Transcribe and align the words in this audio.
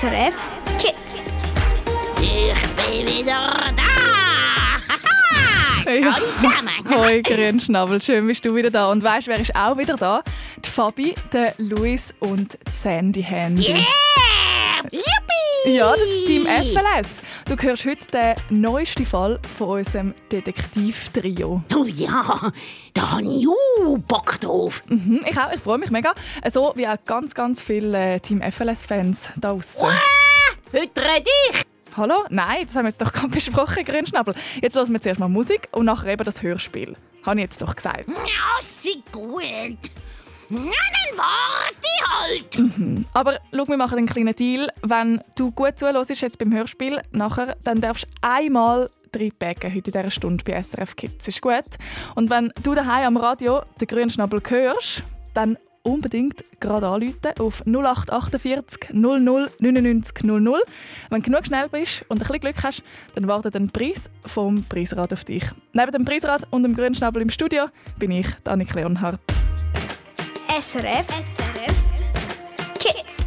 SRF 0.00 0.34
Kids. 0.78 1.24
Ich 2.20 2.54
bin 2.76 3.06
wieder 3.06 3.72
da! 3.76 3.82
Zusammen! 5.84 6.70
Hoi, 6.98 7.20
Grünschnabel, 7.20 8.00
schön 8.00 8.26
bist 8.26 8.44
du 8.44 8.54
wieder 8.54 8.70
da. 8.70 8.90
Und 8.90 9.02
weißt, 9.02 9.28
wer 9.28 9.38
ist 9.38 9.54
auch 9.54 9.76
wieder 9.76 9.96
da? 9.96 10.22
Die 10.64 10.70
Fabi, 10.70 11.14
der 11.32 11.54
Luis 11.58 12.14
und 12.20 12.58
Sandy 12.72 13.22
Handy. 13.22 13.68
Yeah! 13.68 13.84
Yippie! 14.90 15.76
Ja, 15.76 15.90
das 15.90 16.00
ist 16.00 16.26
Team 16.26 16.46
FLS. 16.46 17.22
Du 17.46 17.56
hörst 17.56 17.84
heute 17.84 18.06
den 18.12 18.60
neuesten 18.60 19.04
Fall 19.04 19.38
von 19.58 19.78
unserem 19.80 20.14
Detektiv-Trio. 20.30 21.62
Oh 21.74 21.84
ja, 21.84 22.52
da 22.94 23.10
habe 23.12 23.22
ich 23.24 23.46
auch 23.46 23.98
Bock 23.98 24.40
drauf. 24.40 24.82
Mhm, 24.88 25.20
ich 25.28 25.36
auch, 25.36 25.52
ich 25.52 25.60
freue 25.60 25.78
mich 25.78 25.90
mega. 25.90 26.14
So 26.50 26.72
wie 26.76 26.86
auch 26.86 26.96
ganz, 27.04 27.34
ganz 27.34 27.62
viele 27.62 28.14
äh, 28.14 28.20
Team 28.20 28.40
FLS-Fans 28.40 29.30
da 29.36 29.52
draußen. 29.52 29.84
Ah, 29.84 30.00
heute 30.72 31.00
rede 31.00 31.30
ich! 31.50 31.62
Hallo? 31.96 32.24
Nein, 32.30 32.66
das 32.66 32.76
haben 32.76 32.84
wir 32.84 32.90
jetzt 32.90 33.02
doch 33.02 33.12
gerade 33.12 33.28
besprochen, 33.28 33.84
Grünschnabel. 33.84 34.34
Jetzt 34.60 34.76
hören 34.76 34.92
wir 34.92 35.00
zuerst 35.00 35.20
mal 35.20 35.28
Musik 35.28 35.68
und 35.72 35.84
nachher 35.86 36.12
eben 36.12 36.24
das 36.24 36.42
Hörspiel. 36.42 36.96
Habe 37.24 37.40
ich 37.40 37.44
jetzt 37.44 37.60
doch 37.60 37.74
gesagt. 37.74 38.08
Ja, 38.08 38.62
sie 38.62 39.02
gut. 39.12 39.42
Na, 40.52 40.58
dann 40.58 41.16
warte 41.16 41.88
halt. 42.04 43.06
Aber 43.14 43.38
schau, 43.54 43.66
wir 43.68 43.76
machen 43.78 43.96
einen 43.96 44.06
kleinen 44.06 44.36
Deal. 44.36 44.68
Wenn 44.82 45.22
du 45.34 45.50
gut 45.50 45.78
zuhörst 45.78 46.10
jetzt 46.20 46.38
beim 46.38 46.52
Hörspiel, 46.52 47.00
nachher, 47.10 47.56
dann 47.64 47.80
darfst 47.80 48.04
du 48.04 48.08
einmal 48.20 48.90
reinpacken 49.16 49.74
heute 49.74 49.90
in 49.90 49.92
dieser 49.92 50.10
Stunde 50.10 50.44
bei 50.44 50.62
SRF 50.62 50.94
Kids. 50.94 51.26
Ist 51.26 51.40
gut? 51.40 51.64
Und 52.14 52.28
wenn 52.28 52.52
du 52.62 52.74
daheim 52.74 53.06
am 53.06 53.16
Radio 53.16 53.62
den 53.80 53.88
grünen 53.88 54.10
Schnabel 54.10 54.42
hörst, 54.46 55.02
dann 55.32 55.56
unbedingt 55.84 56.44
gerade 56.60 56.86
anrufen 56.86 57.32
auf 57.38 57.62
0848 57.66 58.90
00 58.92 59.50
99 59.58 60.22
00. 60.22 60.60
Wenn 61.08 61.22
du 61.22 61.30
genug 61.30 61.46
schnell 61.46 61.70
bist 61.70 62.04
und 62.08 62.18
ein 62.18 62.26
bisschen 62.26 62.40
Glück 62.40 62.62
hast, 62.62 62.82
dann 63.14 63.26
wartet 63.26 63.56
ein 63.56 63.70
Preis 63.70 64.10
vom 64.26 64.64
Preisrad 64.64 65.14
auf 65.14 65.24
dich. 65.24 65.44
Neben 65.72 65.92
dem 65.92 66.04
Preisrad 66.04 66.46
und 66.50 66.62
dem 66.62 66.76
grünen 66.76 66.94
Schnabel 66.94 67.22
im 67.22 67.30
Studio 67.30 67.68
bin 67.98 68.10
ich, 68.10 68.26
Annik 68.44 68.74
Leonhardt. 68.74 69.20
SRF 70.60 71.06
SRF 71.06 71.74
Kids. 72.78 73.24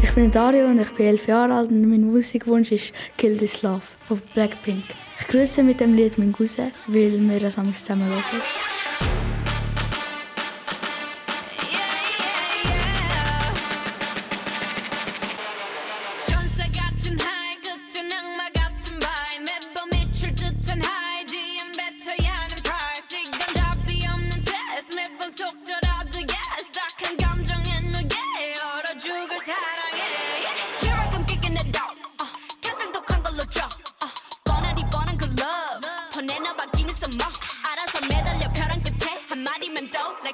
Ich 0.00 0.12
bin 0.12 0.30
Dario 0.30 0.66
und 0.66 0.78
ich 0.78 0.90
bin 0.92 1.06
elf 1.06 1.26
Jahre 1.26 1.54
alt 1.54 1.70
und 1.70 1.90
mein 1.90 2.02
Musikwunsch 2.02 2.70
ist 2.70 2.92
Kill 3.18 3.36
This 3.36 3.62
Love 3.62 3.82
von 4.06 4.22
Blackpink. 4.34 4.84
Ich 5.18 5.26
grüße 5.26 5.64
mit 5.64 5.80
dem 5.80 5.96
Lied 5.96 6.18
meinen 6.18 6.32
Cousin, 6.32 6.70
weil 6.86 7.18
wir 7.18 7.40
das 7.40 7.58
am 7.58 7.74
zusammen 7.74 8.06
hören. 8.06 8.42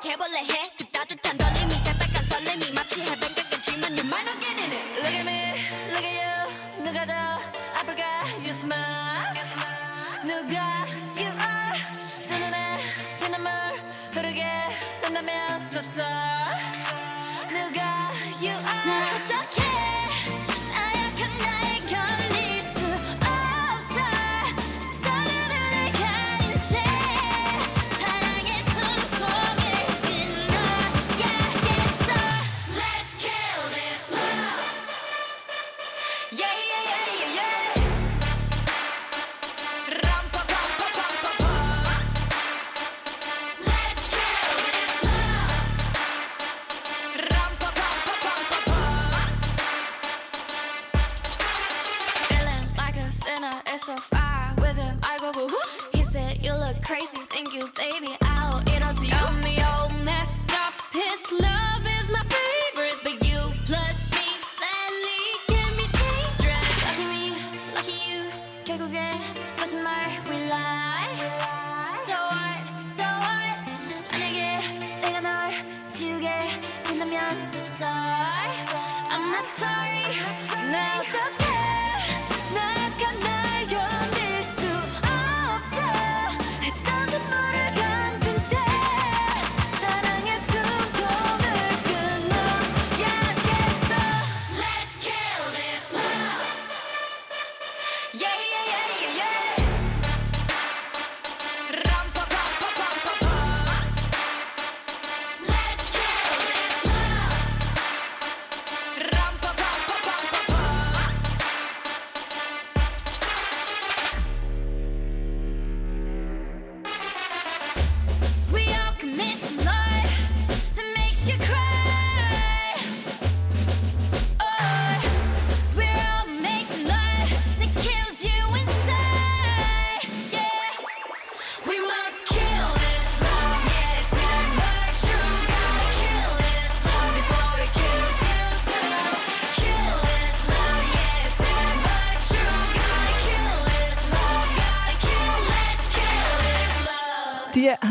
해볼래 0.06 0.38
해 0.38 0.75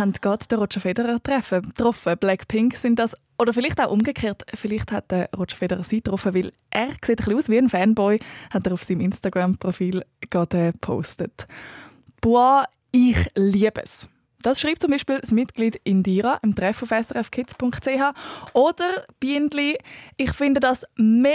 Haben 0.05 0.13
gerade 0.13 0.45
den 0.45 0.59
Roger 0.59 0.79
Federer 0.79 1.21
treffen, 1.21 1.63
getroffen. 1.63 2.15
Blackpink 2.19 2.75
sind 2.77 2.99
das. 2.99 3.15
Oder 3.39 3.53
vielleicht 3.53 3.81
auch 3.81 3.91
umgekehrt. 3.91 4.43
Vielleicht 4.53 4.91
hat 4.91 5.09
der 5.09 5.29
Roger 5.35 5.55
Federer 5.55 5.83
sie 5.83 5.97
getroffen, 5.97 6.35
weil 6.35 6.53
er 6.69 6.89
sieht 6.89 7.09
ein 7.09 7.15
bisschen 7.15 7.37
aus 7.37 7.49
wie 7.49 7.57
ein 7.57 7.69
Fanboy, 7.69 8.19
hat 8.51 8.67
er 8.67 8.73
auf 8.73 8.83
seinem 8.83 9.01
Instagram-Profil 9.01 10.05
gerade 10.29 10.73
gepostet. 10.73 11.47
Boah, 12.21 12.65
ich 12.91 13.17
liebe 13.35 13.81
es. 13.81 14.07
Das 14.43 14.61
schreibt 14.61 14.83
zum 14.83 14.91
Beispiel 14.91 15.17
das 15.19 15.31
Mitglied 15.31 15.81
Indira 15.85 16.37
im 16.43 16.53
Treff 16.53 16.83
auf 16.83 16.89
srfkids.ch. 16.89 18.13
Oder 18.53 19.05
Bienli, 19.19 19.79
ich 20.17 20.33
finde 20.33 20.59
das 20.59 20.85
mega 20.97 21.25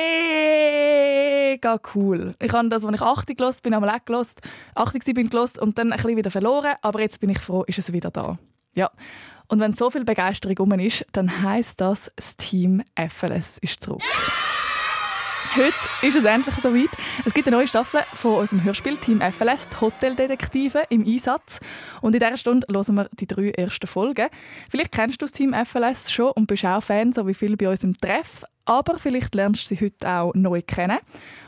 cool. 1.96 2.36
Ich 2.40 2.52
habe 2.52 2.68
das, 2.68 2.84
als 2.84 2.94
ich 2.94 3.02
80 3.02 3.36
gelost 3.36 3.64
bin, 3.64 3.74
einmal 3.74 3.90
auch 3.90 4.04
gelost. 4.04 4.42
80 4.76 5.08
war, 5.08 5.14
bin 5.14 5.28
gelost 5.28 5.58
und 5.58 5.76
dann 5.76 5.90
ein 5.90 5.96
bisschen 5.96 6.16
wieder 6.18 6.30
verloren. 6.30 6.74
Aber 6.82 7.00
jetzt 7.00 7.18
bin 7.18 7.30
ich 7.30 7.40
froh, 7.40 7.64
ist 7.64 7.80
es 7.80 7.92
wieder 7.92 8.12
da. 8.12 8.38
Ja. 8.74 8.90
Und 9.48 9.58
wenn 9.58 9.74
so 9.74 9.90
viel 9.90 10.04
Begeisterung 10.04 10.58
um 10.58 10.78
ist, 10.78 11.04
dann 11.12 11.42
heisst 11.42 11.80
das, 11.80 12.10
das 12.14 12.36
Team 12.36 12.82
FLS 12.96 13.58
ist 13.58 13.82
zurück. 13.82 14.02
Heute 15.56 15.74
ist 16.02 16.14
es 16.14 16.24
endlich 16.24 16.54
soweit. 16.56 16.90
Es 17.24 17.34
gibt 17.34 17.48
eine 17.48 17.56
neue 17.56 17.66
Staffel 17.66 18.02
von 18.14 18.34
unserem 18.34 18.62
Hörspiel 18.62 18.96
Team 18.96 19.20
FLS, 19.20 19.68
die 19.68 19.80
Hoteldetektive 19.80 20.84
im 20.90 21.04
Einsatz. 21.04 21.58
Und 22.00 22.14
in 22.14 22.20
dieser 22.20 22.36
Stunde 22.36 22.68
hören 22.70 22.94
wir 22.94 23.08
die 23.18 23.26
drei 23.26 23.50
ersten 23.50 23.88
Folgen. 23.88 24.28
Vielleicht 24.68 24.92
kennst 24.92 25.20
du 25.20 25.24
das 25.24 25.32
Team 25.32 25.52
FLS 25.52 26.12
schon 26.12 26.30
und 26.30 26.46
bist 26.46 26.64
auch 26.64 26.80
Fan, 26.80 27.12
so 27.12 27.26
wie 27.26 27.34
viele 27.34 27.56
bei 27.56 27.68
uns 27.68 27.82
im 27.82 27.98
Treff. 27.98 28.44
Aber 28.64 28.98
vielleicht 28.98 29.34
lernst 29.34 29.70
du 29.70 29.74
sie 29.74 29.84
heute 29.84 30.08
auch 30.08 30.34
neu 30.34 30.62
kennen. 30.62 30.98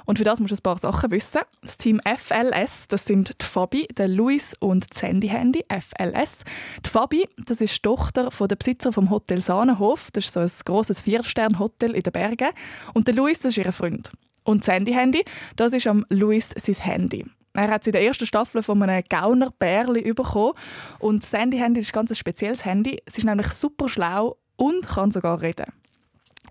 Und 0.05 0.19
für 0.19 0.25
das 0.25 0.41
musst 0.41 0.53
du 0.53 0.56
ein 0.56 0.62
paar 0.62 0.79
Sachen 0.79 1.11
wissen. 1.11 1.43
Das 1.61 1.79
Team 1.79 2.00
FLS, 2.05 2.88
das 2.88 3.05
sind 3.05 3.41
die 3.41 3.44
Fabi, 3.44 3.87
der 3.97 4.09
Luis 4.09 4.55
und 4.59 4.91
das 4.91 5.03
Handy 5.03 5.29
Handy, 5.29 5.64
FLS. 5.69 6.44
Die 6.85 6.88
Fabi, 6.88 7.29
das 7.47 7.61
ist 7.61 7.76
die 7.76 7.82
Tochter 7.82 8.31
von 8.31 8.49
der 8.49 8.56
Besitzer 8.56 8.93
vom 8.93 9.11
Hotel 9.11 9.41
Sahnenhof. 9.41 10.11
Das 10.12 10.25
ist 10.25 10.32
so 10.32 10.41
ein 10.41 10.50
grosses 10.64 11.00
Vier-Stern-Hotel 11.03 11.94
in 11.94 12.03
den 12.03 12.12
Bergen. 12.12 12.49
Und 12.94 13.06
der 13.06 13.15
Luis, 13.15 13.41
das 13.41 13.56
ist 13.56 13.65
ihr 13.65 13.73
Freund. 13.73 14.11
Und 14.44 14.67
das 14.67 14.75
Handy 14.75 14.93
Handy, 14.93 15.25
das 15.56 15.73
ist 15.73 15.87
am 15.87 16.05
Luis 16.08 16.50
sein 16.56 16.75
Handy. 16.75 17.25
Er 17.55 17.69
hat 17.69 17.82
es 17.82 17.87
in 17.87 17.93
der 17.93 18.03
ersten 18.03 18.26
Staffel 18.26 18.62
von 18.62 18.82
einem 18.82 19.05
Gauner 19.08 19.50
Bärli 19.58 20.12
bekommen. 20.15 20.55
Und 20.99 21.23
das 21.23 21.32
Handy 21.32 21.58
Handy 21.58 21.81
ist 21.81 21.91
ein 21.91 22.06
ganz 22.06 22.17
spezielles 22.17 22.65
Handy. 22.65 23.00
Es 23.05 23.19
ist 23.19 23.25
nämlich 23.25 23.49
super 23.49 23.88
schlau 23.88 24.38
und 24.56 24.88
kann 24.88 25.11
sogar 25.11 25.41
reden. 25.43 25.67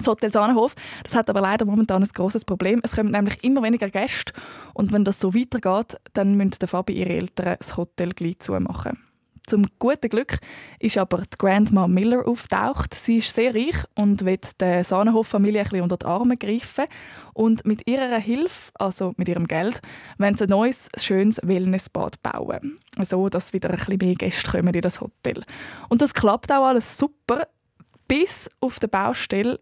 Das 0.01 0.07
Hotel 0.07 0.31
Sahnenhof 0.31 0.73
das 1.03 1.15
hat 1.15 1.29
aber 1.29 1.41
leider 1.41 1.65
momentan 1.65 2.01
ein 2.01 2.09
grosses 2.09 2.43
Problem. 2.43 2.81
Es 2.83 2.95
kommen 2.95 3.11
nämlich 3.11 3.43
immer 3.43 3.61
weniger 3.61 3.89
Gäste. 3.89 4.33
Und 4.73 4.91
wenn 4.91 5.05
das 5.05 5.19
so 5.19 5.35
weitergeht, 5.35 5.97
dann 6.13 6.35
müssen 6.35 6.67
Fabi 6.67 6.93
ihre 6.93 7.09
Eltern 7.09 7.55
das 7.59 7.77
Hotel 7.77 8.09
gleich 8.09 8.39
zumachen. 8.39 8.97
Zum 9.47 9.65
guten 9.79 10.09
Glück 10.09 10.37
ist 10.79 10.97
aber 10.97 11.19
die 11.19 11.37
Grandma 11.37 11.87
Miller 11.87 12.27
auftaucht. 12.27 12.93
Sie 12.93 13.17
ist 13.17 13.33
sehr 13.33 13.53
reich 13.53 13.75
und 13.95 14.25
wird 14.25 14.59
der 14.61 14.83
Sahnenhof-Familie 14.83 15.65
unter 15.83 15.97
die 15.97 16.05
Arme 16.05 16.37
greifen. 16.37 16.85
Und 17.33 17.65
mit 17.65 17.87
ihrer 17.87 18.17
Hilfe, 18.17 18.71
also 18.75 19.13
mit 19.17 19.27
ihrem 19.27 19.47
Geld, 19.47 19.81
wollen 20.17 20.37
sie 20.37 20.45
ein 20.45 20.49
neues, 20.49 20.89
schönes 20.97 21.39
Wellnessbad 21.43 22.21
bauen. 22.23 22.79
So, 23.03 23.29
dass 23.29 23.53
wieder 23.53 23.69
ein 23.71 23.77
bisschen 23.77 23.97
mehr 23.97 24.15
Gäste 24.15 24.51
kommen 24.51 24.73
in 24.73 24.81
das 24.81 25.01
Hotel. 25.01 25.43
Und 25.89 26.01
das 26.01 26.13
klappt 26.13 26.51
auch 26.51 26.65
alles 26.65 26.97
super, 26.97 27.47
bis 28.07 28.49
auf 28.59 28.79
der 28.79 28.87
Baustelle 28.87 29.59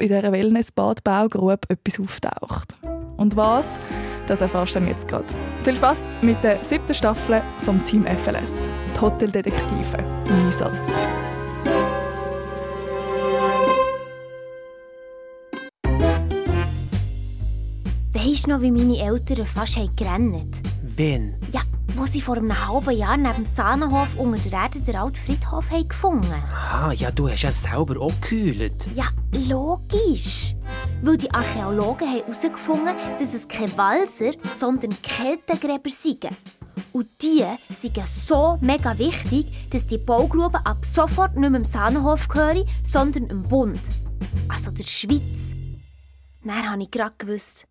in 0.00 0.08
dieser 0.08 0.32
Wellness-Badbaugrube 0.32 1.68
etwas 1.68 2.00
auftaucht. 2.00 2.76
Und 3.16 3.36
was, 3.36 3.78
das 4.26 4.40
erfährst 4.40 4.74
du 4.74 4.80
dann 4.80 4.88
jetzt 4.88 5.06
gerade. 5.06 5.26
Viel 5.62 5.76
Spaß 5.76 6.08
mit 6.22 6.42
der 6.42 6.62
siebten 6.64 6.94
Staffel 6.94 7.42
vom 7.60 7.84
Team 7.84 8.04
FLS, 8.04 8.68
die 8.94 9.00
Hoteldetektive 9.00 9.98
im 10.26 10.46
Einsatz. 10.46 10.90
Weisst 18.12 18.48
noch, 18.48 18.60
wie 18.60 18.70
meine 18.70 18.98
Eltern 18.98 19.46
fast 19.46 19.76
haben 19.76 19.94
gerannt 19.96 20.73
Wen? 20.96 21.34
Ja, 21.50 21.60
wo 21.96 22.06
sie 22.06 22.20
vor 22.20 22.36
einem 22.36 22.68
halben 22.68 22.96
Jahr 22.96 23.16
neben 23.16 23.34
dem 23.34 23.46
Sahnenhof 23.46 24.16
unter 24.16 24.48
der 24.48 24.60
Erde 24.60 24.80
den 24.80 24.94
alten 24.94 25.16
Friedhof 25.16 25.68
haben 25.70 25.88
gefunden 25.88 26.32
Ah, 26.52 26.92
ja, 26.92 27.10
du 27.10 27.28
hast 27.28 27.42
ja 27.42 27.50
selber 27.50 28.00
auch 28.00 28.14
gekühlt. 28.20 28.86
Ja, 28.94 29.06
logisch. 29.48 30.54
Weil 31.02 31.16
die 31.16 31.30
Archäologen 31.32 32.08
haben 32.08 32.20
herausgefunden, 32.20 32.94
dass 33.18 33.34
es 33.34 33.48
keine 33.48 33.76
Walser, 33.76 34.32
sondern 34.52 34.90
Keltengräber 35.02 35.90
sind. 35.90 36.28
Und 36.92 37.08
die 37.20 37.44
sind 37.70 37.96
so 38.06 38.56
mega 38.60 38.96
wichtig, 38.96 39.46
dass 39.70 39.88
die 39.88 39.98
Baugrube 39.98 40.64
ab 40.64 40.84
sofort 40.84 41.36
nicht 41.36 41.50
mehr 41.50 41.60
dem 41.60 41.64
Sahnenhof 41.64 42.28
gehören, 42.28 42.64
sondern 42.84 43.26
dem 43.26 43.42
Bund. 43.42 43.80
Also 44.48 44.70
der 44.70 44.84
Schweiz. 44.84 45.54
Dann 46.44 46.70
habe 46.70 46.82
ich 46.82 46.90
gerade 46.90 47.14
gewusst. 47.18 47.66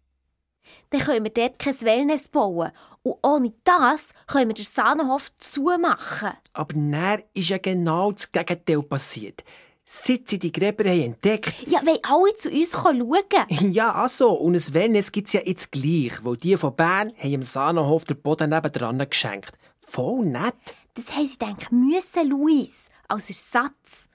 Dann 0.90 1.02
können 1.02 1.24
wir 1.24 1.32
dort 1.32 1.60
kein 1.60 1.82
Wellness 1.82 2.28
bauen. 2.28 2.72
Und 3.04 3.16
ohne 3.24 3.54
das 3.64 4.14
können 4.28 4.50
wir 4.50 4.56
den 4.56 4.66
Sahnenhof 4.66 5.32
zumachen. 5.38 6.32
Aber 6.54 6.74
dann 6.74 7.24
ist 7.34 7.50
ja 7.50 7.58
genau 7.58 8.12
das 8.12 8.32
Gegenteil 8.32 8.84
passiert. 8.84 9.44
Seit 9.86 10.30
sie 10.30 10.40
die 10.40 10.52
Gräber 10.52 10.90
haben 10.90 11.02
entdeckt 11.02 11.54
Ja, 11.68 11.82
weil 11.86 12.00
alle 12.04 12.34
zu 12.36 12.50
uns 12.50 12.72
schauen 12.72 13.28
Ja, 13.74 13.92
also, 13.92 14.32
und 14.32 14.56
ein 14.56 14.74
Wellness 14.74 15.12
gibt 15.12 15.28
es 15.28 15.34
ja 15.34 15.42
jetzt 15.44 15.72
gleich, 15.72 16.24
weil 16.24 16.38
die 16.38 16.56
von 16.56 16.76
Bern 16.76 17.12
haben 17.18 17.34
im 17.34 17.42
Sahnenhof 17.42 18.06
den 18.06 18.22
Boden 18.22 18.52
nebendran 18.52 18.98
geschenkt. 19.10 19.52
Voll 19.80 20.26
nett. 20.26 20.54
Das 20.94 21.14
haben 21.14 21.28
sie 21.28 21.38
gedacht, 21.38 21.72
müssen, 21.72 22.30
Luis, 22.30 22.90
als 23.08 23.30
Ersatz. 23.30 24.10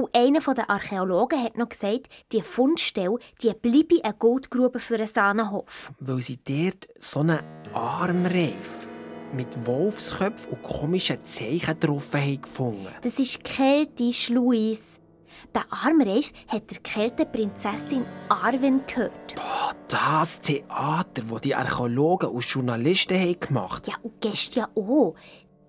Und 0.00 0.16
einer 0.16 0.40
der 0.54 0.70
Archäologen 0.70 1.42
hat 1.42 1.58
noch 1.58 1.70
gesagt, 1.70 2.06
die 2.30 2.40
Fundstelle 2.40 3.18
die 3.42 3.52
bleibe 3.52 3.98
eine 4.04 4.14
Goldgrube 4.14 4.78
für 4.78 4.94
einen 4.94 5.08
Sahnenhof. 5.08 5.90
Weil 5.98 6.20
sie 6.20 6.38
dort 6.38 6.86
so 7.00 7.18
einen 7.20 7.40
Armreif 7.72 8.86
mit 9.32 9.66
Wolfsköpfen 9.66 10.52
und 10.52 10.62
komischen 10.62 11.24
Zeichen 11.24 11.80
drauf 11.80 12.14
haben 12.14 12.40
gefunden. 12.40 12.86
Das 13.02 13.18
ist 13.18 13.42
keltisch, 13.42 14.28
Luis. 14.28 15.00
Der 15.52 15.64
Armreif 15.68 16.30
hat 16.46 16.70
der 16.70 16.78
Kälteprinzessin 16.78 18.04
Arwen 18.28 18.82
gehört. 18.86 19.34
Ah, 19.36 19.72
das 19.88 20.40
Theater, 20.40 21.22
das 21.28 21.40
die 21.40 21.56
Archäologen 21.56 22.30
und 22.30 22.44
Journalisten 22.44 23.18
haben 23.18 23.40
gemacht 23.40 23.88
Ja, 23.88 23.94
und 24.02 24.20
gestern 24.20 24.60
ja 24.60 24.68
auch. 24.80 25.16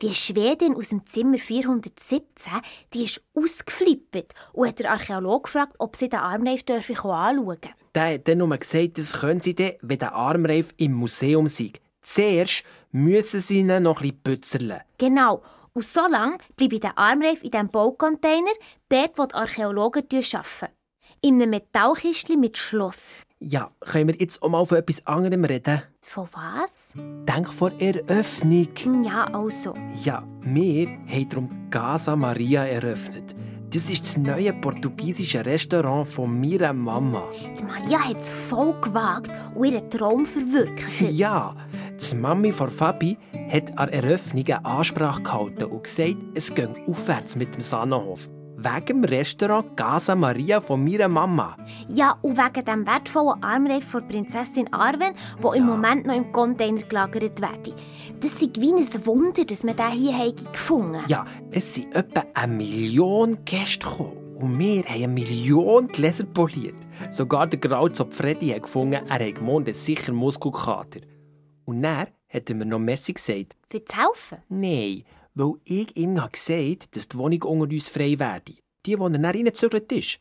Die 0.02 0.16
Schwedin 0.16 0.78
aus 0.78 0.90
dem 0.90 1.06
Zimmer 1.06 1.38
417, 1.38 2.54
die 2.94 3.04
ist 3.04 3.22
ausgeflippt 3.36 4.34
und 4.54 4.70
hat 4.70 4.80
der 4.80 4.92
Archäologe 4.92 5.44
gefragt, 5.44 5.76
ob 5.78 5.98
sie 5.98 6.08
den 6.08 6.20
Armreif 6.20 6.64
anschauen 6.70 7.46
dürfen. 7.46 7.74
Der 7.94 8.14
hat 8.14 8.26
dann 8.30 8.38
nur 8.38 8.56
gesagt, 8.56 8.98
das 8.98 9.20
können 9.20 9.42
sie 9.42 9.56
dann, 9.56 9.74
wenn 9.82 10.00
der 10.00 10.16
Armreif 10.16 10.74
im 10.78 10.94
Museum 10.94 11.48
sei. 11.48 11.74
Zuerst 12.02 12.64
müssen 12.94 13.42
sie 13.42 13.60
ihn 13.60 13.84
noch 13.84 14.02
ein 14.02 14.14
bisschen. 14.24 14.74
Genau. 14.98 15.44
Und 15.74 15.84
so 15.84 16.08
lange 16.10 16.38
bleibe 16.56 16.80
der 16.80 16.98
Armreif 16.98 17.44
in 17.44 17.52
diesem 17.52 17.68
Baucontainer, 17.68 18.54
dort, 18.88 19.18
wo 19.18 19.26
die 19.26 19.36
Archäologen 19.36 20.04
arbeiten. 20.14 20.74
In 21.22 21.42
einem 21.42 21.50
Metallkistchen 21.50 22.40
mit 22.40 22.58
Schloss. 22.58 23.24
Ja, 23.40 23.72
können 23.82 24.08
wir 24.08 24.16
jetzt 24.16 24.42
auch 24.42 24.48
mal 24.48 24.66
von 24.66 24.78
etwas 24.78 25.06
anderem 25.06 25.44
reden? 25.44 25.82
Von 26.12 26.28
was? 26.34 26.94
Denk 26.96 27.48
vor 27.48 27.72
Eröffnung. 27.78 28.70
Ja, 29.04 29.26
also. 29.26 29.76
Ja, 30.04 30.24
wir 30.42 30.88
haben 30.88 31.30
darum 31.30 31.70
Casa 31.70 32.16
Maria 32.16 32.66
eröffnet. 32.66 33.36
Das 33.70 33.92
ist 33.92 34.02
das 34.06 34.18
neue 34.18 34.52
portugiesische 34.54 35.46
Restaurant 35.46 36.08
von 36.08 36.42
meiner 36.42 36.74
Mama. 36.74 37.22
Die 37.60 37.64
Maria 37.64 38.00
hat 38.00 38.22
es 38.22 38.32
voll 38.32 38.74
gewagt 38.82 39.30
und 39.54 39.66
ihren 39.66 39.88
Traum 39.88 40.26
verwirklicht. 40.26 41.12
Ja, 41.12 41.56
die 42.00 42.16
Mami 42.16 42.54
von 42.54 42.72
Fabi 42.72 43.16
hat 43.48 43.78
an 43.78 43.90
Eröffnung 43.90 44.46
eine 44.48 44.66
Ansprache 44.66 45.22
gehalten 45.22 45.66
und 45.66 45.84
gesagt, 45.84 46.18
es 46.34 46.52
gehe 46.52 46.74
aufwärts 46.88 47.36
mit 47.36 47.54
dem 47.54 47.62
Sahnenhof. 47.62 48.28
Wegen 48.62 48.86
dem 48.88 49.04
Restaurant 49.06 49.78
Casa 49.78 50.16
Maria 50.16 50.60
von 50.60 50.84
meiner 50.84 51.08
Mama. 51.08 51.56
Ja, 51.88 52.18
und 52.22 52.38
wegen 52.38 52.66
dem 52.66 52.86
wertvollen 52.86 53.42
Armreif 53.42 53.86
von 53.86 54.06
Prinzessin 54.06 54.68
Arwen, 54.74 55.14
wo 55.40 55.54
im 55.54 55.66
Moment 55.66 56.06
noch 56.06 56.14
im 56.14 56.30
Container 56.34 56.82
gelagert 56.82 57.40
werde. 57.40 57.74
Das 58.20 58.34
ist 58.34 58.60
wie 58.60 58.74
ein 58.74 59.06
Wunder, 59.06 59.46
dass 59.46 59.64
wir 59.64 59.74
den 59.74 59.92
hier 59.92 60.14
haben 60.14 60.36
gefunden 60.52 61.02
Ja, 61.08 61.24
es 61.52 61.76
sind 61.76 61.96
etwa 61.96 62.26
eine 62.34 62.54
Million 62.54 63.46
Gäste 63.46 63.80
gekommen. 63.80 64.36
Und 64.36 64.60
wir 64.60 64.84
haben 64.84 65.04
eine 65.04 65.08
Million 65.08 65.88
Gläser 65.88 66.26
poliert. 66.26 66.76
Sogar 67.12 67.48
der 67.48 67.60
Grauzopf 67.60 68.18
Freddy 68.18 68.50
hat 68.50 68.64
gefunden, 68.64 69.00
er 69.08 69.26
hat 69.26 69.36
gemeint, 69.36 69.74
sicher 69.74 70.12
Muskelkater. 70.12 71.00
Und 71.64 71.82
dann 71.84 72.08
hat 72.28 72.50
er 72.50 72.56
mir 72.56 72.66
noch 72.66 72.80
Merci 72.80 73.14
gesagt. 73.14 73.56
Für 73.70 73.80
das 73.80 73.96
Helfen? 73.96 74.44
Nein, 74.50 75.06
weil 75.36 75.54
ich 75.66 75.96
ihm 75.98 76.22
habe 76.22 76.32
gesagt 76.32 76.96
dass 76.96 77.08
die 77.08 77.18
Wohnung 77.18 77.44
unter 77.44 77.74
uns 77.74 77.90
frei 77.90 78.18
werde. 78.20 78.56
Die, 78.86 78.98
wo 78.98 79.06
er 79.06 79.10
dann 79.12 79.26
reingezügelt 79.26 79.92
ist. 79.92 80.20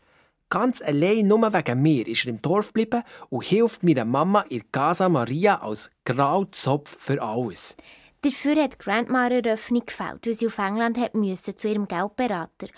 Ganz 0.50 0.80
allein 0.80 1.28
nur 1.28 1.52
wegen 1.52 1.82
mir 1.82 2.06
ist 2.08 2.24
er 2.24 2.30
im 2.30 2.40
Dorf 2.42 2.68
geblieben 2.68 3.02
und 3.28 3.44
hilft 3.44 3.82
meiner 3.82 4.04
Mama 4.06 4.40
in 4.48 4.62
Casa 4.72 5.08
Maria 5.08 5.56
als 5.60 5.90
Grauzopf 6.04 6.96
für 6.98 7.20
alles. 7.22 7.76
Dafür 8.22 8.56
hat 8.62 8.78
Grandma 8.78 9.26
eine 9.26 9.42
Eröffnung 9.46 9.84
gefällt, 9.86 10.26
weil 10.26 10.34
sie 10.34 10.46
auf 10.48 10.58
England 10.58 10.98
hat 10.98 11.14
müssen, 11.14 11.56
zu 11.56 11.68
ihrem 11.68 11.86
Geldberater. 11.86 12.68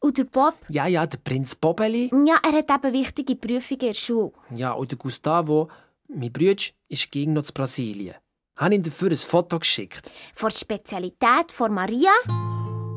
Und 0.00 0.18
der 0.18 0.24
Bob, 0.24 0.54
Ja, 0.68 0.86
ja, 0.86 1.06
der 1.06 1.18
Prinz 1.18 1.54
Bobeli. 1.54 2.10
ja, 2.26 2.38
er 2.44 2.58
hat 2.58 2.70
eben 2.70 2.92
wichtige 2.94 3.36
Prüfungen 3.36 3.80
in 3.80 3.86
der 3.88 3.94
Schule. 3.94 4.32
Ja, 4.54 4.72
und 4.72 4.90
der 4.90 4.98
Gustavo, 4.98 5.68
mein 6.08 6.32
Bruder, 6.32 6.62
ist 6.88 7.10
gegen 7.10 7.32
noch 7.32 7.42
zu 7.42 7.52
Brasilien. 7.52 8.14
Habe 8.56 8.74
ihm 8.76 8.82
dafür 8.82 9.10
ein 9.10 9.16
Foto 9.16 9.58
geschickt. 9.58 10.12
Vor 10.32 10.48
der 10.48 10.56
Spezialität 10.56 11.50
von 11.50 11.74
Maria, 11.74 12.12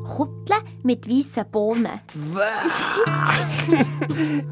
Kutteln 0.04 0.62
mit 0.84 1.08
weißen 1.08 1.50
Bohnen. 1.50 2.00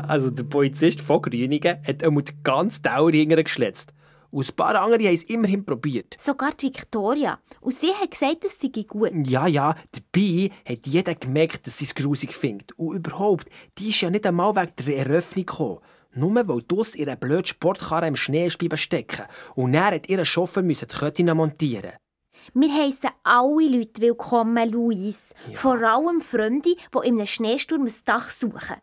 Also 0.06 0.30
der 0.30 0.44
Polizist 0.44 1.00
von 1.00 1.22
Grüningen 1.22 1.78
hat 1.86 2.02
einmal 2.02 2.22
den 2.24 2.42
ganzen 2.42 2.82
Dauer 2.82 3.10
geschletzt. 3.10 3.92
Und 4.30 4.48
ein 4.48 4.56
paar 4.56 4.80
andere 4.80 5.04
haben 5.06 5.14
es 5.14 5.22
immerhin 5.24 5.64
probiert. 5.64 6.14
Sogar 6.18 6.52
die 6.52 6.66
Victoria. 6.66 7.38
Und 7.60 7.74
sie 7.74 7.92
hat 8.00 8.10
gesagt, 8.10 8.44
es 8.44 8.60
sei 8.60 8.68
gut. 8.82 9.12
Ja, 9.26 9.46
ja, 9.46 9.74
dabei 9.92 10.50
hat 10.68 10.86
jeder 10.86 11.14
gemerkt, 11.14 11.66
dass 11.66 11.78
sie 11.78 11.84
es 11.84 11.94
grusig 11.94 12.34
findet. 12.34 12.72
Und 12.78 12.96
überhaupt, 12.96 13.48
die 13.78 13.90
ist 13.90 14.00
ja 14.00 14.10
nicht 14.10 14.26
einmal 14.26 14.54
wegen 14.56 14.72
der 14.86 14.98
Eröffnung 14.98 15.46
gekommen. 15.46 15.78
Nur 16.16 16.34
weil 16.48 16.62
du 16.62 16.80
aus 16.80 16.94
ihrer 16.94 17.14
blöden 17.16 17.44
Sportkarre 17.44 18.08
im 18.08 18.16
Schnee 18.16 18.46
ist 18.46 18.58
stecken. 18.78 19.26
Und 19.54 19.74
dann 19.74 19.94
hat 19.94 20.08
ihr 20.08 20.24
Chauffeur 20.24 20.62
die 20.62 20.74
Ketten 20.74 21.36
montieren. 21.36 21.92
Wir 22.54 22.72
heissen 22.72 23.10
alle 23.22 23.68
Leute 23.68 24.00
willkommen, 24.00 24.70
Luis. 24.70 25.34
Vor 25.54 25.82
allem 25.82 26.22
Freunde, 26.22 26.74
die 26.74 27.06
in 27.06 27.16
einem 27.16 27.26
Schneesturm 27.26 27.84
ein 27.84 27.92
Dach 28.06 28.30
suchen. 28.30 28.76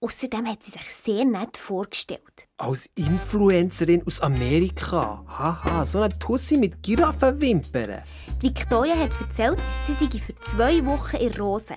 Außerdem 0.00 0.46
hat 0.46 0.62
sie 0.62 0.72
sich 0.72 0.94
sehr 0.94 1.24
nett 1.24 1.56
vorgestellt. 1.56 2.46
Als 2.58 2.88
Influencerin 2.94 4.06
aus 4.06 4.20
Amerika. 4.20 5.24
Haha, 5.26 5.86
so 5.86 6.02
eine 6.02 6.16
Tussi 6.18 6.58
mit 6.58 6.82
Giraffenwimpern. 6.82 8.02
Die 8.42 8.48
Victoria 8.48 8.94
hat 8.94 9.18
erzählt, 9.20 9.58
sie 9.84 9.94
sei 9.94 10.18
für 10.18 10.38
zwei 10.40 10.84
Wochen 10.84 11.16
in 11.16 11.32
Rose. 11.32 11.74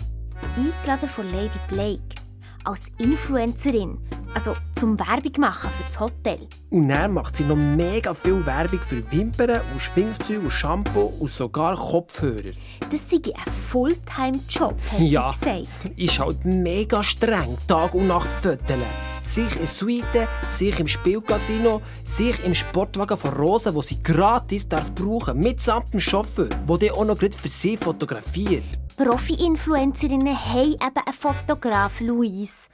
Eingeladen 0.58 1.10
von 1.10 1.30
Lady 1.30 1.60
Blake. 1.70 2.21
Als 2.64 2.92
Influencerin. 3.00 3.98
Also 4.34 4.54
zum 4.76 4.98
Werbung 5.00 5.32
machen 5.40 5.70
für 5.72 5.84
das 5.84 6.00
Hotel. 6.00 6.48
Und 6.70 6.88
dann 6.90 7.14
macht 7.14 7.36
sie 7.36 7.44
noch 7.44 7.56
mega 7.56 8.14
viel 8.14 8.46
Werbung 8.46 8.80
für 8.80 9.04
Wimpern 9.12 9.60
und 9.74 9.82
Schminkzeug 9.82 10.44
und 10.44 10.52
Shampoo 10.52 11.14
und 11.20 11.30
sogar 11.30 11.76
Kopfhörer. 11.76 12.52
Das 12.92 13.10
sei 13.10 13.18
ein 13.18 13.52
Fulltime-Job, 13.52 14.76
hat 14.92 15.00
Ja. 15.00 15.32
sie 15.34 15.64
gesagt. 15.64 16.00
Ist 16.00 16.20
halt 16.20 16.46
mega 16.46 17.04
streng, 17.04 17.58
Tag 17.68 17.94
und 17.94 18.08
Nacht 18.08 18.32
föteln. 18.32 18.82
Sich 19.22 19.60
in 19.60 19.68
Suite, 19.68 20.28
sich 20.48 20.80
im 20.80 20.88
Spielcasino, 20.88 21.82
sich 22.04 22.44
im 22.46 22.56
Sportwagen 22.56 23.18
von 23.18 23.34
Rosa, 23.34 23.74
wo 23.74 23.82
sie 23.82 24.02
gratis 24.02 24.68
darf 24.68 24.94
brauchen, 24.96 25.40
mitsamt 25.40 25.94
dem 25.94 26.00
Chauffeur, 26.00 26.48
der 26.48 26.78
dann 26.78 26.90
auch 26.92 27.06
noch 27.06 27.18
gerade 27.18 27.38
für 27.38 27.48
sie 27.50 27.76
fotografiert. 27.78 28.64
Profi-Influencerinnen 29.04 30.38
haben 30.38 30.74
eben 30.74 30.80
einen 30.80 31.14
Fotograf, 31.18 32.02
Luis. 32.02 32.70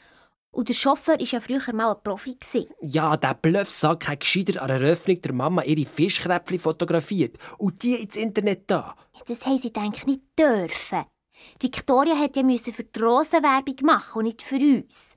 Und 0.52 0.68
der 0.68 0.74
Chauffeur 0.74 1.18
war 1.18 1.22
ja 1.22 1.40
früher 1.40 1.74
mal 1.74 1.96
ein 1.96 2.04
Profi. 2.04 2.36
Ja, 2.82 3.16
der 3.16 3.34
Bluffsack 3.34 4.10
hat 4.10 4.20
gescheiter 4.20 4.62
an 4.62 4.68
der 4.68 4.82
Eröffnung 4.82 5.22
der 5.22 5.32
Mama 5.32 5.64
ihre 5.64 5.90
Fischkräpfchen 5.90 6.60
fotografiert 6.60 7.38
und 7.58 7.82
die 7.82 7.96
ins 7.96 8.18
Internet 8.18 8.64
da. 8.68 8.94
Das 9.26 9.46
haben 9.46 9.58
sie 9.58 9.72
denke 9.72 10.00
ich 10.00 10.06
nicht 10.06 10.22
dürfen. 10.38 11.06
Victoria 11.62 12.20
hat 12.20 12.36
ja 12.36 12.44
müssen 12.44 12.74
für 12.74 12.84
die 12.84 13.00
Rosenwerbung 13.00 13.76
machen 13.84 14.20
und 14.20 14.26
nicht 14.26 14.42
für 14.42 14.58
uns. 14.58 15.16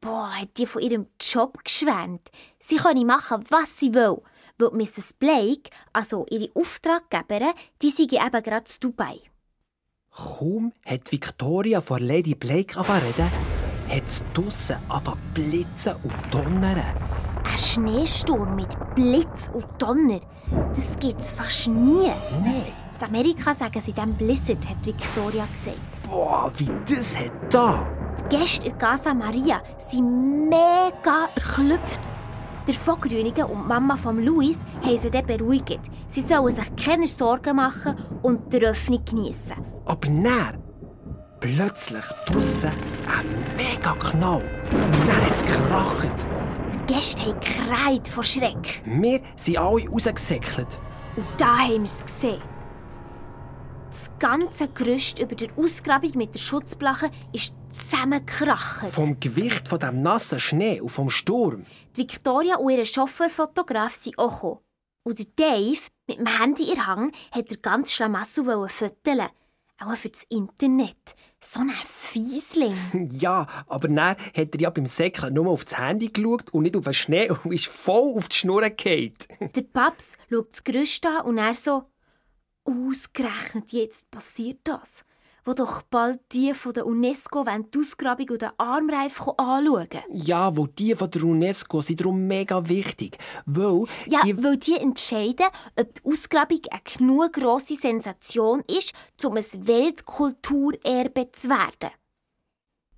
Boah, 0.00 0.30
hat 0.40 0.56
die 0.58 0.66
von 0.66 0.80
ihrem 0.80 1.08
Job 1.20 1.58
geschwärmt. 1.64 2.30
Sie 2.60 2.76
könne 2.76 3.04
machen, 3.04 3.42
was 3.48 3.80
sie 3.80 3.94
will. 3.94 4.18
Weil 4.58 4.70
Mrs. 4.74 5.14
Blake, 5.14 5.70
also 5.92 6.24
ihre 6.30 6.50
Auftraggeberin, 6.54 7.52
die 7.82 7.90
sei 7.90 8.04
eben 8.04 8.42
gerade 8.44 8.64
zu 8.64 8.78
Dubai. 8.78 9.29
Kaum 10.10 10.72
hat 10.84 11.12
Victoria 11.12 11.80
vor 11.80 12.00
Lady 12.00 12.34
Blake 12.34 12.78
reden, 12.78 13.30
hat 13.88 14.06
es 14.06 14.24
draussen 14.34 14.76
angefangen 14.88 15.20
blitzen 15.34 15.94
und 16.02 16.14
donnern. 16.32 16.82
Ein 17.44 17.56
Schneesturm 17.56 18.54
mit 18.56 18.76
Blitz 18.94 19.50
und 19.52 19.66
Donner, 19.78 20.20
das 20.68 20.96
gibt's 20.98 21.30
fast 21.30 21.68
nie. 21.68 22.10
Nein. 22.42 22.72
In 22.98 23.06
Amerika 23.06 23.54
sagen 23.54 23.80
sie 23.80 23.92
dem 23.92 24.14
Blizzard, 24.14 24.68
hat 24.68 24.84
Victoria 24.84 25.46
gesagt. 25.46 25.78
Boah, 26.08 26.52
wie 26.56 26.70
das 26.86 27.18
hat 27.18 27.32
da. 27.48 27.88
Die 28.20 28.36
Gäste 28.36 28.68
in 28.68 28.78
Casa 28.78 29.14
Maria 29.14 29.62
sind 29.78 30.48
mega 30.48 31.28
erklüpft. 31.34 32.10
Der 32.68 32.74
Vogrünige 32.74 33.46
und 33.46 33.62
die 33.62 33.68
Mama 33.68 33.96
von 33.96 34.22
Luis 34.22 34.58
haben 34.82 34.98
sie 34.98 35.10
dann 35.10 35.24
beruhigt. 35.24 35.80
Sie 36.08 36.20
sollen 36.20 36.54
sich 36.54 36.76
keine 36.76 37.06
Sorgen 37.06 37.56
machen 37.56 37.96
und 38.22 38.52
die 38.52 38.60
Eröffnung 38.60 39.04
geniessen. 39.04 39.56
Aber 39.90 40.06
dann, 40.06 40.62
plötzlich 41.40 42.04
draussen 42.26 42.70
ein 43.08 43.56
mega 43.56 43.92
Knall. 43.94 44.44
Und 44.70 45.08
dann 45.08 45.26
hat 45.26 45.32
es 45.32 45.44
gekracht. 45.44 46.28
Die 46.72 46.94
Gäste 46.94 47.22
haben 47.22 47.40
gekreit 47.40 48.06
vor 48.06 48.22
Schreck. 48.22 48.82
Wir 48.84 49.20
sind 49.34 49.58
alle 49.58 49.88
rausgesäckelt. 49.88 50.78
Und 51.16 51.26
da 51.38 51.58
haben 51.58 51.78
wir 51.78 51.82
es 51.82 52.04
gesehen. 52.04 52.40
Das 53.90 54.12
ganze 54.20 54.68
Gerüst 54.68 55.18
über 55.18 55.34
der 55.34 55.48
Ausgrabung 55.56 56.12
mit 56.14 56.34
der 56.34 56.38
Schutzblache 56.38 57.10
ist 57.32 57.56
zusammengekracht. 57.72 58.92
Vom 58.92 59.18
Gewicht 59.18 59.66
von 59.66 59.80
dem 59.80 60.02
nassen 60.02 60.38
Schnee 60.38 60.80
und 60.80 60.90
vom 60.90 61.10
Sturm. 61.10 61.66
Die 61.96 62.02
Victoria 62.02 62.58
und 62.58 62.70
ihr 62.70 62.84
Chauffeurfotograf 62.84 63.96
sind 63.96 64.16
auch 64.20 64.34
gekommen. 64.34 64.60
Und 65.02 65.18
der 65.18 65.26
Dave, 65.34 65.80
mit 66.06 66.20
dem 66.20 66.28
Handy 66.28 66.70
in 66.70 66.86
Hand, 66.86 67.16
hat 67.32 67.50
den 67.50 67.60
ganz 67.60 67.92
Schlamassel 67.92 68.44
fotografieren. 68.44 69.30
Auch 69.82 69.96
für 69.96 70.10
das 70.10 70.24
Internet. 70.24 71.14
So 71.40 71.60
ein 71.60 71.70
Fiesling. 71.70 72.76
Ja, 73.10 73.46
aber 73.66 73.88
dann 73.88 74.00
hat 74.00 74.18
er 74.34 74.60
ja 74.60 74.68
beim 74.68 74.84
Säckeln 74.84 75.32
nur 75.32 75.48
auf 75.48 75.64
das 75.64 75.78
Handy 75.78 76.08
geschaut 76.08 76.50
und 76.50 76.64
nicht 76.64 76.76
auf 76.76 76.84
den 76.84 76.92
Schnee 76.92 77.30
und 77.44 77.52
ist 77.52 77.66
voll 77.66 78.16
auf 78.16 78.28
die 78.28 78.36
Schnur 78.36 78.68
gefallen. 78.68 79.14
Der 79.54 79.62
Paps 79.62 80.18
schaut 80.28 80.52
das 80.52 80.64
Gerüst 80.64 81.06
an 81.06 81.24
und 81.24 81.38
er 81.38 81.54
so, 81.54 81.84
ausgerechnet 82.64 83.72
jetzt 83.72 84.10
passiert 84.10 84.60
das. 84.64 85.04
Wo 85.44 85.52
doch 85.54 85.82
bald 85.82 86.20
die 86.32 86.54
von 86.54 86.72
der 86.72 86.86
UNESCO 86.86 87.44
die 87.44 87.78
Ausgrabung 87.78 88.28
und 88.30 88.42
den 88.42 88.50
Armreif 88.58 89.20
anschauen 89.36 89.88
Ja, 90.12 90.56
wo 90.56 90.66
die 90.66 90.94
von 90.94 91.10
der 91.10 91.24
UNESCO 91.24 91.80
sind 91.80 92.00
darum 92.00 92.26
mega 92.26 92.68
wichtig. 92.68 93.18
Weil 93.46 93.84
Ja, 94.06 94.20
die... 94.22 94.42
weil 94.42 94.56
die 94.56 94.76
entscheiden, 94.76 95.46
ob 95.78 95.94
die 95.94 96.10
Ausgrabung 96.10 96.60
eine 96.70 96.80
genug 96.84 97.32
grosse 97.32 97.76
Sensation 97.76 98.62
ist, 98.68 98.92
um 99.24 99.36
ein 99.36 99.44
Weltkulturerbe 99.66 101.32
zu 101.32 101.48
werden. 101.48 101.90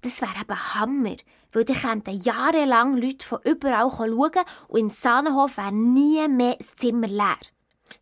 Das 0.03 0.21
wäre 0.21 0.33
eben 0.41 0.75
Hammer, 0.75 1.17
weil 1.53 1.65
dann 1.65 1.77
könnten 1.77 2.17
jahrelang 2.17 2.97
Leute 2.97 3.25
von 3.25 3.39
überall 3.45 3.91
schauen 3.91 4.45
und 4.69 4.81
im 4.81 4.91
Sahnenhof 4.91 5.57
wäre 5.57 5.73
nie 5.73 6.27
mehr 6.29 6.57
ein 6.59 6.61
Zimmer 6.61 7.07
leer. 7.07 7.39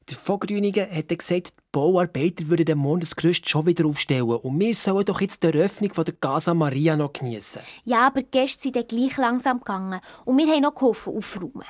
Der 0.09 0.17
Vogrünige 0.17 0.89
hat 0.91 1.09
gesagt, 1.09 1.53
die 1.59 1.60
Bauarbeiter 1.73 2.49
würden 2.49 2.65
den 2.65 2.79
Mond 2.79 3.05
das 3.05 3.15
Gerüst 3.15 3.49
schon 3.49 3.67
wieder 3.67 3.87
aufstellen 3.87 4.29
und 4.29 4.59
wir 4.59 4.75
sollen 4.75 5.05
doch 5.05 5.21
jetzt 5.21 5.43
die 5.43 5.49
Eröffnung 5.49 5.93
von 5.93 6.05
der 6.05 6.15
Casa 6.15 6.53
Maria 6.53 6.97
noch 6.97 7.13
geniessen. 7.13 7.61
Ja, 7.85 8.09
aber 8.09 8.23
die 8.23 8.31
Gäste 8.31 8.63
sind 8.63 8.77
dann 8.77 8.89
gleich 8.89 9.17
langsam 9.17 9.59
gegangen 9.59 10.01
und 10.25 10.37
wir 10.37 10.47
haben 10.49 10.63
noch 10.63 10.75
geholfen 10.75 11.17
aufräumen. 11.17 11.65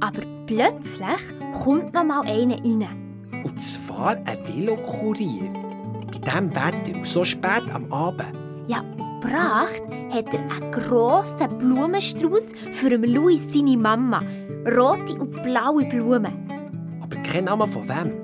Aber 0.00 0.22
plötzlich 0.46 1.62
kommt 1.64 1.92
noch 1.92 2.04
mal 2.04 2.20
einer 2.22 2.56
rein. 2.56 3.32
Und 3.44 3.60
zwar 3.60 4.16
ein 4.24 4.38
Velokurier. 4.46 5.52
Bei 6.12 6.18
diesem 6.18 6.54
Wetter 6.54 6.94
und 6.94 7.06
so 7.06 7.24
spät 7.24 7.64
am 7.72 7.92
Abend. 7.92 8.32
Ja, 8.68 8.80
gebracht 9.20 9.82
hat 10.10 10.32
er 10.32 10.40
einen 10.40 10.70
grossen 10.70 11.58
Blumenstrauß 11.58 12.52
für 12.72 12.96
Louis 12.96 13.52
seine 13.52 13.76
Mama. 13.76 14.20
Rote 14.66 15.14
und 15.18 15.42
blaue 15.42 15.84
Blumen. 15.84 16.32
Aber 17.02 17.16
kein 17.16 17.44
Name 17.44 17.68
von 17.68 17.88
wem. 17.88 18.23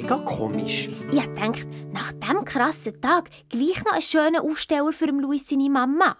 Mega 0.00 0.16
komisch. 0.18 0.88
Ich 1.12 1.26
dachte, 1.34 1.68
nach 1.92 2.12
diesem 2.12 2.44
krassen 2.44 3.00
Tag 3.02 3.28
gleich 3.50 3.84
noch 3.84 3.92
einen 3.92 4.02
schönen 4.02 4.40
Aufsteller 4.40 4.92
für 4.94 5.06
Louis 5.06 5.46
seine 5.46 5.68
Mama. 5.68 6.16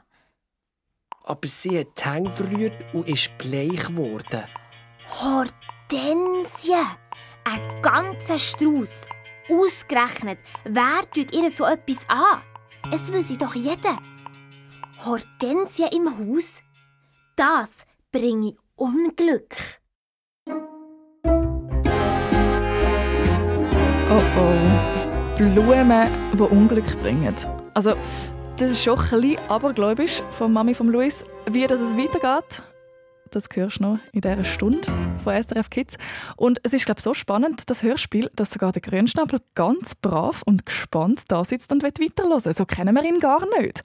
Aber 1.25 1.49
sie 1.49 1.81
hat 1.81 1.99
die 1.99 2.09
Hänge 2.09 2.31
verrührt 2.31 2.75
und 2.93 3.09
ist 3.09 3.31
bleich 3.39 3.87
geworden. 3.87 4.45
Hortensie! 5.23 6.75
Ein 7.45 7.81
ganzer 7.81 8.39
Strauß. 8.39 9.07
Ausgerechnet, 9.49 10.39
wer 10.65 11.01
tut 11.15 11.35
ihr 11.35 11.49
so 11.49 11.65
etwas 11.65 12.07
an? 12.09 12.43
Es 12.93 13.11
will 13.11 13.23
sie 13.23 13.39
doch 13.39 13.55
jeder. 13.55 13.99
Hortensie 15.07 15.89
im 15.97 16.19
Haus? 16.19 16.61
Das 17.35 17.87
bringe 18.13 18.57
Unglück. 18.77 19.80
Oh 24.13 24.21
oh. 24.39 25.37
Blumen, 25.37 26.09
die 26.35 26.43
Unglück 26.43 27.01
bringen. 27.01 27.33
Also, 27.75 27.93
das 28.57 28.73
ist 28.73 28.83
schon 28.83 28.99
ein 28.99 29.21
bisschen 29.21 29.39
abergläubisch 29.49 30.21
von 30.33 30.53
Mami 30.53 30.75
von 30.75 30.89
Luis. 30.89 31.25
Wie 31.49 31.65
das 31.65 31.79
weitergeht, 31.97 32.65
das 33.31 33.49
hörst 33.53 33.81
du 33.81 33.83
noch 33.85 33.99
in 34.13 34.21
dieser 34.21 34.45
Stunde 34.45 34.87
von 35.23 35.35
SRF 35.35 35.71
Kids. 35.71 35.97
Und 36.37 36.61
es 36.63 36.73
ist, 36.73 36.87
glaube 36.87 36.99
ich, 36.99 37.05
so 37.05 37.15
spannend, 37.15 37.63
das 37.67 37.83
Hörspiel, 37.83 38.31
dass 38.35 38.51
sogar 38.51 38.73
der 38.73 38.83
Grünschnabel 38.83 39.41
ganz 39.55 39.95
brav 39.95 40.43
und 40.45 40.67
gespannt 40.67 41.23
da 41.29 41.45
sitzt 41.45 41.73
und 41.73 41.83
weiterhören. 41.83 42.53
So 42.53 42.65
kennen 42.65 42.95
wir 42.95 43.05
ihn 43.05 43.21
gar 43.21 43.47
nicht. 43.59 43.83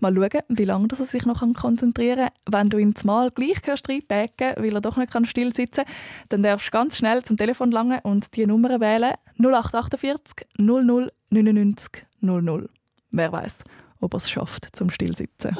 Mal 0.00 0.14
schauen, 0.14 0.42
wie 0.48 0.64
lange 0.64 0.88
er 0.90 1.04
sich 1.04 1.26
noch 1.26 1.42
konzentrieren 1.54 2.28
kann. 2.44 2.52
Wenn 2.60 2.70
du 2.70 2.78
ihn 2.78 2.94
zumal 2.94 3.30
gleich 3.30 3.60
hörst 3.64 3.88
reinpacken, 3.88 4.54
weil 4.56 4.74
er 4.74 4.80
doch 4.80 4.96
nicht 4.96 5.12
still 5.26 5.54
sitzen 5.54 5.84
kann, 5.84 5.94
dann 6.28 6.42
darfst 6.42 6.68
du 6.68 6.70
ganz 6.70 6.96
schnell 6.96 7.22
zum 7.22 7.36
Telefon 7.36 7.70
langen 7.70 8.00
und 8.02 8.36
die 8.36 8.46
Nummer 8.46 8.80
wählen 8.80 9.14
0848 9.38 10.46
00 10.58 11.12
99 11.30 12.06
00. 12.20 12.70
Wer 13.10 13.32
weiß, 13.32 13.64
ob 14.00 14.14
er 14.14 14.18
es 14.18 14.30
schafft 14.30 14.68
zum 14.72 14.90
Stillsitzen. 14.90 15.56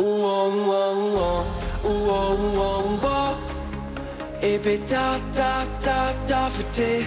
Ich 4.40 4.61
bin 4.62 4.80
da, 4.88 5.16
da, 5.35 5.64
da, 5.83 6.11
da 6.26 6.49
für 6.49 6.62
dich. 6.75 7.07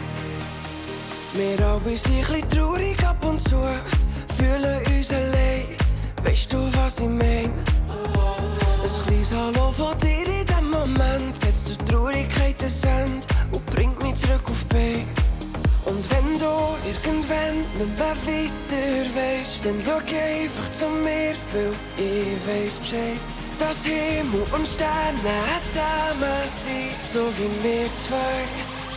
Wir 1.33 1.65
alle 1.65 1.95
sind 1.95 2.13
ein 2.13 2.21
bisschen 2.21 2.49
traurig 2.49 3.07
ab 3.07 3.25
und 3.25 3.39
zu, 3.39 3.55
fühlen 4.37 4.97
uns 4.97 5.11
allein. 5.11 5.65
Weißt 6.23 6.51
du, 6.51 6.57
was 6.73 6.99
ich 6.99 7.07
mein? 7.07 7.51
Ein 8.83 9.05
kleines 9.05 9.33
Hallo 9.33 9.71
von 9.71 9.97
dir 9.99 10.27
in 10.27 10.45
dem 10.45 10.69
Moment 10.71 11.37
setzt 11.37 11.69
die 11.69 11.77
Traurigkeit 11.85 12.61
ins 12.61 12.83
Ende 12.83 13.25
und 13.53 13.65
bringt 13.67 14.01
mich 14.03 14.15
zurück 14.15 14.43
auf 14.45 14.65
Bein. 14.65 15.05
Und 15.85 16.09
wenn 16.11 16.37
du 16.37 16.53
irgendwann 16.85 17.57
nicht 17.77 17.97
mehr 17.97 18.15
weiter 18.25 19.15
weisst, 19.15 19.65
dann 19.65 19.81
schau 19.83 19.97
einfach 19.97 20.71
zu 20.71 20.85
mir, 20.87 21.35
weil 21.53 21.73
ich 21.97 22.47
weiß 22.47 22.79
Bescheid. 22.79 23.19
Dass 23.57 23.85
Himmel 23.85 24.45
und 24.53 24.67
Sterne 24.67 25.37
zusammen 25.65 26.41
sind, 26.45 26.99
so 26.99 27.27
wie 27.37 27.63
wir 27.63 27.87
zwei, 27.95 28.45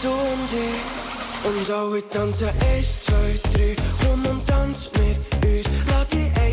du 0.00 0.11
und 0.11 0.53
ich. 0.53 1.05
Und 1.45 1.71
alle 1.71 2.09
tanzen 2.09 2.49
1, 2.49 3.00
2, 3.03 3.12
3, 3.53 3.76
komm 4.00 4.25
und 4.25 4.47
tanz 4.47 4.88
mit 4.95 5.45
uns, 5.45 5.67
lass 5.91 6.07
die 6.09 6.44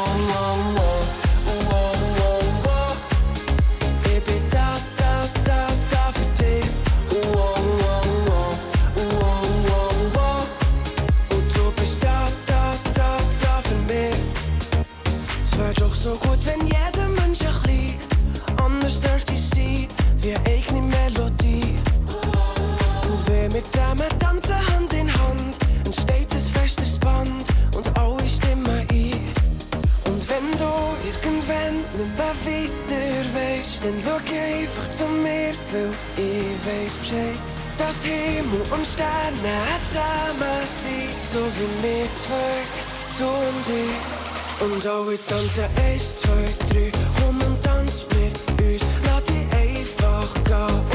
long, 0.00 0.28
long, 0.28 0.74
long. 0.74 0.89
zu 35.00 35.06
mir, 35.08 35.54
weil 35.72 35.92
ich 36.16 36.66
weiß 36.66 36.96
Bescheid. 36.98 37.38
Dass 37.78 38.04
himmel 38.04 38.60
und 38.70 38.86
stjerner 38.86 39.62
er 39.74 39.80
damasi 39.94 41.00
Så 41.16 41.38
vi 41.56 41.66
mittvæg, 41.82 42.68
du 43.18 43.24
om 43.24 43.56
det 43.66 44.20
Und 44.64 44.84
dog 44.84 45.06
tanzen 45.28 45.28
danser 45.28 45.68
et, 45.88 46.04
tøj, 46.22 46.44
und 46.76 46.96
Rummen 47.18 47.56
dans 47.64 48.04
mit 48.12 48.36
uns, 48.60 48.82
Lad 49.06 49.22
de 49.26 49.40
einfach 49.56 50.34
gehen. 50.44 50.89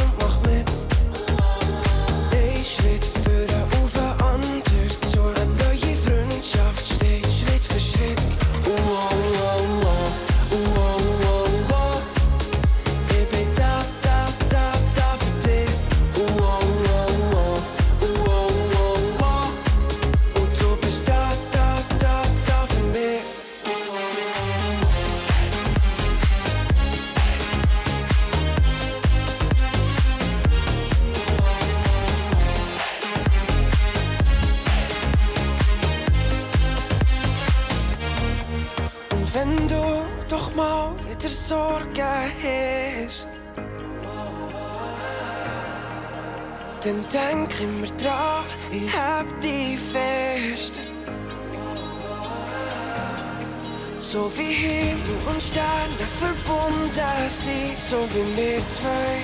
so 57.90 57.98
wie 58.14 58.38
wir 58.38 58.68
zwei, 58.68 59.22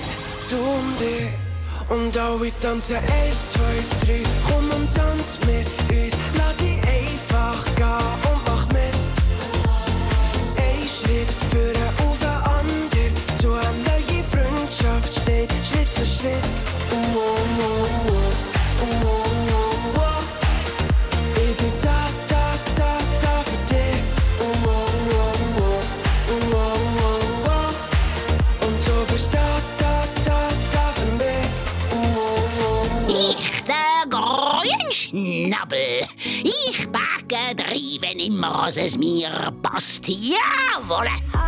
du 0.49 0.57
und 0.57 1.01
ich. 1.01 1.31
Und 1.89 2.17
auch 2.17 2.41
ich 2.41 2.53
tanze 2.61 2.95
eins, 2.95 3.53
zwei, 3.53 4.05
drei, 4.05 4.23
komm 4.47 4.69
und 4.69 4.95
tanz 4.95 5.37
mit. 5.47 5.80
coses 38.71 38.95
mir, 38.95 39.51
bestiavole! 39.59 41.40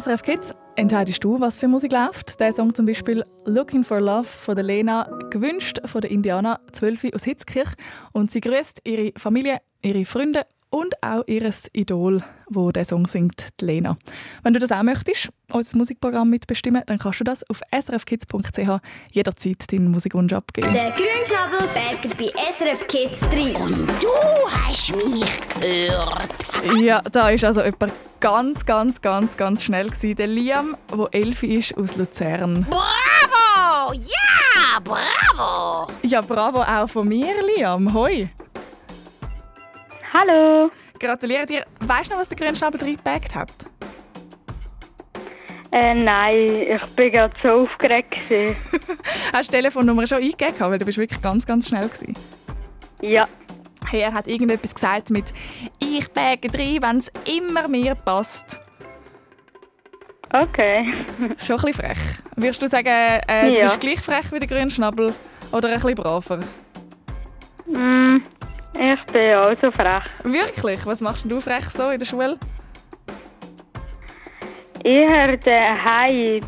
SRF 0.00 0.22
Kids 0.22 0.54
entscheidest 0.76 1.22
du, 1.22 1.40
was 1.40 1.58
für 1.58 1.68
Musik 1.68 1.92
läuft. 1.92 2.40
Der 2.40 2.54
Song 2.54 2.74
zum 2.74 2.86
Beispiel 2.86 3.22
«Looking 3.44 3.84
for 3.84 4.00
Love» 4.00 4.24
von 4.24 4.56
der 4.56 4.64
Lena, 4.64 5.02
gewünscht 5.28 5.78
von 5.84 6.00
der 6.00 6.10
Indiana 6.10 6.58
12 6.72 7.12
aus 7.14 7.24
Hitzkirch. 7.24 7.68
Und 8.12 8.30
sie 8.30 8.40
grüßt 8.40 8.80
ihre 8.84 9.12
Familie, 9.18 9.58
ihre 9.82 10.06
Freunde 10.06 10.46
und 10.70 10.94
auch 11.02 11.22
ihr 11.26 11.50
Idol, 11.72 12.22
wo 12.48 12.70
der 12.70 12.84
Song 12.84 13.06
singt, 13.06 13.48
die 13.60 13.64
Lena. 13.64 13.96
Wenn 14.42 14.54
du 14.54 14.60
das 14.60 14.72
auch 14.72 14.82
möchtest, 14.82 15.28
unser 15.52 15.76
Musikprogramm 15.76 16.30
mitbestimmen, 16.30 16.82
dann 16.86 16.98
kannst 16.98 17.20
du 17.20 17.24
das 17.24 17.48
auf 17.50 17.60
srfkids.ch 17.74 18.80
jederzeit 19.10 19.72
deinen 19.72 19.90
Musikwunsch 19.90 20.32
abgeben. 20.32 20.72
Der 20.72 20.92
Grünschnabel 20.92 21.68
Berger 21.74 22.14
bei 22.16 22.52
SRF 22.52 22.86
Kids 22.86 23.20
3. 23.20 23.56
Und 23.58 23.88
du 24.00 24.08
hast 24.48 24.94
mich 24.96 25.24
gehört. 25.60 26.28
Ja, 26.80 27.00
da 27.02 27.30
ist 27.30 27.44
also 27.44 27.62
jemand 27.62 27.92
ganz, 28.20 28.64
ganz, 28.64 29.00
ganz, 29.00 29.36
ganz 29.36 29.64
schnell 29.64 29.88
gewesen. 29.88 30.16
Der 30.16 30.26
Liam, 30.26 30.76
der 30.92 31.08
elf 31.12 31.42
ist 31.42 31.76
aus 31.76 31.96
Luzern. 31.96 32.66
Bravo! 32.68 33.94
Ja, 33.94 34.80
bravo! 34.84 35.90
Ja, 36.02 36.20
bravo 36.20 36.60
auch 36.60 36.88
von 36.88 37.08
mir, 37.08 37.34
Liam. 37.56 37.92
Hoi. 37.92 38.28
Hallo. 40.12 40.70
Gratuliere 40.98 41.46
dir. 41.46 41.64
Weißt 41.80 42.06
du 42.10 42.14
noch, 42.14 42.20
was 42.20 42.28
der 42.28 42.36
Grünschnabel 42.36 42.80
reingepackt 42.80 43.34
hat? 43.34 43.52
Äh, 45.72 45.94
nein, 45.94 46.36
ich 46.78 46.86
bin 46.96 47.12
gerade 47.12 47.34
so 47.42 47.62
aufgeregt. 47.62 48.10
gewesen. 48.28 48.56
Hast 49.32 49.48
du 49.48 49.52
die 49.52 49.58
Telefonnummer 49.58 50.06
schon 50.06 50.18
eingegeben? 50.18 50.54
Weil 50.58 50.78
du 50.78 50.84
bist 50.84 50.98
wirklich 50.98 51.22
ganz, 51.22 51.46
ganz 51.46 51.68
schnell 51.68 51.88
gewesen. 51.88 52.14
ja, 53.00 53.28
Hey, 53.88 54.00
er 54.02 54.12
hat 54.12 54.26
irgendetwas 54.28 54.74
gesagt 54.74 55.10
mit 55.10 55.24
«Ich 55.80 56.08
bäge 56.12 56.48
rein, 56.56 56.78
wenn 56.82 56.98
es 56.98 57.10
immer 57.24 57.66
mir 57.66 57.94
passt». 57.94 58.60
okay. 60.32 60.92
Schon 61.38 61.58
ein 61.58 61.62
bisschen 61.64 61.74
frech. 61.74 61.98
Würdest 62.36 62.62
du 62.62 62.68
sagen, 62.68 62.86
äh, 62.88 63.52
du 63.52 63.58
Ja. 63.58 63.64
bist 63.64 63.80
gleich 63.80 64.00
frech 64.00 64.30
wie 64.32 64.38
der 64.38 64.48
Grünschnabel 64.48 65.12
oder 65.50 65.68
ein 65.68 65.74
bisschen 65.80 65.94
braver? 65.96 66.40
Mm, 67.66 68.18
ich 68.80 69.12
bin 69.12 69.34
auch 69.34 69.54
so 69.60 69.70
frech. 69.70 70.04
Wirklich? 70.24 70.86
Was 70.86 71.00
machst 71.00 71.30
du 71.30 71.40
frech 71.40 71.68
so 71.68 71.90
in 71.90 71.98
der 71.98 72.06
Schule? 72.06 72.38
Eher 74.82 75.36
daheim 75.36 76.40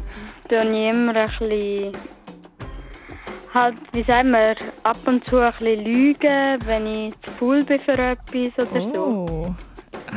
tue 0.49 0.59
ich 0.59 0.95
immer 0.95 1.15
ein 1.15 1.29
bisschen... 1.39 1.93
Halt, 3.53 3.77
wie 3.93 4.03
sagen 4.05 4.31
wir, 4.31 4.57
ab 4.83 4.97
und 5.05 5.29
zu 5.29 5.39
ein 5.39 5.53
bisschen 5.59 5.85
lügen, 5.85 6.59
wenn 6.65 6.87
ich 6.87 7.15
zu 7.21 7.31
faul 7.33 7.63
bin 7.63 7.81
für 7.83 7.93
etwas 7.93 8.67
oder 8.71 8.93
so. 8.95 9.27
Oh. 9.29 9.55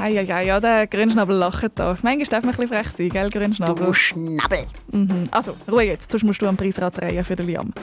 Ei, 0.02 0.20
ei, 0.20 0.34
ei, 0.34 0.46
ja, 0.46 0.60
der 0.62 0.88
Grünschnabel 0.88 1.36
lacht 1.36 1.72
da. 1.76 1.98
Manchmal 2.02 2.26
darf 2.26 2.44
man 2.44 2.54
ein 2.54 2.62
bisschen 2.62 2.78
frech 2.78 2.92
sein, 2.92 3.10
gell, 3.10 3.30
Grünschnabel? 3.30 3.88
Du 3.88 3.94
Schnabel. 3.94 4.66
Mhm. 4.92 5.28
Also, 5.32 5.56
Ruhe 5.70 5.84
jetzt, 5.84 6.12
sonst 6.12 6.24
musst 6.24 6.42
du 6.42 6.48
am 6.48 6.56
Preisrad 6.56 6.98
drehen 6.98 7.24
für 7.26 7.36
den 7.36 7.48
Liam. 7.48 7.74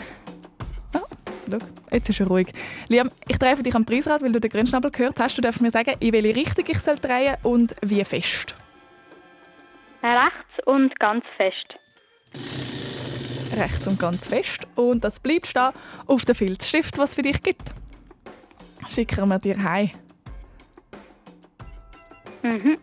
Schau, 1.50 1.59
jetzt 1.90 2.09
ist 2.09 2.20
er 2.20 2.26
ruhig. 2.26 2.48
Liam, 2.88 3.11
ich 3.28 3.38
für 3.38 3.62
dich 3.62 3.74
am 3.74 3.85
Preisrad, 3.85 4.22
weil 4.22 4.33
du 4.33 4.40
den 4.40 4.50
Grünschnabel 4.50 4.90
gehört 4.90 5.18
hast. 5.18 5.37
Du 5.37 5.42
darfst 5.42 5.61
mir 5.61 5.70
sagen, 5.70 5.94
in 6.00 6.12
welche 6.12 6.35
Richtung 6.35 6.64
ich 6.68 6.78
soll 6.78 6.96
drehen 6.96 7.37
und 7.42 7.74
wie 7.83 8.05
fest. 8.05 8.55
Rechts 10.02 10.66
und 10.66 10.98
ganz 10.98 11.24
fest. 11.37 11.74
Rechts 13.59 13.87
und 13.87 13.98
ganz 13.98 14.26
fest. 14.26 14.66
Und 14.74 15.05
das 15.05 15.20
bleibt 15.20 15.46
stehen 15.46 15.70
auf 16.07 16.24
dem 16.24 16.35
Filzstift, 16.35 16.98
was 16.98 17.11
es 17.11 17.14
für 17.16 17.22
dich 17.22 17.42
gibt. 17.42 17.72
Schicken 18.88 19.28
wir 19.28 19.38
dir 19.38 19.62
heim. 19.62 19.90
Mhm. 22.42 22.78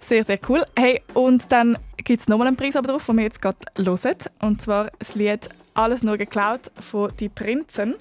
Sehr, 0.00 0.24
sehr 0.24 0.38
cool. 0.48 0.64
Hey, 0.76 1.02
und 1.14 1.52
dann 1.52 1.78
gibt 1.96 2.20
es 2.20 2.28
nochmal 2.28 2.48
einen 2.48 2.56
Preis 2.56 2.76
aber 2.76 2.88
drauf, 2.88 3.06
den 3.06 3.16
wir 3.16 3.24
jetzt 3.24 3.42
gerade 3.42 3.58
hören. 3.76 4.16
Und 4.40 4.62
zwar 4.62 4.90
das 4.98 5.14
Lied 5.14 5.48
«Alles 5.78 6.02
nur 6.02 6.16
geklaut» 6.16 6.72
von 6.80 7.12
«Die 7.20 7.28
Prinzen». 7.28 7.94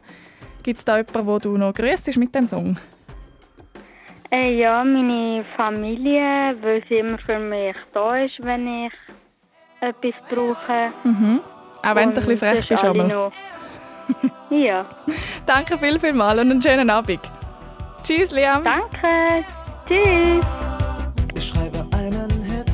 Gibt 0.64 0.80
es 0.80 0.84
da 0.86 0.98
jemanden, 0.98 1.28
wo 1.28 1.38
du 1.38 1.58
noch 1.58 1.76
grüßt 1.76 2.18
mit 2.18 2.34
dem 2.34 2.48
Song? 2.48 2.76
Äh, 4.32 4.58
ja, 4.60 4.84
meine 4.84 5.44
Familie, 5.56 6.56
weil 6.62 6.84
sie 6.90 6.96
immer 6.96 7.20
für 7.20 7.38
mich 7.38 7.76
da 7.94 8.18
ist, 8.18 8.34
wenn 8.42 8.68
ich 8.68 8.94
etwas 9.80 10.14
brauche. 10.28 10.92
Mhm. 11.04 11.40
Auch 11.84 11.96
wenn 11.96 12.14
du 12.16 12.20
ein 12.20 12.24
Und 12.24 12.28
bisschen 12.28 12.38
frech 12.38 12.68
bist. 12.68 12.84
Einmal. 12.84 13.08
noch. 13.08 13.32
ja, 14.50 14.86
Danke 15.46 15.78
viel, 15.78 16.00
viel 16.00 16.14
mal 16.14 16.40
und 16.40 16.50
einen 16.50 16.62
schönen 16.62 16.90
Abend. 16.90 17.20
Tschüss, 18.02 18.32
Liam. 18.32 18.64
danke. 18.64 19.46
Tschüss. 19.88 20.44
Ich 21.36 21.46
schreibe 21.48 21.86
einen 21.96 22.42
Hit, 22.42 22.72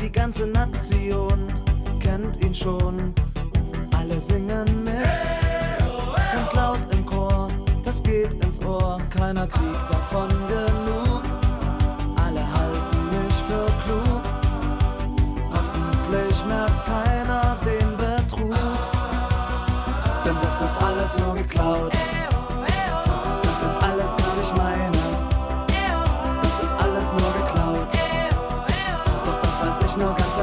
die 0.00 0.12
ganze 0.12 0.46
Nation 0.46 1.52
kennt 2.00 2.42
ihn 2.44 2.54
schon. 2.54 3.12
Alle 4.06 4.20
singen 4.20 4.84
mit, 4.84 5.02
ganz 6.34 6.52
laut 6.52 6.80
im 6.92 7.06
Chor, 7.06 7.48
das 7.82 8.02
geht 8.02 8.34
ins 8.44 8.60
Ohr, 8.60 9.00
keiner 9.08 9.46
kriegt 9.46 9.90
davon 9.90 10.28
genug. 10.46 11.22
Alle 12.22 12.40
halten 12.40 13.06
mich 13.06 13.34
für 13.48 13.64
klug, 13.82 14.20
hoffentlich 15.54 16.44
merkt 16.44 16.84
keiner 16.84 17.56
den 17.64 17.96
Betrug. 17.96 18.54
Denn 20.22 20.36
das 20.42 20.60
ist 20.60 20.82
alles 20.82 21.16
nur 21.24 21.34
geklaut, 21.36 21.92
das 23.42 23.70
ist 23.70 23.82
alles 23.82 24.16
gar 24.18 24.36
nicht 24.36 24.54
meine. 24.54 24.98
Das 26.42 26.62
ist 26.62 26.74
alles 26.78 27.10
nur 27.10 27.32
geklaut. 27.40 27.88
Doch 29.24 29.40
das 29.40 29.66
weiß 29.66 29.90
ich 29.90 29.96
nur 29.96 30.14
ganz 30.14 30.33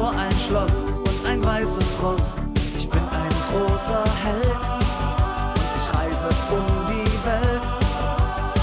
und 0.00 0.06
davor 0.06 0.12
ein 0.18 0.38
Schloss 0.38 0.84
und 0.84 1.26
ein 1.26 1.44
weißes 1.44 1.96
Ross. 2.02 2.36
Ich 2.78 2.88
bin 2.88 3.02
ein 3.10 3.28
großer 3.50 4.04
Held. 4.24 4.58
Ich 5.78 5.98
reise 5.98 6.28
um 6.50 6.64
die 6.86 7.26
Welt. 7.26 7.62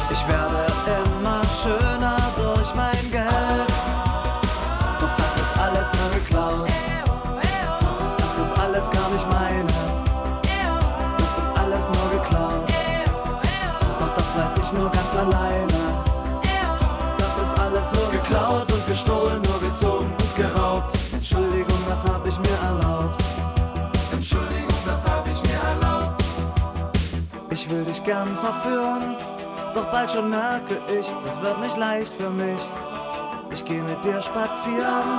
Ich 0.09 0.27
werde 0.27 0.65
immer 1.19 1.41
schöner 1.61 2.17
durch 2.35 2.73
mein 2.75 3.11
Geld. 3.11 3.71
Doch 4.99 5.15
das 5.17 5.35
ist 5.35 5.59
alles 5.59 5.89
nur 5.93 6.09
geklaut. 6.19 6.69
Das 8.17 8.47
ist 8.47 8.59
alles 8.59 8.89
gar 8.89 9.09
nicht 9.09 9.27
meine. 9.29 9.67
Das 11.17 11.43
ist 11.43 11.59
alles 11.59 11.85
nur 11.87 12.19
geklaut. 12.19 12.71
Doch 13.99 14.15
das 14.15 14.37
weiß 14.37 14.63
ich 14.63 14.73
nur 14.73 14.89
ganz 14.89 15.15
alleine. 15.15 15.67
Das 17.17 17.47
ist 17.47 17.59
alles 17.59 17.91
nur 17.93 18.11
geklaut 18.11 18.71
und 18.71 18.87
gestohlen, 18.87 19.41
nur 19.41 19.59
gezogen 19.69 20.11
und 20.11 20.35
geraubt. 20.35 20.56
Das 21.99 22.13
hab 22.13 22.27
ich 22.27 22.37
mir 22.37 22.57
erlaubt. 22.63 23.23
Entschuldigung, 24.11 24.77
das 24.85 25.03
hab 25.03 25.27
ich 25.27 25.41
mir 25.41 25.59
erlaubt. 25.67 26.23
Ich 27.49 27.67
will 27.67 27.83
dich 27.85 28.03
gern 28.03 28.37
verführen, 28.37 29.15
doch 29.73 29.85
bald 29.91 30.11
schon 30.11 30.29
merke 30.29 30.77
ich, 30.89 31.07
es 31.27 31.41
wird 31.41 31.59
nicht 31.59 31.75
leicht 31.75 32.13
für 32.13 32.29
mich. 32.29 32.61
Ich 33.49 33.65
geh 33.65 33.81
mit 33.81 34.05
dir 34.05 34.21
spazieren 34.21 35.09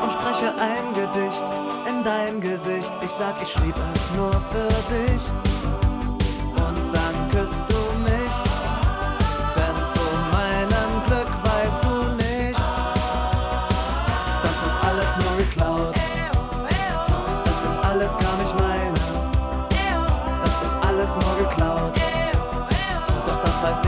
und 0.00 0.12
spreche 0.12 0.54
ein 0.60 0.94
Gedicht 0.94 1.44
in 1.88 2.04
dein 2.04 2.40
Gesicht. 2.40 2.92
Ich 3.04 3.10
sag, 3.10 3.42
ich 3.42 3.50
schrieb 3.50 3.74
es 3.92 4.16
nur 4.16 4.30
für 4.30 4.68
dich. 4.94 5.51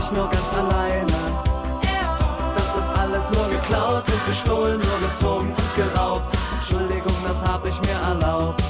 Ich 0.04 0.12
nur 0.12 0.28
ganz 0.28 0.52
alleine. 0.54 1.12
Das 2.54 2.84
ist 2.84 2.98
alles 2.98 3.30
nur 3.30 3.48
geklaut 3.48 4.04
und 4.06 4.26
gestohlen, 4.26 4.80
nur 4.80 5.08
gezogen 5.08 5.48
und 5.48 5.76
geraubt. 5.76 6.36
Entschuldigung, 6.54 7.16
das 7.26 7.44
hab 7.46 7.66
ich 7.66 7.80
mir 7.80 7.98
erlaubt. 8.08 8.62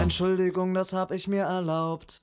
Entschuldigung, 0.00 0.74
das 0.74 0.92
hab 0.92 1.12
ich 1.12 1.28
mir 1.28 1.44
erlaubt. 1.44 2.18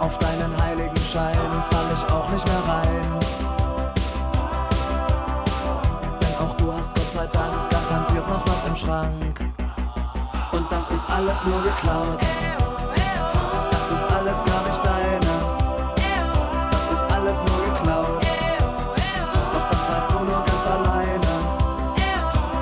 Auf 0.00 0.18
deinen 0.18 0.62
heiligen 0.62 0.96
Schein 0.98 1.34
fall 1.70 1.86
ich 1.94 2.12
auch 2.12 2.28
nicht 2.30 2.46
mehr 2.46 2.62
rein. 2.68 2.85
Schrank. 8.76 9.40
Und 10.52 10.70
das 10.70 10.90
ist 10.90 11.08
alles 11.08 11.44
nur 11.44 11.62
geklaut. 11.62 12.20
Das 13.70 13.90
ist 13.90 14.04
alles 14.12 14.44
gar 14.44 14.62
nicht 14.68 14.84
deine. 14.84 15.32
Das 16.70 16.92
ist 16.92 17.12
alles 17.12 17.38
nur 17.38 17.74
geklaut. 17.74 18.26
Doch 19.52 19.68
das 19.70 19.90
weißt 19.90 20.10
du 20.10 20.18
nur 20.24 20.44
ganz 20.44 20.66
alleine. 20.66 21.26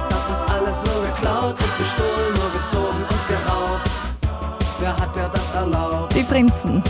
Das 0.09 0.29
ist 0.31 0.45
alles 0.51 0.77
nur 0.87 1.07
geklaut 1.07 1.57
und 1.63 1.79
gestohlen, 1.79 2.35
nur 2.35 2.61
gezogen 2.61 3.03
und 3.03 3.29
geraubt. 3.29 3.91
Wer 4.81 4.97
hat 4.97 5.17
dir 5.17 5.31
das 5.33 5.55
erlaubt? 5.55 6.15
Die 6.15 6.23
Prinzen, 6.23 6.83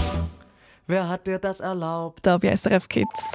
Wer 0.86 1.08
hat 1.08 1.26
dir 1.26 1.38
das 1.38 1.60
erlaubt? 1.60 2.18
da 2.26 2.36
bei 2.38 2.54
SRF 2.56 2.88
Kids. 2.88 3.32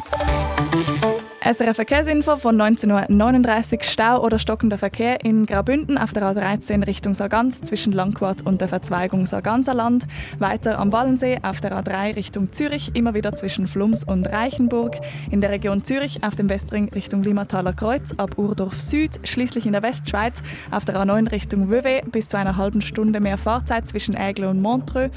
SRF 1.51 1.77
Verkehrsinfo 1.77 2.37
von 2.37 2.61
19.39 2.61 3.77
Uhr 3.77 3.83
Stau 3.83 4.23
oder 4.23 4.37
stockender 4.37 4.77
Verkehr 4.77 5.25
in 5.25 5.47
Graubünden 5.47 5.97
auf 5.97 6.13
der 6.13 6.21
A13 6.21 6.85
Richtung 6.85 7.15
Sargans 7.15 7.63
zwischen 7.63 7.91
Langquart 7.91 8.45
und 8.45 8.61
der 8.61 8.67
Verzweigung 8.67 9.25
Sarganserland. 9.25 10.03
Weiter 10.37 10.77
am 10.77 10.91
Wallensee 10.91 11.39
auf 11.41 11.59
der 11.59 11.73
A3 11.73 12.15
Richtung 12.15 12.53
Zürich, 12.53 12.91
immer 12.93 13.15
wieder 13.15 13.33
zwischen 13.33 13.65
Flums 13.67 14.03
und 14.03 14.27
Reichenburg. 14.31 14.97
In 15.31 15.41
der 15.41 15.49
Region 15.49 15.83
Zürich 15.83 16.23
auf 16.23 16.35
dem 16.35 16.49
Westring 16.49 16.89
Richtung 16.89 17.23
Limataler 17.23 17.73
Kreuz 17.73 18.13
ab 18.17 18.37
Urdorf 18.37 18.79
Süd. 18.79 19.19
Schließlich 19.23 19.65
in 19.65 19.71
der 19.71 19.81
Westschweiz 19.81 20.43
auf 20.69 20.85
der 20.85 20.97
A9 20.97 21.31
Richtung 21.31 21.71
Vevey 21.71 22.03
bis 22.11 22.27
zu 22.27 22.37
einer 22.37 22.57
halben 22.57 22.83
Stunde 22.83 23.19
mehr 23.19 23.39
Fahrzeit 23.39 23.87
zwischen 23.87 24.15
Aigle 24.15 24.49
und 24.49 24.61
Montreux. 24.61 25.09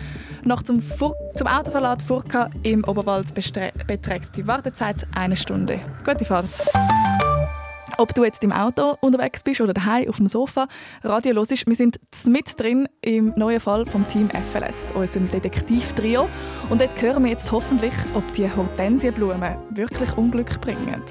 Noch 0.44 0.62
zum, 0.62 0.80
Fur 0.80 1.14
zum 1.34 1.46
Autoverlad 1.46 2.00
Furka 2.00 2.48
im 2.62 2.84
Oberwald 2.84 3.34
beträgt 3.34 4.36
die 4.36 4.46
Wartezeit 4.46 5.06
eine 5.14 5.36
Stunde. 5.36 5.78
Gute. 6.24 6.48
Ob 7.98 8.14
du 8.14 8.24
jetzt 8.24 8.42
im 8.42 8.52
Auto 8.52 8.96
unterwegs 9.00 9.42
bist 9.42 9.60
oder 9.60 9.74
daheim 9.74 10.08
auf 10.08 10.16
dem 10.16 10.26
Sofa, 10.26 10.66
Radio 11.02 11.34
los 11.34 11.50
ist, 11.50 11.66
wir 11.66 11.76
sind 11.76 11.98
mit 12.26 12.58
drin 12.58 12.88
im 13.00 13.32
neuen 13.36 13.60
Fall 13.60 13.86
vom 13.86 14.06
Team 14.08 14.28
FLS, 14.30 14.92
unserem 14.94 15.30
Detektivtrio. 15.30 16.28
Und 16.70 16.80
dort 16.80 17.00
hören 17.00 17.24
wir 17.24 17.30
jetzt 17.30 17.52
hoffentlich, 17.52 17.94
ob 18.14 18.32
die 18.32 18.50
Hortensienblumen 18.50 19.56
wirklich 19.70 20.16
Unglück 20.16 20.60
bringen. 20.60 21.02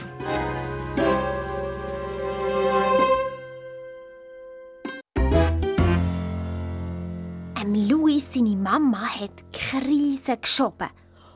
Ähm, 7.62 7.90
Louis, 7.90 8.34
seine 8.34 8.56
Mama, 8.56 9.08
hat 9.08 9.32
Krise 9.54 10.38
geschoben. 10.38 10.90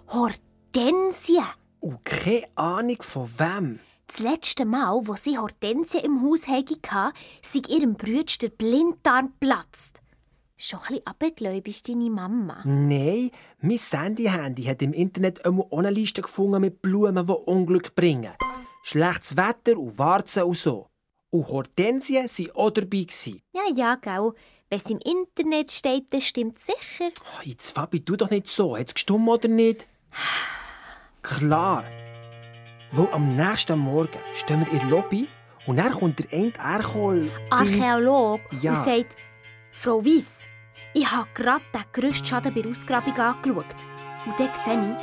Hortensie. 0.08 1.42
Und 1.86 2.04
keine 2.04 2.48
Ahnung 2.56 2.98
von 3.02 3.30
wem. 3.38 3.80
Das 4.08 4.18
letzte 4.18 4.66
Mal, 4.66 5.02
wo 5.04 5.14
sie 5.14 5.38
Hortensie 5.38 6.00
im 6.00 6.24
Haus 6.24 6.48
hatte, 6.48 6.80
sei 7.44 7.62
ihrem 7.70 7.94
Bruder 7.94 8.24
der 8.42 8.50
Blinddarm 8.50 9.34
geplatzt. 9.40 10.02
Schon 10.58 10.80
ein 10.80 10.86
bisschen 10.88 11.06
abgläubig 11.06 11.76
ist 11.76 11.88
deine 11.88 12.10
Mama. 12.10 12.64
Nein, 12.66 13.30
mein 13.60 13.78
Sandy-Handy 13.78 14.64
hat 14.64 14.82
im 14.82 14.94
Internet 14.94 15.46
immer 15.46 15.68
auch 15.70 15.78
eine 15.78 15.92
Liste 15.92 16.24
gefunden 16.24 16.62
mit 16.62 16.82
Blumen, 16.82 17.24
die 17.24 17.32
Unglück 17.32 17.94
bringen. 17.94 18.34
Schlechtes 18.82 19.38
Wetter 19.38 19.78
und 19.78 20.00
Warzen 20.00 20.42
und 20.42 20.58
so. 20.58 20.88
Und 21.30 21.50
Hortensien 21.50 22.26
waren 22.28 22.56
auch 22.56 22.72
dabei. 22.72 23.06
Ja, 23.54 23.62
ja, 23.76 23.96
gell. 23.98 24.32
Wenn 24.72 24.80
es 24.80 24.90
im 24.90 24.98
Internet 25.06 25.72
steht, 25.72 26.12
dann 26.12 26.22
stimmt 26.22 26.58
sicher. 26.58 27.12
Oh, 27.22 27.42
Jetzt, 27.44 27.76
Fabi, 27.76 28.04
tu 28.04 28.16
doch 28.16 28.32
nicht 28.32 28.48
so. 28.48 28.76
Hat 28.76 28.88
es 28.88 28.96
gestummt 28.96 29.30
oder 29.30 29.50
nicht? 29.50 29.86
Klar. 31.26 31.84
Weil 32.92 33.08
am 33.12 33.36
nächsten 33.36 33.80
Morgen 33.80 34.20
stehen 34.36 34.62
wir 34.62 34.72
in 34.72 34.80
der 34.80 34.88
Lobby 34.90 35.28
und 35.66 35.78
dann 35.78 35.92
kommt 35.92 36.20
der 36.20 36.32
eine 36.32 36.54
Erkol... 36.78 37.30
Archäolog 37.50 38.42
Ja. 38.62 38.72
und 38.72 38.78
sagt, 38.78 39.18
Frau 39.72 40.06
Weiss, 40.06 40.48
ich 40.94 41.10
habe 41.12 41.28
gerade 41.34 41.64
den 41.74 41.82
grössten 41.92 42.26
Schaden 42.26 42.54
bei 42.54 42.62
der 42.62 42.70
Ausgrabung 42.70 43.18
angeschaut. 43.18 43.66
Und 44.26 44.40
dann 44.40 44.50
sehe 44.54 44.98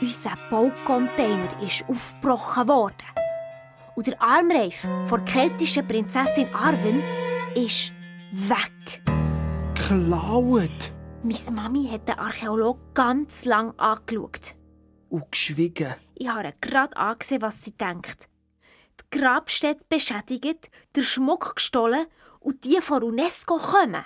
ich, 0.00 0.02
unser 0.02 0.36
Baucontainer 0.50 1.48
ist 1.62 1.84
aufgebrochen 1.88 2.68
worden. 2.68 3.06
Und 3.94 4.06
der 4.06 4.20
Armreif 4.20 4.86
der 5.08 5.18
keltischen 5.20 5.86
Prinzessin 5.86 6.48
Arwen 6.52 7.02
ist 7.54 7.92
weg. 8.32 9.02
Klaut 9.76 10.92
Meine 11.22 11.52
Mami 11.52 11.88
hat 11.90 12.08
den 12.08 12.18
Archäolog 12.18 12.94
ganz 12.94 13.44
lang 13.44 13.72
angeschaut. 13.78 14.56
Und 15.12 15.30
geschwiegen. 15.30 15.94
Ich 16.14 16.28
habe 16.28 16.54
gerade 16.60 16.96
angesehen, 16.96 17.42
was 17.42 17.62
sie 17.62 17.72
denkt. 17.72 18.28
Die 18.98 19.18
Grabstätte 19.18 19.84
beschädigt, 19.88 20.70
der 20.96 21.02
Schmuck 21.02 21.56
gestohlen 21.56 22.06
und 22.40 22.64
die 22.64 22.80
von 22.80 23.02
UNESCO 23.02 23.58
kommen. 23.58 24.04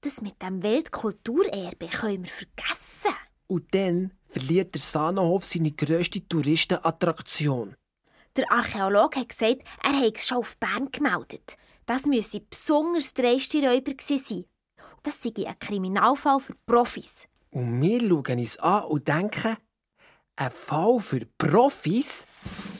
Das 0.00 0.22
mit 0.22 0.40
dem 0.42 0.62
Weltkulturerbe 0.62 1.88
können 1.88 2.24
wir 2.24 2.30
vergessen. 2.30 3.14
Und 3.46 3.74
dann 3.74 4.12
verliert 4.28 4.74
der 4.74 4.80
Sahnenhof 4.80 5.44
seine 5.44 5.72
grösste 5.72 6.26
Touristenattraktion. 6.26 7.74
Der 8.36 8.50
Archäolog 8.50 9.16
hat 9.16 9.28
gesagt, 9.28 9.62
er 9.82 9.96
habe 9.96 10.12
es 10.14 10.26
schon 10.26 10.38
auf 10.38 10.56
Bern 10.58 10.90
gemeldet. 10.90 11.56
Das 11.86 12.06
müsse 12.06 12.40
besonders 12.40 13.14
dreiste 13.14 13.62
Räuber 13.62 13.92
sein. 13.98 14.44
Das 15.02 15.22
sei 15.22 15.46
ein 15.46 15.58
Kriminalfall 15.58 16.40
für 16.40 16.54
Profis. 16.66 17.28
Und 17.50 17.80
wir 17.80 18.00
schauen 18.00 18.38
uns 18.38 18.58
an 18.58 18.84
und 18.84 19.08
denken, 19.08 19.56
ein 20.36 20.50
Fall 20.50 21.00
für 21.00 21.20
Profis? 21.38 22.26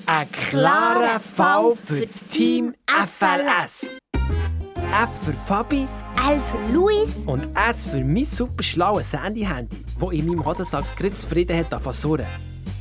Ein 0.06 0.30
klarer 0.30 1.18
Fall 1.18 1.74
für 1.76 2.06
das 2.06 2.26
Team 2.26 2.74
FLS. 2.86 3.94
F 4.14 5.10
für 5.24 5.32
Fabi 5.32 5.88
L 6.28 6.40
für 6.40 6.72
Luis 6.72 7.26
und 7.26 7.48
S 7.56 7.86
für 7.86 8.02
mein 8.02 8.24
super 8.24 8.62
schlaues 8.62 9.10
Sandy-Handy, 9.10 9.84
das 10.00 10.12
in 10.12 10.26
meinem 10.26 10.44
Hosensack 10.44 10.96
gerade 10.96 11.12
zufrieden 11.12 11.58
hat 11.58 11.72
angefangen. 11.72 12.26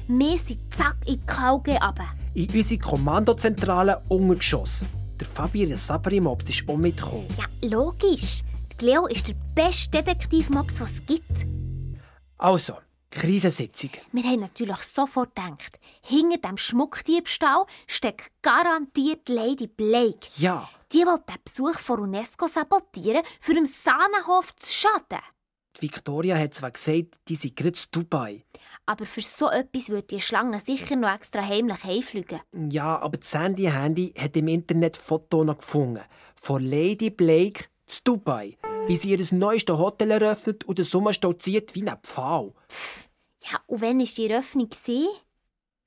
Wir 0.08 0.38
sind 0.38 0.60
zack 0.74 0.98
in 1.06 1.16
die 1.16 1.26
KG 1.26 1.78
runter. 1.78 2.06
In 2.34 2.50
unsere 2.50 2.80
Kommandozentrale 2.80 4.02
untergeschossen. 4.10 4.88
Der 5.20 5.28
Fabi 5.28 5.66
der 5.66 5.78
Sabri-Mobs 5.78 6.50
ist 6.50 6.68
auch 6.68 6.78
mitgekommen. 6.78 7.28
Ja, 7.38 7.70
logisch. 7.70 8.42
Die 8.72 8.78
Cleo 8.78 9.08
ist 9.08 9.28
der 9.28 9.36
beste 9.56 10.04
Detektivmops, 10.04 10.80
was 10.80 10.92
es 10.92 11.06
gibt. 11.06 11.46
Also, 12.38 12.74
Krisensitzung. 13.16 13.92
Wir 14.12 14.24
haben 14.24 14.42
natürlich 14.42 14.78
sofort 14.78 15.36
gedacht, 15.36 15.80
hinter 16.02 16.38
dem 16.50 16.58
Schmuckdiebstahl 16.58 17.66
steckt 17.88 18.32
garantiert 18.42 19.30
Lady 19.30 19.68
Blake. 19.68 20.28
Ja, 20.38 20.68
Die 20.92 21.00
will 21.00 21.20
den 21.28 21.36
Besuch 21.44 21.80
von 21.80 22.00
UNESCO 22.02 22.48
sabotieren, 22.48 23.24
für 23.40 23.54
dem 23.54 23.66
Sahnenhof 23.66 24.56
zu 24.56 24.72
schaden. 24.74 25.20
die 25.78 25.82
Victoria 25.84 26.38
hat 26.38 26.54
zwar 26.54 26.72
gesagt, 26.72 27.16
die 27.28 27.36
sind 27.36 27.56
gerade 27.56 27.78
in 27.78 27.86
Dubai. 27.92 28.44
Aber 28.86 29.06
für 29.06 29.22
so 29.22 29.50
etwas 29.50 29.90
würde 29.90 30.08
die 30.08 30.22
Schlange 30.22 30.60
sicher 30.60 30.96
noch 30.96 31.14
extra 31.14 31.42
heimlich 31.42 31.84
heimfliegen. 31.84 32.40
Ja, 32.70 32.98
aber 33.00 33.18
das 33.18 33.32
Sandy-Handy 33.32 34.14
hat 34.18 34.38
im 34.38 34.48
Internet 34.48 34.96
Fotos 34.98 35.46
noch 35.46 35.58
gefunden. 35.58 36.02
Von 36.36 36.64
Lady 36.64 37.10
Blake 37.10 37.66
zu 37.88 38.02
Dubai. 38.04 38.58
Wie 38.88 38.96
sie 38.96 39.10
ihr 39.10 39.28
neuestes 39.32 39.78
Hotel 39.78 40.12
eröffnet 40.12 40.64
und 40.66 40.78
der 40.78 40.86
Sommer 40.86 41.12
stolziert 41.14 41.74
wie 41.74 41.88
ein 41.90 41.98
Pfahl. 42.04 42.54
Ja, 43.52 43.60
und 43.68 43.82
wann 43.82 44.00
war 44.00 44.06
die 44.06 44.30
Eröffnung? 44.30 44.70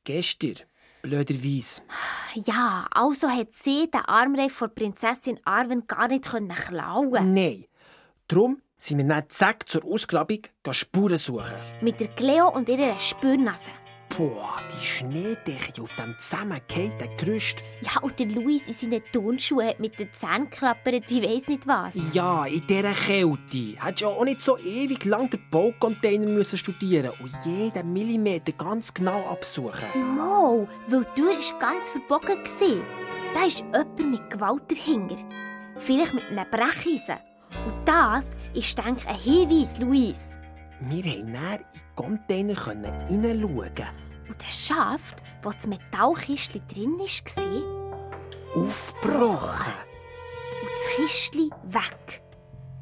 Gestern. 0.04 0.54
Blöderweise. 1.02 1.82
Ja, 2.34 2.86
also 2.90 3.28
hat 3.28 3.52
sie 3.52 3.90
den 3.90 4.00
Armreif 4.00 4.52
von 4.52 4.74
Prinzessin 4.74 5.40
Arwen 5.44 5.86
gar 5.86 6.08
nicht 6.08 6.24
klauen 6.24 7.34
Nein. 7.34 7.64
Darum 8.26 8.60
sind 8.76 8.98
wir 8.98 9.04
dann 9.06 9.28
zack 9.28 9.68
zur 9.68 9.84
Ausgrabung 9.84 10.40
Spuren 10.72 11.18
suchen. 11.18 11.54
Mit 11.80 12.00
der 12.00 12.08
Cleo 12.08 12.48
und 12.52 12.68
ihrer 12.68 12.98
Spürnase. 12.98 13.70
Boah, 14.16 14.60
die 14.72 14.84
Schneedecke 14.84 15.82
auf 15.82 15.94
dem 15.96 16.18
zusammengehenden 16.18 17.08
Gerüst. 17.16 17.62
Ja, 17.82 18.00
und 18.00 18.18
der 18.18 18.26
Luis 18.26 18.66
in 18.66 18.72
seinen 18.72 19.02
Turnschuhen 19.12 19.68
hat 19.68 19.80
mit 19.80 19.98
den 19.98 20.12
Zähnen 20.12 20.50
geklappert, 20.50 21.04
wie 21.08 21.22
weiss 21.22 21.46
nicht 21.46 21.66
was. 21.66 21.96
Ja, 22.12 22.46
in 22.46 22.66
dieser 22.66 22.92
Kälte. 22.92 23.76
Hättest 23.78 24.00
du 24.00 24.04
ja 24.04 24.08
auch 24.08 24.24
nicht 24.24 24.40
so 24.40 24.58
ewig 24.58 25.04
lang 25.04 25.30
den 25.30 25.40
Baucontainer 25.50 26.26
müssen 26.26 26.58
studieren 26.58 27.12
und 27.20 27.30
jeden 27.44 27.92
Millimeter 27.92 28.52
ganz 28.52 28.92
genau 28.92 29.24
absuchen. 29.30 29.88
Mo, 30.16 30.66
weil 30.88 31.06
die 31.16 31.20
Tür 31.20 31.30
war 31.30 31.58
ganz 31.58 31.90
verbogen. 31.90 32.38
Da 33.34 33.44
ist 33.44 33.60
jemand 33.60 33.98
mit 33.98 34.30
Gewalt 34.30 34.62
dahinter. 34.70 35.16
Vielleicht 35.76 36.14
mit 36.14 36.24
einem 36.30 36.50
Brecheisen. 36.50 37.18
Und 37.66 37.86
das 37.86 38.36
ist, 38.54 38.76
denke 38.78 39.02
ich, 39.02 39.08
ein 39.08 39.16
Hinweis, 39.16 39.78
Luis. 39.78 40.38
Wir 40.80 41.02
konnten 41.02 41.32
dann 41.32 42.38
in 42.38 42.48
den 42.48 42.56
Container 42.56 43.06
hineinschauen. 43.08 43.88
Und 44.28 44.40
der 44.40 44.52
Schaft, 44.52 45.22
wo 45.42 45.50
das 45.50 45.66
Metallkistchen 45.66 46.62
drin 46.68 46.98
war, 46.98 48.62
Aufgebrochen. 48.62 49.72
und 50.62 50.70
das 50.74 50.96
Kistchen 50.96 51.50
weg. 51.64 52.22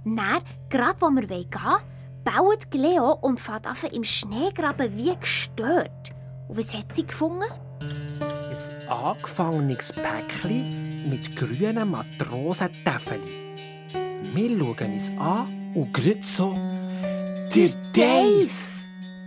Dann, 0.04 0.42
gerade 0.68 1.00
wo 1.00 1.10
wir 1.10 1.26
gehen 1.26 1.48
wollen, 1.52 1.82
baut 2.24 2.74
Leo 2.74 3.18
und 3.22 3.40
fährt 3.40 3.66
an 3.66 3.76
im 3.92 4.04
Schneegraben 4.04 4.96
wie 4.96 5.16
gestört. 5.16 6.10
Und 6.48 6.58
was 6.58 6.74
hat 6.74 6.94
sie 6.94 7.06
gefunden? 7.06 7.44
Ein 7.80 8.88
angefangenes 8.88 9.92
Päckchen 9.92 11.08
mit 11.08 11.34
grünen 11.36 11.90
Matrosentäfeli. 11.90 13.64
Wir 14.34 14.58
schauen 14.58 14.92
uns 14.92 15.10
an 15.18 15.72
und 15.74 15.92
gerade 15.92 16.22
so... 16.22 16.56
Der 17.56 17.70
Dave! 17.94 18.50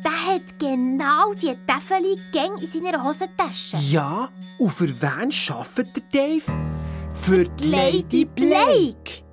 Der 0.04 0.36
hat 0.36 0.60
genau 0.60 1.34
die 1.34 1.58
Täfeli 1.66 2.16
in 2.32 2.68
seiner 2.68 3.04
Hosentasche. 3.04 3.78
Ja, 3.78 4.30
und 4.60 4.70
für 4.70 4.88
wen 5.02 5.34
arbeitet 5.50 5.96
der 5.96 6.04
Dave? 6.12 6.44
Für 7.12 7.44
die 7.44 7.70
Lady 7.70 8.26
Blake. 8.26 9.24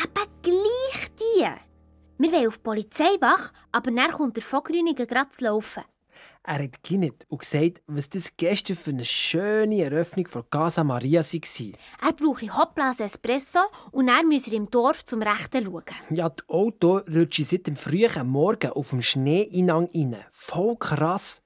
Eben 0.00 0.30
gleich 0.40 1.10
die. 1.18 1.48
Wir 2.18 2.32
wollen 2.32 2.46
auf 2.46 2.58
die 2.58 2.62
Polizeiwache, 2.62 3.50
aber 3.72 3.90
dann 3.90 4.12
kommt 4.12 4.36
der 4.36 4.44
Vogrüniger 4.44 5.04
gerade 5.04 5.30
zu 5.30 5.46
laufen. 5.46 5.82
Er 6.46 6.62
hat 6.62 6.82
gekinnet 6.82 7.24
und 7.28 7.38
gesagt, 7.38 7.80
was 7.86 8.10
das 8.10 8.36
gestern 8.36 8.76
für 8.76 8.90
eine 8.90 9.04
schöne 9.04 9.82
Eröffnung 9.82 10.28
von 10.28 10.44
Casa 10.50 10.84
Maria 10.84 11.22
war. 11.22 12.08
Er 12.08 12.12
brauche 12.12 12.54
Hopplas 12.54 13.00
Espresso 13.00 13.60
und 13.92 14.08
er 14.08 14.20
im 14.52 14.70
Dorf 14.70 15.04
zum 15.04 15.22
Rechten 15.22 15.64
schauen. 15.64 15.84
Ja, 16.10 16.28
die 16.28 16.42
Auto 16.48 16.98
rutschen 16.98 17.46
seit 17.46 17.66
dem 17.66 17.76
frühen 17.76 18.28
Morgen 18.28 18.72
auf 18.72 18.90
dem 18.90 19.00
Schneeinang 19.00 19.88
rein. 19.94 20.16
Voll 20.30 20.76
krass. 20.76 21.40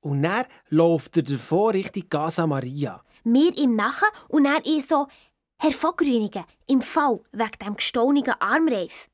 Und 0.00 0.22
dann 0.22 0.44
läuft 0.68 1.16
er 1.16 1.22
davor 1.22 1.72
Richtung 1.72 2.10
Casa 2.10 2.46
Maria. 2.46 3.02
Wir 3.24 3.56
ihm 3.56 3.74
nachher 3.74 4.08
und 4.28 4.44
er 4.44 4.60
ich 4.64 4.86
so, 4.86 5.06
Herr 5.58 5.72
Vogrüniger, 5.72 6.44
im 6.66 6.82
Fall 6.82 7.20
wegen 7.32 7.58
dem 7.64 7.76
gestohlenen 7.76 8.34
Armreif. 8.38 9.08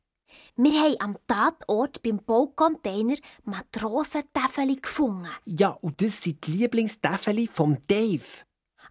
Wir 0.61 0.73
haben 0.73 0.97
am 0.99 1.17
Tatort 1.29 2.03
beim 2.03 2.19
Baucontainer 2.19 3.15
Matrosentäfeli 3.45 4.75
gefunden. 4.83 5.29
Ja, 5.45 5.69
und 5.69 6.03
das 6.03 6.21
sind 6.21 6.45
die 6.45 6.51
Lieblingstäfeli 6.51 7.47
vom 7.47 7.77
Dave. 7.87 8.25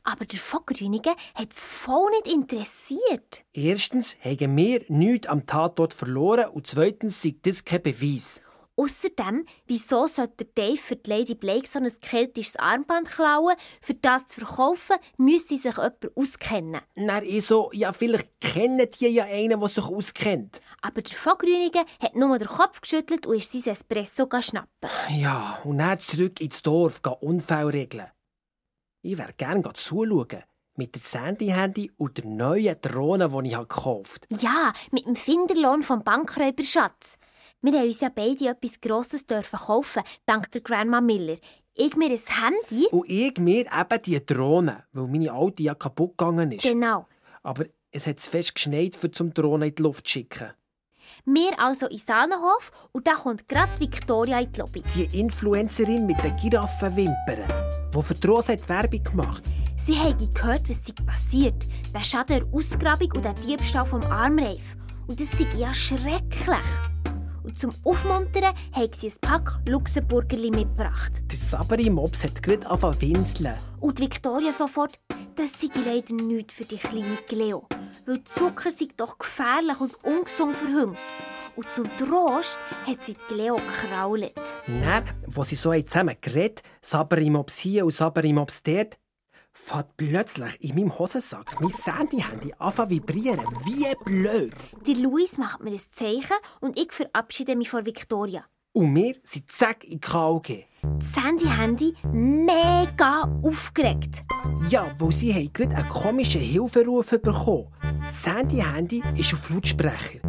Aber 0.05 0.23
der 0.23 0.39
Vogrüniger 0.39 1.13
hat 1.35 1.51
es 1.51 1.65
voll 1.65 2.09
nicht 2.11 2.33
interessiert. 2.33 3.43
Erstens 3.51 4.15
haben 4.23 4.55
wir 4.55 4.85
nichts 4.87 5.27
am 5.27 5.45
Tatort 5.45 5.93
verloren 5.93 6.51
und 6.51 6.67
zweitens 6.67 7.25
ist 7.25 7.45
das 7.45 7.65
kein 7.65 7.81
Beweis. 7.81 8.39
Außerdem, 8.79 9.43
wieso 9.65 10.05
sollte 10.05 10.45
der 10.45 10.65
Dave 10.67 10.77
für 10.77 10.95
die 10.95 11.09
Lady 11.09 11.33
Blake 11.33 11.67
so 11.67 11.79
ein 11.79 11.91
keltisches 11.99 12.57
Armband 12.57 13.07
klauen? 13.07 13.55
Für 13.81 13.95
das 13.95 14.27
zu 14.27 14.41
verkaufen, 14.41 14.97
müsste 15.17 15.57
sich 15.57 15.75
jemand 15.75 16.15
auskennen. 16.15 16.81
Dann 16.95 17.23
ich 17.23 17.43
so, 17.43 17.71
ja, 17.73 17.91
vielleicht 17.91 18.39
kennen 18.39 18.87
die 18.99 19.07
ja 19.07 19.25
einen, 19.25 19.59
der 19.59 19.69
sich 19.69 19.83
auskennt. 19.83 20.61
Aber 20.83 21.01
der 21.01 21.17
Vogrüniger 21.17 21.85
hat 21.99 22.15
nur 22.15 22.37
den 22.37 22.47
Kopf 22.47 22.81
geschüttelt 22.81 23.25
und 23.25 23.37
ist 23.37 23.51
sein 23.51 23.73
Espresso 23.73 24.29
schnappen. 24.41 24.89
Ja, 25.09 25.59
und 25.63 25.79
dann 25.79 25.99
zurück 25.99 26.39
ins 26.39 26.61
Dorf, 26.61 27.01
Unfälle 27.21 27.73
regeln. 27.73 28.11
Ich 29.01 29.17
wäre 29.17 29.33
gerne 29.33 29.63
zuschauen. 29.73 30.43
Mit 30.75 30.93
dem 30.93 31.01
Sandy-Handy 31.01 31.91
und 31.97 32.19
der 32.19 32.25
neuen 32.25 32.79
Drohne, 32.79 33.27
die 33.29 33.49
ich 33.49 33.57
gekauft 33.57 34.27
habe. 34.29 34.39
Ja, 34.39 34.73
mit 34.91 35.07
dem 35.07 35.15
Finderlohn 35.15 35.81
vom 35.81 36.03
Bankräuberschatz. 36.03 37.17
Wir 37.61 37.73
haben 37.73 37.87
uns 37.87 38.01
ja 38.01 38.09
beide 38.09 38.49
etwas 38.49 38.79
Grosses 38.79 39.25
dürfen 39.25 39.59
kaufen, 39.59 40.03
dank 40.25 40.51
der 40.51 40.61
Grandma 40.61 41.01
Miller. 41.01 41.37
Ich 41.73 41.95
mir 41.95 42.09
ein 42.09 42.17
Handy. 42.17 42.87
Und 42.91 43.09
ich 43.09 43.37
mir 43.37 43.65
eben 43.65 44.01
die 44.05 44.25
Drohne, 44.25 44.83
weil 44.93 45.07
meine 45.07 45.31
alte 45.31 45.63
ja 45.63 45.75
kaputt 45.75 46.17
gegangen 46.17 46.51
ist. 46.51 46.63
Genau. 46.63 47.07
Aber 47.43 47.65
es 47.91 48.07
hat 48.07 48.19
fest 48.19 48.55
geschneit, 48.55 48.95
für 48.95 49.11
zum 49.11 49.33
Drohne 49.33 49.67
in 49.67 49.75
die 49.75 49.83
Luft 49.83 50.07
zu 50.07 50.13
schicken. 50.13 50.51
Wir 51.25 51.59
also 51.59 51.87
in 51.87 51.97
Sahnenhof 51.97 52.71
und 52.91 53.07
da 53.07 53.13
kommt 53.13 53.47
gerade 53.47 53.79
Victoria 53.79 54.39
in 54.39 54.51
die 54.51 54.59
Lobby. 54.59 54.83
Die 54.95 55.19
Influencerin 55.19 56.05
mit 56.05 56.23
den 56.23 56.35
Giraffenwimpern, 56.35 57.47
die 57.95 58.03
für 58.03 58.13
die 58.15 58.27
Rose 58.27 58.53
hat 58.53 58.67
Werbung 58.67 59.03
gemacht 59.03 59.43
Sie 59.79 59.95
haben 59.95 60.17
gehört, 60.33 60.67
was 60.67 60.91
passiert. 61.05 61.67
Der 61.93 62.03
Schaden 62.03 62.39
der 62.39 62.47
Ausgrabung 62.51 63.11
und 63.15 63.23
der 63.23 63.33
Diebstahl 63.33 63.85
vom 63.85 64.01
Armreif. 64.05 64.75
Und 65.05 65.19
das 65.19 65.29
sei 65.29 65.45
ja 65.55 65.71
schrecklich. 65.71 66.96
Und 67.47 67.57
zum 67.57 67.71
Aufmuntern 67.85 68.53
haben 68.73 68.91
sie 68.93 69.07
ein 69.07 69.13
Pack 69.21 69.59
Luxemburgerli 69.69 70.51
mitgebracht. 70.51 71.23
Der 71.31 71.37
sabere 71.37 71.89
Mops 71.89 72.25
hat 72.25 72.43
gerade 72.43 72.69
angefangen 72.69 72.99
winseln. 72.99 73.53
Und 73.79 73.99
die 73.99 74.03
Victoria 74.03 74.51
sofort, 74.51 74.99
das 75.35 75.61
sei 75.61 75.69
leider 75.75 76.13
nichts 76.13 76.53
für 76.53 76.65
die 76.65 76.75
kleine 76.75 77.15
Cleo. 77.25 77.65
Weil 78.05 78.21
Zucker 78.25 78.69
sei 78.69 78.87
doch 78.97 79.17
gefährlich 79.17 79.79
und 79.79 79.95
ungesund 80.03 80.57
für 80.57 80.65
Hunde. 80.65 80.99
Und 81.55 81.71
zum 81.71 81.85
Trost 81.95 82.59
hat 82.85 83.05
sie 83.05 83.13
die 83.13 83.33
Cleo 83.33 83.55
gekrault. 83.55 84.33
Dann, 84.67 85.03
wo 85.27 85.45
sie 85.45 85.55
so 85.55 85.71
zusammen 85.83 86.17
geredet, 86.19 86.63
sabere 86.81 87.31
Mops 87.31 87.59
hier 87.59 87.85
und 87.85 87.93
sabere 87.93 88.33
Mops 88.33 88.61
dort, 88.61 88.97
fährt 89.59 89.97
plötzlich 89.97 90.63
in 90.63 90.75
meinem 90.75 90.97
Hosensack 90.97 91.59
mein 91.59 91.69
Sandy-Handy 91.69 92.53
an 92.59 92.73
zu 92.73 92.89
vibrieren. 92.89 93.45
Wie 93.65 93.85
blöd. 94.05 94.53
Der 94.85 94.95
Luis 94.95 95.37
macht 95.37 95.61
mir 95.63 95.71
ein 95.71 95.79
Zeichen 95.79 96.37
und 96.61 96.79
ich 96.79 96.91
verabschiede 96.91 97.55
mich 97.55 97.69
von 97.69 97.85
Victoria. 97.85 98.45
Und 98.73 98.95
wir 98.95 99.15
sind 99.23 99.51
zack 99.51 99.83
in 99.83 99.99
die 99.99 100.07
KOG. 100.07 100.47
Das 100.99 101.13
Sandy-Handy 101.13 101.95
mega 102.13 103.23
aufgeregt. 103.43 104.23
Ja, 104.69 104.95
weil 104.99 105.11
sie 105.11 105.33
haben 105.33 105.51
gerade 105.51 105.75
einen 105.75 105.89
komischen 105.89 106.41
Hilferuf 106.41 107.09
bekommen. 107.09 107.67
Das 108.05 108.23
Sandy-Handy 108.23 109.03
ist 109.15 109.33
auf 109.33 109.49
Lautsprecher. 109.49 110.21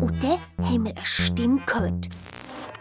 Und 0.00 0.22
dann 0.22 0.40
haben 0.58 0.84
wir 0.84 0.96
eine 0.96 1.04
Stimme 1.04 1.60
gehört. 1.66 2.08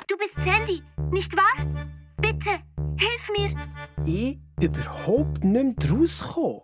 Du 0.08 0.18
bist 0.18 0.36
Sandy, 0.44 0.82
nicht 1.12 1.36
wahr? 1.36 2.01
Bitte, 2.22 2.60
hilf 2.98 3.30
mir. 3.38 3.56
Ich 4.06 4.40
überhaupt 4.62 5.44
nicht 5.44 5.90
mehr 5.90 6.00
rausgekommen. 6.00 6.62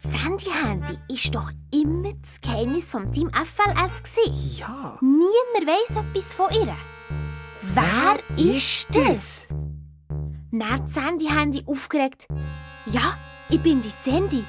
Das 0.00 0.12
Sandy-Handy 0.12 0.94
war 0.94 1.30
doch 1.32 1.50
immer 1.74 2.12
das 2.14 2.40
Geheimnis 2.40 2.90
vom 2.90 3.10
Team 3.12 3.30
FLS. 3.32 4.02
gewesen. 4.02 4.58
Ja. 4.58 4.98
Niemand 5.00 5.66
weiss 5.66 5.96
etwas 5.96 6.34
von 6.34 6.46
ihr. 6.52 6.74
Wer 7.62 8.18
ist 8.36 8.88
das? 8.94 9.54
Dann 10.50 10.80
das 10.80 10.94
Sandy-Handy 10.94 11.64
aufgeregt. 11.66 12.26
Ja, 12.86 13.18
ich 13.50 13.60
bin 13.60 13.80
die 13.80 13.88
Sandy. 13.88 14.44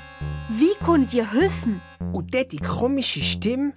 Wie 0.50 0.74
kann 0.86 1.02
ich 1.02 1.10
dir 1.10 1.32
helfen? 1.32 1.82
Und 2.14 2.34
dann 2.34 2.48
die 2.48 2.58
komische 2.58 3.22
Stimme. 3.22 3.74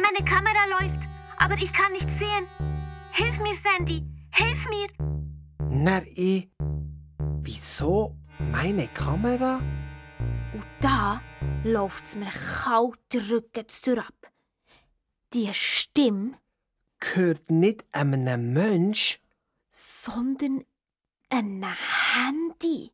Meine 0.00 0.24
Kamera 0.28 0.66
läuft, 0.78 1.08
aber 1.38 1.54
ich 1.56 1.72
kann 1.72 1.92
nicht 1.92 2.08
sehen. 2.18 2.46
Hilf 3.12 3.38
mir, 3.40 3.54
Sandy, 3.54 4.04
hilf 4.30 4.68
mir. 4.68 5.17
Na, 5.70 6.00
ich. 6.14 6.48
Wieso 7.42 8.16
meine 8.38 8.88
Kamera? 8.88 9.60
Und 10.52 10.64
da 10.80 11.20
läuft 11.64 12.04
es 12.04 12.16
mir 12.16 12.30
kalt 12.30 12.98
den 13.12 13.20
Rücken 13.30 13.68
zu 13.68 13.98
ab. 13.98 14.14
Die 15.32 15.48
Stimme, 15.52 16.32
Gehört 17.00 17.50
nicht 17.50 17.84
einem 17.92 18.52
Mensch. 18.52 19.20
sondern 19.70 20.64
ein 21.30 21.64
Handy. 21.64 22.90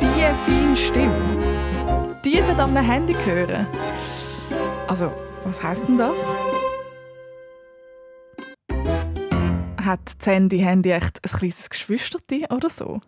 Die 0.00 0.34
feine 0.44 0.76
Stimme. 0.76 2.18
Die 2.24 2.40
sollte 2.42 2.62
an 2.62 2.76
einem 2.76 2.86
Handy 2.86 3.14
hören. 3.14 3.66
Also, 4.86 5.10
was 5.44 5.62
heisst 5.62 5.86
denn 5.88 5.98
das? 5.98 6.24
Hat 9.82 10.00
das 10.18 10.26
Handy-Handy 10.26 10.90
echt 10.90 11.20
ein 11.24 11.38
kleines 11.38 11.70
Geschwisterti 11.70 12.46
oder 12.50 12.70
so? 12.70 13.00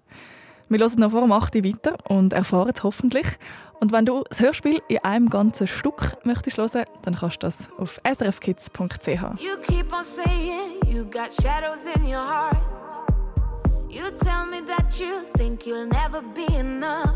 Wir 0.69 0.79
hören 0.79 1.01
noch 1.01 1.11
vor 1.11 1.21
dem 1.21 1.33
8 1.33 1.57
Uhr 1.57 1.65
weiter 1.65 1.99
und 2.09 2.33
erfahren 2.33 2.73
es 2.75 2.83
hoffentlich. 2.83 3.27
Und 3.79 3.93
wenn 3.93 4.07
du 4.07 4.25
das 4.29 4.41
Hörspiel 4.41 4.81
in 4.89 4.99
einem 4.99 5.29
ganzen 5.29 5.67
Stück 5.67 6.17
möchtest 6.25 6.57
hören, 6.57 6.85
dann 7.03 7.17
kannst 7.17 7.43
du 7.43 7.47
das 7.47 7.69
auf 7.79 8.01
srfkids.ch. 8.07 9.09
You 9.09 9.57
keep 9.67 9.93
on 9.93 10.05
saying 10.05 10.81
you 10.87 11.05
got 11.05 11.35
shadows 11.43 11.87
in 11.95 12.05
your 12.05 12.25
heart. 12.25 12.57
You 13.91 14.05
tell 14.17 14.47
me 14.47 14.63
that 14.67 14.99
you 14.99 15.27
think 15.37 15.67
you'll 15.67 15.87
never 15.87 16.23
be 16.23 16.47
enough. 16.57 17.13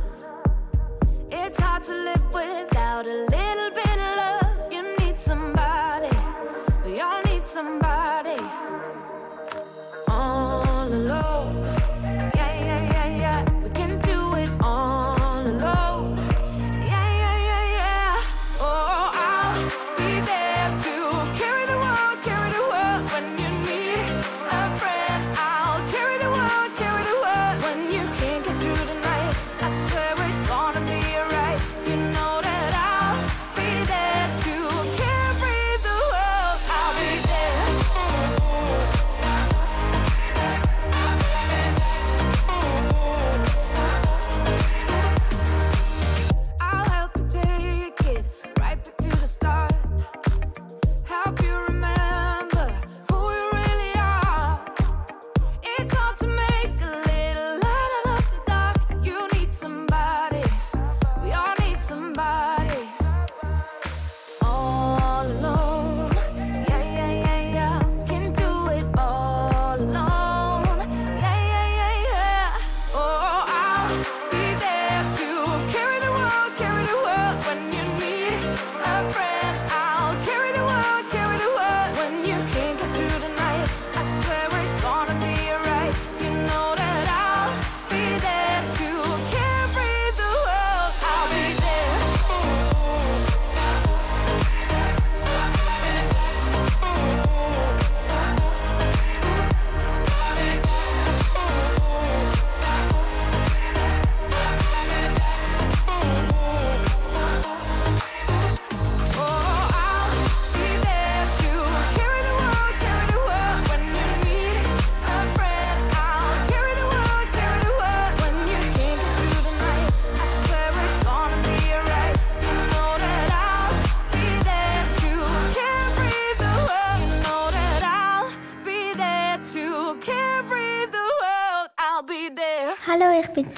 It's 1.30 1.58
hard 1.58 1.82
to 1.84 1.92
live 1.92 2.22
without 2.32 3.06
a 3.06 3.26
little 3.30 3.70
bit 3.74 3.95
somebody. 5.26 6.16
We 6.84 7.00
all 7.00 7.20
need 7.22 7.44
somebody. 7.44 8.40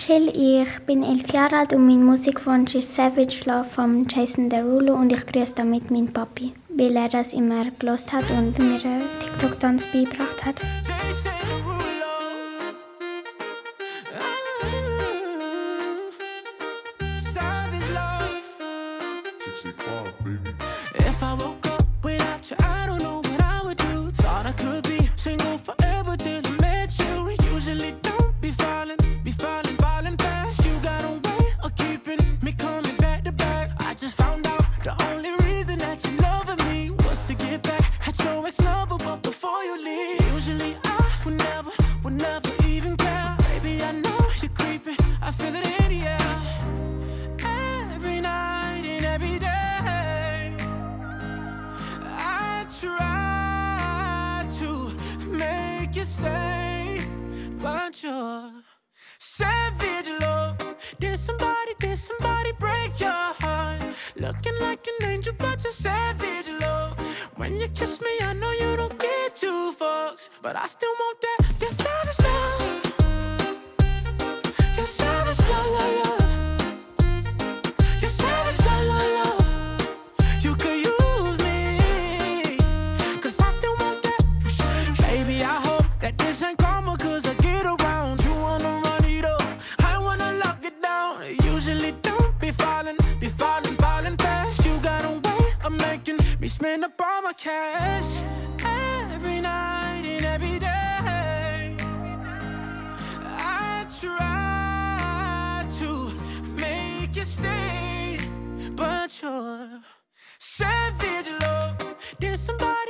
Hallo, 0.06 0.30
ich 0.32 0.78
bin 0.86 1.02
elf 1.02 1.32
Jahre 1.32 1.56
alt 1.56 1.72
und 1.72 1.86
mein 1.86 2.02
Musikwunsch 2.02 2.76
ist 2.76 2.94
Savage 2.94 3.40
Love 3.44 3.64
von 3.64 4.06
Jason 4.08 4.48
Derulo 4.48 4.94
und 4.94 5.12
ich 5.12 5.26
grüße 5.26 5.54
damit 5.56 5.90
meinen 5.90 6.12
Papi, 6.12 6.54
weil 6.68 6.96
er 6.96 7.08
das 7.08 7.32
immer 7.32 7.64
gelost 7.78 8.12
hat 8.12 8.24
und 8.30 8.58
mir 8.58 8.82
einen 8.84 9.02
TikTok-Tanz 9.20 9.86
beigebracht 9.92 10.44
hat. 10.44 10.62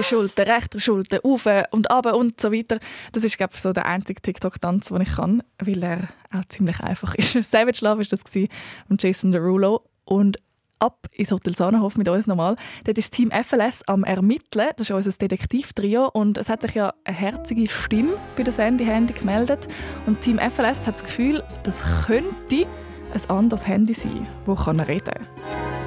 Linke 0.00 0.08
Schulter, 0.08 0.46
rechte 0.46 0.80
Schulter, 0.80 1.20
auf 1.22 1.46
und 1.72 1.90
ab 1.90 2.06
und 2.14 2.40
so 2.40 2.50
weiter. 2.50 2.78
Das 3.12 3.22
ist 3.22 3.36
glaube 3.36 3.52
ich 3.54 3.60
so 3.60 3.74
der 3.74 3.84
einzige 3.84 4.22
TikTok-Tanz, 4.22 4.88
den 4.88 5.02
ich 5.02 5.14
kann, 5.14 5.42
weil 5.58 5.82
er 5.82 6.08
auch 6.32 6.44
ziemlich 6.48 6.80
einfach 6.80 7.14
ist. 7.16 7.32
Savage 7.44 7.80
Love 7.82 7.98
war 7.98 8.04
das 8.04 8.22
von 8.22 8.96
Jason 8.98 9.30
Derulo 9.30 9.82
und 10.04 10.38
ab 10.78 11.06
ins 11.12 11.32
Hotel 11.32 11.54
Sahnenhof 11.54 11.98
mit 11.98 12.08
uns 12.08 12.26
nochmal. 12.26 12.56
Dort 12.84 12.96
ist 12.96 13.12
das 13.12 13.16
Team 13.18 13.30
FLS 13.30 13.82
am 13.88 14.04
Ermitteln. 14.04 14.70
Das 14.78 14.88
ist 14.88 14.90
unser 14.90 15.10
Detektivtrio 15.10 16.08
und 16.08 16.38
es 16.38 16.48
hat 16.48 16.62
sich 16.62 16.76
ja 16.76 16.94
eine 17.04 17.14
herzige 17.14 17.70
Stimme 17.70 18.14
bei 18.36 18.42
der 18.42 18.54
Sandy 18.54 18.86
Handy 18.86 19.12
gemeldet 19.12 19.68
und 20.06 20.16
das 20.16 20.24
Team 20.24 20.38
FLS 20.38 20.86
hat 20.86 20.94
das 20.94 21.04
Gefühl, 21.04 21.42
das 21.64 21.82
könnte 22.06 22.66
ein 23.12 23.28
anderes 23.28 23.66
Handy 23.66 23.92
sein, 23.92 24.26
das 24.46 24.66
reden 24.66 25.04
kann. 25.04 25.79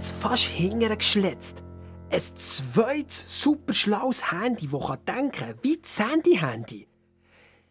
Uns 0.00 0.12
hat 0.12 0.16
es 0.16 0.22
fast 0.22 0.44
hinterher 0.44 0.96
geschletzt. 0.96 1.62
Ein 2.10 2.20
zweites 2.20 3.42
super 3.42 3.74
schlaues 3.74 4.32
Handy, 4.32 4.66
das 4.66 4.86
kann 4.86 5.04
denken 5.04 5.54
wie 5.60 5.76
das 5.76 5.98
Handy-Handy. 5.98 6.88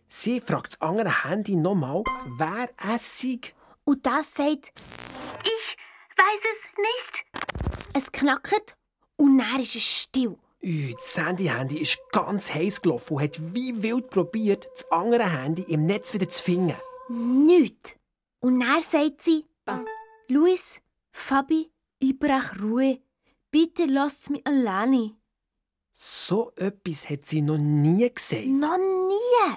Sie 0.07 0.39
fragt 0.39 0.73
das 0.73 0.81
andere 0.81 1.23
Handy 1.23 1.55
nochmal, 1.55 2.03
wer 2.37 2.69
es 2.93 3.19
sei. 3.19 3.39
Und 3.83 4.05
das 4.05 4.35
sagt, 4.35 4.71
Ich 5.43 5.77
weiß 6.17 6.41
es 6.51 6.67
nicht. 6.77 7.25
es 7.95 8.11
knackt 8.11 8.77
und 9.17 9.39
dann 9.39 9.59
ist 9.59 9.75
es 9.75 10.01
still. 10.01 10.37
Ui, 10.63 10.93
das 10.93 11.17
Handy-Handy 11.17 11.79
ist 11.79 11.97
ganz 12.11 12.53
heiß 12.53 12.83
gelaufen 12.83 13.15
und 13.15 13.23
hat 13.23 13.39
wie 13.55 13.81
wild 13.81 14.11
probiert, 14.11 14.69
das 14.75 14.91
andere 14.91 15.31
Handy 15.41 15.63
im 15.63 15.87
Netz 15.87 16.13
wieder 16.13 16.29
zu 16.29 16.43
finden. 16.43 16.75
Nichts. 17.07 17.95
Und 18.39 18.59
dann 18.59 18.79
sagt 18.81 19.23
sie, 19.23 19.47
Luis, 20.27 20.79
Fabi, 21.11 21.71
ich 21.99 22.17
brauche 22.17 22.59
Ruhe. 22.61 22.99
Bitte 23.51 23.85
lasst 23.85 24.29
mich 24.29 24.45
alleine. 24.45 25.15
So 25.91 26.51
etwas 26.55 27.09
hat 27.09 27.25
sie 27.25 27.41
noch 27.41 27.57
nie 27.57 28.09
gesagt. 28.13 28.45
Noch 28.45 28.77
nie. 28.77 29.55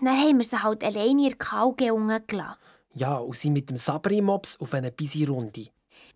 Dann 0.00 0.16
haben 0.16 0.38
wir 0.38 0.44
sie 0.44 0.62
halt 0.62 0.82
alleine 0.82 1.22
in 1.22 1.28
der 1.28 1.38
Kauge 1.38 1.86
gelassen. 2.26 2.58
Ja, 2.94 3.18
und 3.18 3.36
sie 3.36 3.50
mit 3.50 3.70
dem 3.70 3.76
Sabri-Mops 3.76 4.58
auf 4.60 4.74
eine 4.74 4.92
Bisi-Runde. 4.92 5.68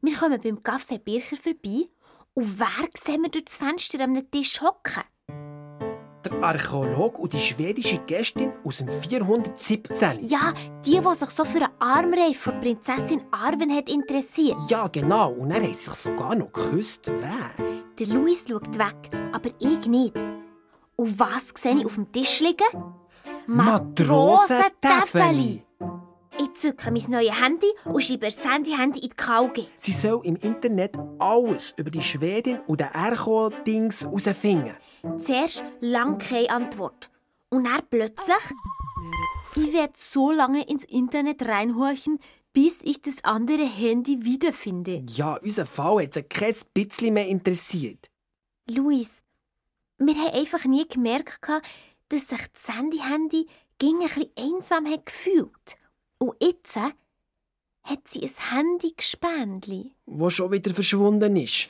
Wir 0.03 0.17
kommen 0.17 0.41
beim 0.41 0.59
Café 0.59 0.99
Bircher 0.99 1.37
vorbei 1.37 1.89
und 2.35 2.59
wer 2.59 2.89
sehen 2.99 3.23
wir 3.23 3.31
durch 3.31 3.47
das 3.47 3.57
Fenster 3.57 3.99
an 4.01 4.11
einem 4.17 4.31
Tisch 4.31 4.61
hocken? 4.61 5.03
Der 6.27 6.43
Archäologe 6.43 7.19
und 7.19 7.33
die 7.35 7.39
schwedische 7.39 7.99
Gästin 7.99 8.53
aus 8.65 8.79
dem 8.79 8.89
417. 8.89 10.19
Ja, 10.23 10.53
die, 10.85 10.99
die 10.99 11.15
sich 11.15 11.31
so 11.31 11.45
für 11.45 11.59
einen 11.59 11.69
Armreif 11.79 12.41
von 12.41 12.61
Prinzessin 12.61 13.23
Arwen 13.31 13.73
hat 13.73 13.89
interessiert. 13.89 14.57
Ja, 14.69 14.89
genau. 14.89 15.31
Und 15.31 15.53
er 15.53 15.63
hat 15.63 15.77
sich 15.77 15.95
sogar 15.95 16.35
noch 16.35 16.51
geküsst. 16.51 17.13
Wer? 17.21 17.51
Der 17.97 18.07
Luis 18.09 18.45
schaut 18.49 18.77
weg, 18.77 18.97
aber 19.33 19.51
ich 19.61 19.87
nicht. 19.87 20.17
Und 20.97 21.21
was 21.21 21.53
sehe 21.57 21.77
ich 21.77 21.87
auf 21.87 21.95
dem 21.95 22.11
Tisch 22.11 22.41
liegen? 22.41 22.67
Matrosentäfeli. 23.47 25.63
Ich 26.41 26.53
zücke 26.55 26.91
mein 26.91 27.05
neues 27.09 27.41
Handy 27.41 27.69
und 27.85 28.03
schreibe 28.03 28.27
das 28.27 28.45
Handy-Handy 28.45 28.99
in 28.99 29.11
die 29.11 29.15
Kauge. 29.15 29.69
Sie 29.79 29.93
soll 29.93 30.23
im 30.25 30.35
Internet 30.37 30.97
alles 31.21 31.73
über 31.77 31.91
die 31.91 32.03
Schwedin 32.03 32.59
und 32.67 32.81
den 32.81 32.89
Ercho-Dings 32.89 34.03
herausfinden. 34.03 34.75
Zuerst 35.19 35.65
lang 35.81 36.19
keine 36.19 36.51
Antwort. 36.51 37.11
Und 37.49 37.65
dann 37.65 37.83
plötzlich... 37.89 38.37
Ich 39.55 39.73
werde 39.73 39.95
so 39.97 40.31
lange 40.31 40.69
ins 40.69 40.85
Internet 40.85 41.43
reinhorchen, 41.47 42.19
bis 42.53 42.83
ich 42.83 43.01
das 43.01 43.25
andere 43.25 43.65
Handy 43.65 44.25
wiederfinde. 44.25 45.05
Ja, 45.09 45.37
unser 45.37 45.65
Fall 45.65 46.05
hat 46.05 46.15
sie 46.15 46.23
kein 46.23 46.55
bisschen 46.75 47.15
mehr 47.15 47.27
interessiert. 47.27 48.11
Luis, 48.69 49.21
wir 49.99 50.15
haben 50.15 50.35
einfach 50.35 50.65
nie 50.65 50.87
gemerkt, 50.87 51.41
dass 52.09 52.29
sich 52.29 52.47
das 52.53 52.77
Handy-Handy 52.77 53.47
ging 53.79 53.97
ein 54.03 54.09
bisschen 54.09 54.31
einsam 54.39 54.87
hat 54.87 55.07
gefühlt. 55.07 55.77
Und 56.19 56.35
jetzt 56.43 56.77
hat 56.77 58.09
sie 58.09 58.23
ein 58.23 58.57
Handy-Gespendli. 58.57 59.95
Wo 60.07 60.29
schon 60.29 60.51
wieder 60.53 60.73
verschwunden 60.75 61.37
ist. 61.37 61.69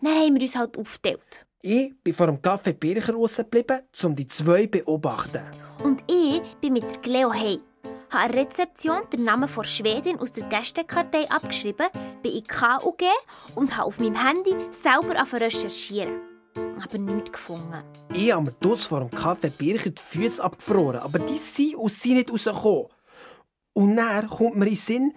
Dann 0.00 0.14
haben 0.14 0.34
wir 0.34 0.42
uns 0.42 0.56
halt 0.56 0.76
aufgeteilt. 0.76 1.46
Ich 1.66 1.94
bin 2.02 2.12
vor 2.12 2.26
dem 2.26 2.42
Café 2.42 2.74
Bircher 2.74 3.14
rausgeblieben, 3.14 3.80
um 4.02 4.14
die 4.14 4.26
zwei 4.26 4.64
zu 4.64 4.68
beobachten. 4.68 5.40
Und 5.82 6.04
ich 6.10 6.42
bin 6.60 6.74
mit 6.74 6.82
der 6.82 7.00
Cleo 7.00 7.32
heim. 7.32 7.62
Habe 8.10 8.24
an 8.24 8.32
der 8.32 8.42
Rezeption 8.42 8.98
den 9.10 9.24
Namen 9.24 9.48
von 9.48 9.64
Schwedin 9.64 10.18
aus 10.18 10.34
der 10.34 10.46
Gästekartei 10.50 11.26
abgeschrieben, 11.30 11.86
bin 12.22 12.32
in 12.32 12.44
KUG 12.44 13.04
und 13.54 13.74
habe 13.78 13.86
auf 13.86 13.98
meinem 13.98 14.14
Handy 14.14 14.54
selber 14.72 15.14
recherchieren. 15.40 16.20
Aber 16.54 16.98
nichts 16.98 17.32
gefunden. 17.32 17.82
Ich 18.12 18.30
habe 18.30 18.44
mir 18.44 18.54
dort 18.60 18.80
vor 18.80 19.00
dem 19.00 19.08
Café 19.08 19.48
Bircher 19.48 19.88
die 19.88 20.02
Füße 20.02 20.44
abgefroren, 20.44 21.00
aber 21.00 21.18
die 21.18 21.38
sind 21.38 21.78
aus 21.78 21.98
sie 21.98 22.12
nicht 22.12 22.30
rausgekommen. 22.30 22.88
Und 23.72 23.96
dann 23.96 24.28
kommt 24.28 24.56
mir 24.56 24.66
in 24.66 24.72
den 24.72 24.76
Sinn, 24.76 25.14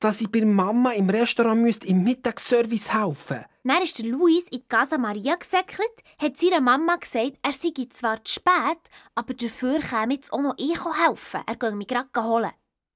dass 0.00 0.20
ich 0.20 0.30
bei 0.30 0.44
Mama 0.44 0.92
im 0.92 1.10
Restaurant 1.10 1.60
müsste 1.60 1.86
im 1.86 2.04
Mittagsservice 2.04 2.92
helfen 2.92 3.44
Dann 3.64 3.82
ist 3.82 3.98
der 3.98 4.06
Luis 4.06 4.48
in 4.48 4.60
die 4.60 4.68
Casa 4.68 4.98
Maria 4.98 5.34
gesäckelt, 5.34 5.92
hat 6.18 6.36
seiner 6.36 6.60
Mama 6.60 6.96
gesagt, 6.96 7.38
er 7.42 7.52
sei 7.52 7.72
zwar 7.90 8.24
zu 8.24 8.34
spät, 8.34 8.78
aber 9.14 9.34
dafür 9.34 9.80
käme 9.80 10.14
jetzt 10.14 10.32
auch 10.32 10.40
noch 10.40 10.54
ich 10.56 10.78
helfen. 11.06 11.40
Er 11.46 11.56
gehe 11.56 11.72
mich 11.72 11.88
gerade 11.88 12.08
holen. 12.16 12.50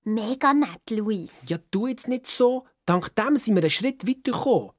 Mega 0.04 0.52
nett, 0.52 0.90
Luis. 0.90 1.48
Ja, 1.48 1.58
tu 1.70 1.86
jetzt 1.86 2.08
nicht 2.08 2.26
so. 2.26 2.64
Dank 2.86 3.14
dem 3.14 3.36
sind 3.36 3.54
wir 3.54 3.62
einen 3.62 3.70
Schritt 3.70 4.06
weitergekommen. 4.06 4.70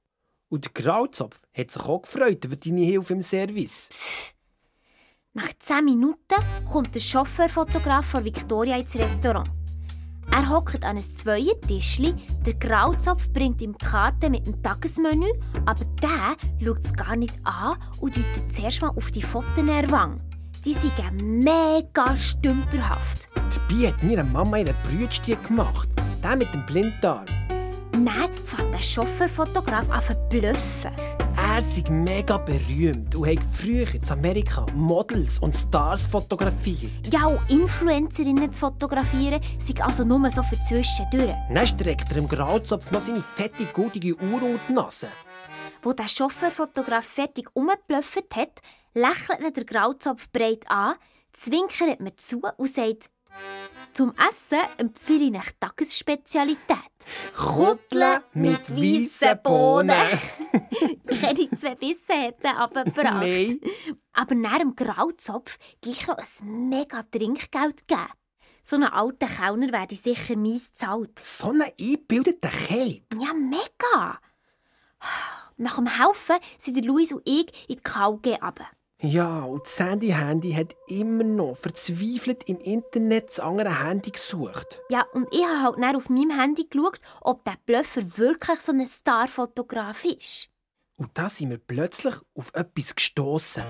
Und 0.50 0.66
der 0.66 0.72
Grauzopf 0.74 1.42
hat 1.54 1.72
sich 1.72 1.82
auch 1.82 2.02
gefreut 2.02 2.44
über 2.46 2.56
deine 2.56 2.82
Hilfe 2.82 3.14
im 3.14 3.22
Service. 3.22 3.90
Nach 5.34 5.52
10 5.58 5.86
Minuten 5.86 6.36
kommt 6.72 6.94
der 6.94 7.00
Chauffeurfotograf 7.00 8.06
von 8.06 8.24
Victoria 8.24 8.78
ins 8.78 8.96
Restaurant. 8.96 9.50
Er 10.36 10.50
hockt 10.50 10.84
an 10.84 10.98
einem 10.98 11.16
Zweiertischli, 11.16 12.16
der 12.44 12.56
Grauzopf 12.56 13.30
bringt 13.30 13.62
ihm 13.62 13.78
die 13.80 13.86
Karte 13.86 14.32
mit 14.32 14.48
dem 14.48 14.60
Tagesmenü, 14.64 15.28
aber 15.68 15.86
der 16.02 16.36
schaut 16.60 16.84
es 16.84 16.92
gar 16.92 17.16
nicht 17.16 17.40
an 17.44 17.76
und 18.02 18.18
deutet 18.18 18.52
zuerst 18.52 18.82
mal 18.82 18.90
auf 18.96 19.12
die 19.12 19.22
Fotos 19.22 19.68
Wange. 19.92 20.20
Die 20.66 20.74
sind 20.74 20.94
mega 21.22 22.16
stümperhaft. 22.16 23.30
Dabei 23.36 23.90
hat 23.90 24.02
mir 24.02 24.24
Mama 24.24 24.58
ihren 24.58 24.76
Brütstieg 24.90 25.44
gemacht. 25.48 25.88
Der 26.24 26.36
mit 26.36 26.52
dem 26.52 26.66
Blinddarm. 26.66 27.26
Dann 27.92 28.06
fängt 28.06 28.74
der 28.74 28.82
Chauffeurfotograf 28.82 29.88
an 29.92 30.02
zu 30.02 30.16
bluffen. 30.30 30.92
Er 31.54 31.60
ist 31.60 31.88
mega 31.88 32.38
berühmt 32.40 33.14
und 33.14 33.28
hat 33.28 33.44
früher 33.44 33.86
in 33.94 34.10
Amerika 34.10 34.66
Models 34.74 35.38
und 35.38 35.56
Stars 35.56 36.08
fotografiert. 36.08 37.14
Ja, 37.14 37.28
und 37.28 37.48
Influencerinnen 37.48 38.52
zu 38.52 38.62
fotografieren, 38.62 39.40
sind 39.60 39.80
also 39.80 40.04
nur 40.04 40.32
so 40.32 40.42
für 40.42 40.60
zwischendurch. 40.60 41.36
Dann 41.54 41.68
streckt 41.68 42.10
er 42.10 42.18
im 42.18 42.28
Grauzopf 42.28 42.90
noch 42.90 43.02
seine 43.02 43.22
fette, 43.22 43.68
goldige 43.68 44.16
Uhr 44.16 44.42
unter 44.42 44.60
die 44.68 44.74
Nase. 44.74 45.10
Wo 45.84 45.94
der 45.94 46.08
Chauffeurfotograf 46.08 47.06
fertig 47.06 47.48
umgeblufft 47.54 48.36
hat, 48.36 48.60
lächelt 48.96 49.42
ihn 49.42 49.54
der 49.54 49.66
Grauzopf 49.66 50.32
breit 50.32 50.64
an, 50.70 50.96
zwinkert 51.34 52.00
mir 52.00 52.16
zu 52.16 52.42
und 52.58 52.68
sagt, 52.68 53.12
zum 53.94 54.14
Essen 54.30 54.60
empfehle 54.78 55.26
ich 55.26 55.34
eine 55.34 55.44
Tagesspezialität. 55.60 56.78
Kuttle 57.36 58.24
mit 58.34 58.70
weißen 58.70 59.40
Bohnen. 59.44 59.90
Keine 61.08 61.52
zwei 61.52 61.76
Bissen 61.76 62.16
hätten 62.16 62.48
abgebracht. 62.48 63.22
Nein. 63.22 63.60
Aber 64.14 64.36
nach 64.36 64.60
dem 64.60 64.76
Grauzopf 64.76 65.58
gleich 65.82 66.08
noch 66.08 66.18
ein 66.18 66.70
mega 66.70 67.04
Trinkgeld 67.04 67.88
geben. 67.88 68.08
So 68.62 68.78
einen 68.78 68.86
alten 68.86 69.28
Kellner 69.28 69.72
werde 69.72 69.96
sicher 69.96 70.38
mies 70.38 70.72
zahlt. 70.72 71.20
So 71.20 71.50
einen 71.50 71.64
eingebildeten 71.80 72.50
Cape. 72.50 73.04
Ja, 73.20 73.34
mega! 73.34 74.20
Nach 75.58 75.76
dem 75.76 75.88
Helfen 75.88 76.38
sind 76.58 76.86
Luis 76.86 77.12
und 77.12 77.22
ich 77.26 77.70
in 77.70 77.76
die 77.76 77.82
KG 77.82 78.38
runter. 78.42 78.68
Ja, 79.06 79.44
und 79.44 79.66
das 79.66 79.76
Sandy-Handy 79.76 80.54
hat 80.54 80.78
immer 80.88 81.26
noch 81.26 81.58
verzweifelt 81.58 82.48
im 82.48 82.58
Internet 82.62 83.28
das 83.28 83.42
andere 83.42 83.84
Handy 83.84 84.12
gesucht. 84.12 84.80
Ja, 84.90 85.06
und 85.12 85.28
ich 85.30 85.44
habe 85.44 85.62
halt 85.62 85.78
dann 85.78 85.96
auf 85.98 86.10
meinem 86.10 86.40
Handy 86.40 86.66
geschaut, 86.70 87.00
ob 87.20 87.44
der 87.44 87.58
Bluffer 87.66 88.18
wirklich 88.18 88.62
so 88.62 88.72
ein 88.72 88.86
Starfotograf 88.86 90.06
ist. 90.06 90.50
Und 90.96 91.10
da 91.16 91.28
sind 91.28 91.50
wir 91.50 91.58
plötzlich 91.58 92.16
auf 92.34 92.52
etwas 92.54 92.96
gestoßen. 92.96 93.64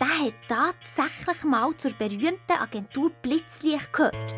Der 0.00 0.26
hat 0.26 0.34
tatsächlich 0.48 1.44
mal 1.44 1.76
zur 1.76 1.92
berühmten 1.92 2.52
Agentur 2.58 3.10
Blitzlicht 3.22 3.92
gehört. 3.92 4.34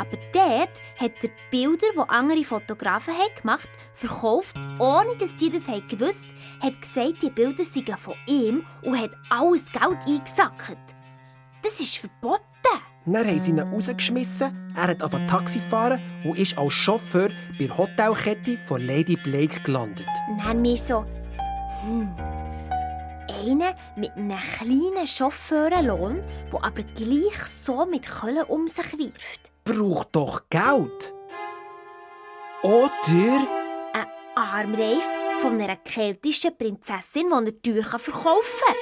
Aber 0.00 0.16
dort 0.32 0.80
hat 0.98 1.12
er 1.22 1.30
Bilder, 1.50 1.86
die 1.94 2.08
andere 2.08 2.42
Fotografen 2.42 3.12
haben 3.12 3.34
gemacht 3.38 3.68
verkauft, 3.92 4.56
ohne 4.78 5.14
dass 5.18 5.34
die 5.34 5.50
das 5.50 5.68
haben 5.68 5.86
gewusst 5.88 6.26
hat 6.62 6.80
gesagt, 6.80 7.22
die 7.22 7.30
Bilder 7.30 7.64
seien 7.64 7.98
von 7.98 8.14
ihm 8.26 8.64
und 8.82 8.98
hat 8.98 9.10
alles 9.28 9.70
Geld 9.70 9.98
eingesackt. 10.08 10.78
Das 11.62 11.80
ist 11.80 11.98
verboten. 11.98 12.44
Dann 13.04 13.26
haben 13.26 13.38
sie 13.38 13.50
ihn 13.50 13.60
rausgeschmissen, 13.60 14.72
er 14.74 14.82
hat 14.82 15.02
angefangen 15.02 15.26
Taxi 15.26 15.58
fahren 15.58 16.00
und 16.24 16.38
ist 16.38 16.56
als 16.56 16.72
Chauffeur 16.72 17.28
bei 17.58 17.66
der 17.66 17.76
Hotelkette 17.76 18.58
von 18.66 18.80
Lady 18.80 19.16
Blake 19.16 19.60
gelandet. 19.60 20.06
Dann 20.38 20.62
wir 20.62 20.76
so, 20.76 21.04
hm, 21.82 22.14
einer 23.28 23.74
mit 23.96 24.12
einem 24.16 24.38
kleinen 24.38 25.06
Chauffeurenlohn, 25.06 26.22
der 26.52 26.64
aber 26.64 26.82
gleich 26.82 27.42
so 27.46 27.84
mit 27.86 28.06
Köln 28.06 28.44
um 28.48 28.68
sich 28.68 28.98
wirft. 28.98 29.49
Braucht 29.64 30.08
doch 30.16 30.48
Geld. 30.48 31.14
Oder? 32.62 33.48
Ein 33.92 34.06
Armreif 34.34 35.04
von 35.40 35.60
einer 35.60 35.76
keltischen 35.76 36.56
Prinzessin, 36.56 37.30
die 37.30 37.46
er 37.46 37.62
teuer 37.62 37.98
verkaufen 37.98 38.66
kann. 38.66 38.76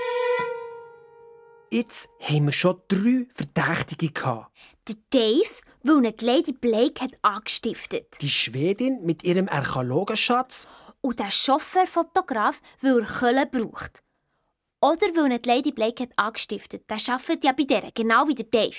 Jetzt 1.71 2.09
haben 2.21 2.47
wir 2.47 2.53
schon 2.53 2.81
drei 2.89 3.27
Verdächtige 3.35 4.11
gehabt. 4.11 4.51
Der 4.89 4.97
Dave, 5.11 5.55
weil 5.83 6.05
ihn 6.05 6.17
die 6.17 6.25
Lady 6.25 6.53
Blake 6.53 7.05
hat 7.05 7.13
angestiftet. 7.23 8.17
Die 8.21 8.31
Schwedin 8.31 9.05
mit 9.05 9.23
ihrem 9.23 9.49
Archäologenschatz. 9.49 10.67
Und 11.01 11.21
der 11.21 11.31
Chauffeurfotograf, 11.31 12.61
weil 12.81 13.01
er 13.01 13.07
Köln 13.07 13.51
braucht. 13.51 14.03
Oder 14.81 15.07
weil 15.15 15.31
ihn 15.33 15.43
die 15.43 15.49
Lady 15.49 15.73
Blake 15.73 16.05
hat 16.05 16.13
angestiftet. 16.17 16.89
Der 16.89 16.97
arbeitet 17.13 17.45
ja 17.45 17.53
bei 17.53 17.65
der, 17.65 17.91
genau 17.93 18.27
wie 18.27 18.35
der 18.35 18.47
Dave. 18.47 18.77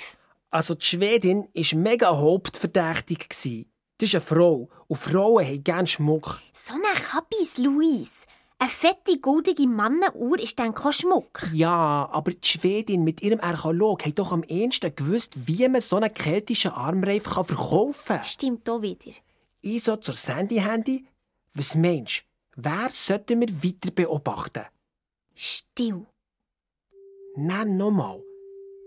Also 0.51 0.75
die 0.75 0.85
Schwedin 0.85 1.47
war 1.53 1.79
mega 1.79 2.17
hauptverdächtig. 2.17 3.27
Das 3.29 4.09
ist 4.09 4.15
eine 4.15 4.21
Frau 4.21 4.69
und 4.87 4.97
Frauen 4.97 5.45
haben 5.45 5.63
gerne 5.63 5.87
Schmuck. 5.87 6.39
So 6.53 6.73
eine 6.73 6.99
Kabis, 6.99 7.57
Luis. 7.57 8.25
Eine 8.57 8.69
fette, 8.69 9.19
goldige 9.19 9.67
Mannenuhr 9.67 10.37
ist 10.39 10.59
dann 10.59 10.73
kein 10.73 10.91
Schmuck. 10.91 11.47
Ja, 11.53 12.09
aber 12.11 12.31
die 12.31 12.47
Schwedin 12.47 13.03
mit 13.03 13.21
ihrem 13.21 13.39
Archäolog 13.39 14.05
hat 14.05 14.19
doch 14.19 14.33
am 14.33 14.43
ehesten 14.43 14.93
gewusst, 14.93 15.33
wie 15.47 15.67
man 15.69 15.81
so 15.81 15.95
einen 15.95 16.13
keltischen 16.13 16.71
Armreif 16.71 17.23
kann 17.23 17.45
verkaufen 17.45 18.17
kann. 18.17 18.23
Stimmt 18.25 18.69
auch 18.69 18.81
wieder. 18.81 19.11
Ich 19.61 19.83
so 19.83 19.95
zur 19.95 20.13
Sandy-Handy. 20.13 21.05
Was 21.53 21.75
meinst 21.75 22.25
du? 22.55 22.63
Wer 22.63 22.89
sollten 22.91 23.39
wir 23.39 23.63
weiter 23.63 23.91
beobachten? 23.91 24.65
Still. 25.35 26.05
Nein, 27.35 27.77
nochmal. 27.77 28.21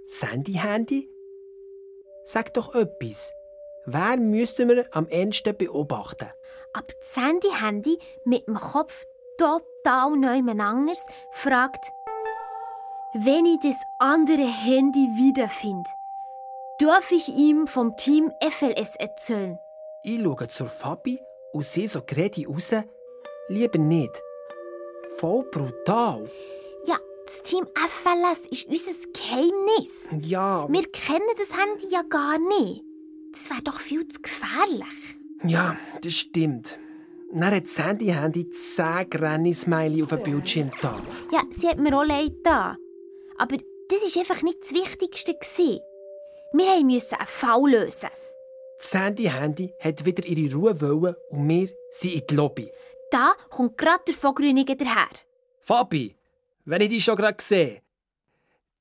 Sandy-Handy? 0.07 1.09
Sag 2.25 2.55
doch 2.55 2.75
etwas. 2.75 3.33
Wer 3.85 4.17
müssten 4.17 4.69
wir 4.69 4.87
am 4.93 5.09
ehesten 5.09 5.57
beobachten? 5.57 6.29
Aber 6.73 6.87
das 7.01 7.17
Handy-Handy 7.17 7.99
mit 8.25 8.47
dem 8.47 8.55
Kopf 8.55 9.05
total 9.37 10.17
neumendangers 10.17 11.07
fragt, 11.33 11.91
wenn 13.15 13.45
ich 13.45 13.59
das 13.61 13.77
andere 13.99 14.47
Handy 14.47 15.09
wiederfinde, 15.17 15.91
darf 16.79 17.11
ich 17.11 17.29
ihm 17.29 17.67
vom 17.67 17.97
Team 17.97 18.33
FLS 18.41 18.97
erzählen? 18.97 19.59
Ich 20.03 20.23
schaue 20.23 20.49
zur 20.49 20.69
Fabi 20.69 21.21
und 21.53 21.65
sehe 21.65 21.89
so 21.89 22.03
gerade 22.03 22.47
raus. 22.47 22.73
Lieber 23.49 23.79
nicht. 23.79 24.23
Voll 25.19 25.45
brutal. 25.51 26.25
Das 27.27 27.43
Team 27.43 27.67
FLS 27.75 28.47
ist 28.51 28.67
unser 28.67 29.09
Geheimnis. 29.13 30.29
Ja. 30.29 30.67
Wir 30.69 30.83
kennen 30.91 31.21
das 31.39 31.57
Handy 31.57 31.87
ja 31.91 32.03
gar 32.03 32.39
nicht. 32.39 32.83
Das 33.33 33.51
wäre 33.51 33.63
doch 33.63 33.81
viel 33.81 34.07
zu 34.09 34.21
gefährlich. 34.21 35.17
Ja, 35.45 35.77
das 36.03 36.15
stimmt. 36.15 36.79
Dann 37.33 37.55
hat 37.55 37.67
Sandy 37.67 38.07
Handy 38.07 38.51
10 38.51 39.09
Granny-Smiley 39.09 40.03
auf 40.03 40.11
dem 40.11 40.23
Bildschirm 40.23 40.71
da. 40.83 41.01
Ja, 41.33 41.43
sie 41.51 41.69
hat 41.69 41.79
mir 41.79 41.97
auch 41.99 42.05
leid 42.05 42.35
da. 42.45 42.77
Aber 43.39 43.57
das 43.89 44.01
war 44.03 44.21
einfach 44.21 44.43
nicht 44.43 44.59
das 44.63 44.73
Wichtigste. 44.75 45.35
Wir 46.53 46.85
mussten 46.85 47.15
einen 47.15 47.27
Fall 47.27 47.71
lösen. 47.71 48.11
Das 48.79 48.95
Handy-Handy 48.95 49.75
hat 49.79 50.05
wieder 50.05 50.27
ihre 50.27 50.55
Ruhe 50.55 50.81
wollen 50.81 51.15
und 51.31 51.49
wir 51.49 51.69
sind 51.93 52.15
in 52.15 52.27
die 52.29 52.35
Lobby. 52.35 52.71
Da 53.11 53.33
kommt 53.49 53.79
gerade 53.79 54.03
der 54.07 54.15
Vogrüniger 54.15 54.75
daher. 54.75 55.09
Fabi, 55.61 56.15
wenn 56.65 56.83
ich 56.83 56.89
dich 56.89 57.05
schon 57.05 57.17
gerade 57.17 57.43
sehe, 57.43 57.83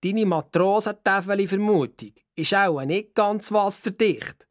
deine 0.03 0.25
Matrosentäfeli-Vermutung 0.25 2.13
ist 2.35 2.53
auch 2.53 2.83
nicht 2.83 3.13
ganz 3.15 3.51
wasserdicht 3.51 4.47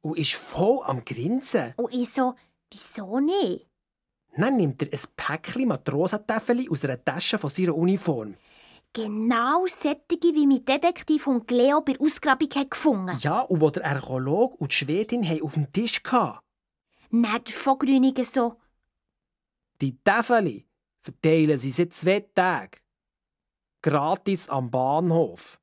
und 0.00 0.18
ist 0.18 0.34
voll 0.34 0.80
am 0.84 1.04
Grinsen. 1.04 1.74
Und 1.76 1.94
ich 1.94 2.10
so, 2.10 2.34
wieso 2.70 3.20
nicht? 3.20 3.66
Dann 4.36 4.56
nimmt 4.56 4.82
er 4.82 4.92
ein 4.92 5.00
Päckchen 5.16 5.68
Matrosentäfeli 5.68 6.68
aus 6.70 6.84
einer 6.84 7.02
Tasche 7.04 7.38
von 7.38 7.50
seiner 7.50 7.74
Uniform. 7.74 8.36
Genau 8.92 9.66
solche, 9.66 10.34
wie 10.34 10.46
mein 10.46 10.64
Detektiv 10.64 11.26
und 11.26 11.50
Leo 11.50 11.80
bei 11.82 11.92
der 11.92 12.00
Ausgrabung 12.02 12.48
hat 12.54 12.70
gefunden 12.70 13.18
Ja, 13.20 13.40
und 13.40 13.60
wo 13.60 13.70
der 13.70 13.84
Archäologe 13.84 14.56
und 14.56 14.70
die 14.72 14.76
Schwedin 14.76 15.28
haben 15.28 15.42
auf 15.42 15.54
dem 15.54 15.72
Tisch 15.72 16.00
hatten. 16.04 16.38
Dann 17.10 17.22
der 17.22 17.54
Vogrüniger 17.54 18.24
so, 18.24 18.54
Die 19.80 19.96
Täfeli 20.02 20.67
verteilen 21.08 21.56
sie 21.56 21.70
seit 21.70 21.94
zwei 21.94 22.20
Tagen. 22.20 22.76
Gratis 23.82 24.48
am 24.50 24.70
Bahnhof. 24.70 25.58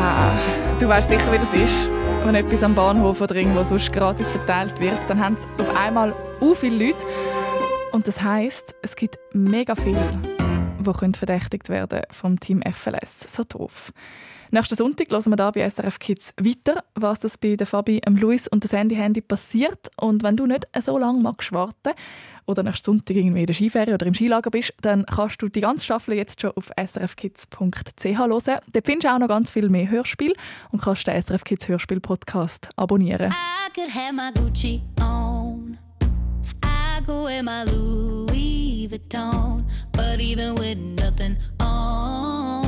Ah, 0.00 0.38
du 0.78 0.86
weißt 0.86 1.08
sicher, 1.08 1.32
wie 1.32 1.38
das 1.38 1.54
ist. 1.54 1.88
Wenn 2.24 2.34
etwas 2.34 2.62
am 2.62 2.74
Bahnhof 2.74 3.22
oder 3.22 3.36
irgendwo 3.36 3.64
sonst 3.64 3.90
gratis 3.90 4.30
verteilt 4.30 4.78
wird, 4.80 4.98
dann 5.08 5.18
haben 5.18 5.36
es 5.38 5.46
auf 5.58 5.74
einmal 5.74 6.14
so 6.40 6.54
viele 6.54 6.88
Leute. 6.88 7.06
Und 7.92 8.06
das 8.06 8.20
heisst, 8.20 8.74
es 8.82 8.94
gibt 8.94 9.18
mega 9.32 9.74
viele, 9.74 10.20
die 10.78 11.18
verdächtigt 11.18 11.70
werden 11.70 12.02
vom 12.10 12.38
Team 12.38 12.60
FLS. 12.60 13.34
So 13.34 13.44
doof. 13.44 13.92
Nächsten 14.50 14.76
Sonntag 14.76 15.10
hören 15.10 15.30
wir 15.30 15.36
da 15.36 15.50
bei 15.50 15.68
SRF 15.68 15.98
Kids 15.98 16.32
weiter, 16.40 16.82
was 16.94 17.20
das 17.20 17.36
bei 17.36 17.56
Fabi, 17.58 18.00
Luis 18.06 18.48
und 18.48 18.64
dem 18.64 18.68
Sandy 18.68 18.94
Handy 18.96 19.20
passiert. 19.20 19.90
Und 19.96 20.22
wenn 20.22 20.36
du 20.36 20.46
nicht 20.46 20.66
so 20.80 20.96
lange 20.96 21.20
magst 21.20 21.52
warten 21.52 21.92
oder 22.46 22.62
nächsten 22.62 22.86
Sonntag 22.86 23.16
irgendwie 23.16 23.40
in 23.40 23.46
der 23.46 23.54
Skiferie 23.54 23.92
oder 23.92 24.06
im 24.06 24.14
Skilager 24.14 24.50
bist, 24.50 24.72
dann 24.80 25.04
kannst 25.04 25.42
du 25.42 25.48
die 25.48 25.60
ganze 25.60 25.84
Staffel 25.84 26.14
jetzt 26.14 26.40
schon 26.40 26.52
auf 26.52 26.70
srfkids.ch 26.78 28.04
hören. 28.04 28.30
Dort 28.72 28.86
findest 28.86 29.04
du 29.04 29.08
auch 29.14 29.18
noch 29.18 29.28
ganz 29.28 29.50
viel 29.50 29.68
mehr 29.68 29.90
Hörspiel 29.90 30.34
und 30.70 30.80
kannst 30.80 31.06
den 31.06 31.20
SRF 31.20 31.44
Kids 31.44 31.68
Hörspiel 31.68 32.00
Podcast 32.00 32.68
abonnieren. 32.76 33.30
I 33.30 33.70
could 33.74 33.94
have 33.94 34.14
my 34.14 34.30
Gucci 34.32 34.82
on. 35.00 35.78
I 36.64 37.04
go 37.04 37.24
wear 37.24 37.42
my 37.42 37.64
Louis 37.64 38.88
Vuitton. 38.90 39.64
But 39.92 40.20
even 40.20 40.54
with 40.56 40.78
nothing 40.78 41.36
on, 41.60 42.67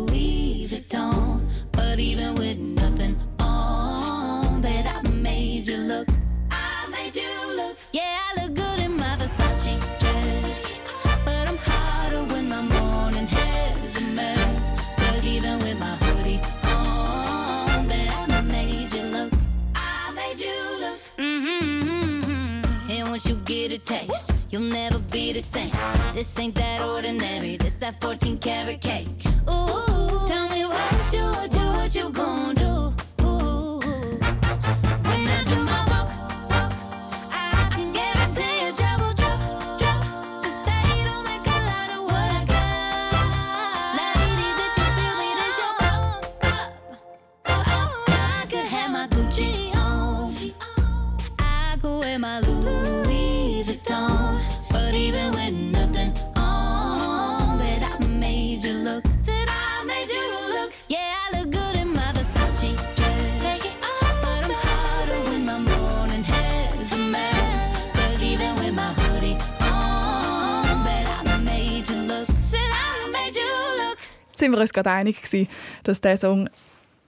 This 25.41 26.37
ain't 26.37 26.53
that 26.53 26.81
ordinary, 26.81 27.57
this 27.57 27.73
that 27.75 27.99
14 27.99 28.37
karat 28.37 28.79
cake. 28.79 29.10
Sind 74.41 74.51
wir 74.51 74.59
uns 74.59 74.73
gerade 74.73 74.91
einig 74.91 75.21
gewesen, 75.21 75.47
dass 75.83 76.01
der 76.01 76.17
Song 76.17 76.49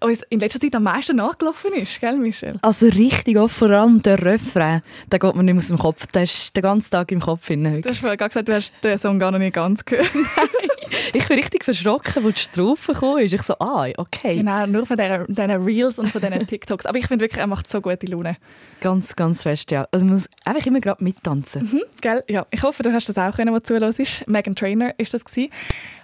uns 0.04 0.22
in 0.30 0.40
letzter 0.40 0.60
Zeit 0.60 0.76
am 0.76 0.84
meisten 0.84 1.16
nachgelaufen 1.16 1.74
ist, 1.74 2.00
gell, 2.00 2.18
Michelle? 2.18 2.60
Also 2.62 2.88
richtig 2.88 3.38
auch, 3.38 3.50
vor 3.50 3.70
allem 3.70 4.02
der 4.02 4.22
Refrain, 4.24 4.82
der 5.12 5.20
geht 5.20 5.36
mir 5.36 5.44
nicht 5.44 5.54
mehr 5.54 5.62
aus 5.62 5.68
dem 5.70 5.78
Kopf. 5.78 6.06
Der 6.08 6.24
ist 6.24 6.56
den 6.56 6.62
ganzen 6.62 6.92
Tag 6.92 7.12
im 7.12 7.22
Kopf. 7.22 7.48
Drin, 7.48 7.82
Du 7.82 7.90
hast 7.90 8.00
vorher 8.00 8.18
gerade 8.18 8.30
gesagt, 8.30 8.50
du 8.50 8.54
hast 8.54 8.72
den 8.84 9.00
Song 9.00 9.18
gar 9.20 9.32
noch 9.32 9.40
nicht 9.40 9.54
ganz 9.54 9.84
gehört. 9.84 10.10
ich 11.14 11.28
bin 11.28 11.38
richtig 11.38 11.64
verschrocken, 11.64 12.26
als 12.26 12.36
die 12.36 12.42
Strophe 12.42 12.94
kam. 12.94 13.18
Ich 13.20 13.42
so, 13.42 13.56
ah, 13.60 13.88
okay. 13.98 14.38
Genau, 14.38 14.66
nur 14.68 14.86
von 14.86 14.98
diesen 14.98 15.64
Reels 15.64 16.00
und 16.00 16.12
von 16.12 16.22
diesen 16.22 16.48
TikToks. 16.48 16.86
Aber 16.86 16.98
ich 16.98 17.08
finde 17.08 17.24
wirklich, 17.24 17.40
er 17.40 17.48
macht 17.48 17.70
so 17.70 17.82
gute 17.82 18.06
Laune. 18.08 18.38
Ganz, 18.82 19.16
ganz 19.16 19.44
fest, 19.44 19.72
ja. 19.72 19.88
Also 19.92 20.06
man 20.06 20.16
muss 20.16 20.30
einfach 20.44 20.66
immer 20.66 20.82
gerade 20.82 21.04
mittanzen. 21.04 21.64
Mhm, 21.64 21.82
gell? 22.02 22.22
Ja, 22.28 22.46
ich 22.52 22.62
hoffe, 22.64 22.84
du 22.84 22.92
hast 22.92 23.08
das 23.08 23.18
auch 23.18 23.36
können, 23.36 23.54
was 23.54 23.64
zuhörst. 23.64 24.28
Megan 24.28 24.56
Trainer 24.56 24.94
ist 24.98 25.14
das 25.14 25.24
gewesen. 25.24 25.50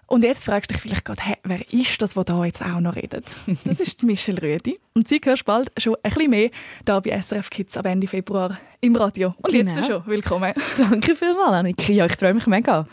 Und 0.09 0.23
jetzt 0.23 0.43
fragst 0.45 0.71
du 0.71 0.73
dich 0.73 0.81
vielleicht 0.81 1.05
gerade, 1.05 1.21
hey, 1.21 1.35
wer 1.43 1.71
ist 1.71 2.01
das, 2.01 2.15
der 2.15 2.23
da 2.23 2.43
jetzt 2.43 2.63
auch 2.63 2.79
noch 2.79 2.95
redet? 2.95 3.25
Das 3.63 3.79
ist 3.79 4.01
Michelle 4.03 4.41
Rüdi. 4.41 4.79
Und 4.95 5.07
sie 5.07 5.21
hörst 5.23 5.45
bald 5.45 5.71
schon 5.77 5.95
ein 6.01 6.11
bisschen 6.11 6.29
mehr 6.31 6.49
hier 6.85 7.01
bei 7.01 7.21
SRF 7.21 7.49
Kids 7.51 7.77
ab 7.77 7.85
Ende 7.85 8.07
Februar 8.07 8.59
im 8.81 8.95
Radio. 8.95 9.35
Und 9.41 9.53
jetzt 9.53 9.75
Genau. 9.75 9.87
schon, 9.87 10.07
willkommen. 10.07 10.53
Danke 10.77 11.15
vielmals, 11.15 11.53
Annika. 11.53 11.91
Ja, 11.91 12.07
ich 12.07 12.15
freue 12.15 12.33
mich 12.33 12.47
mega, 12.47 12.87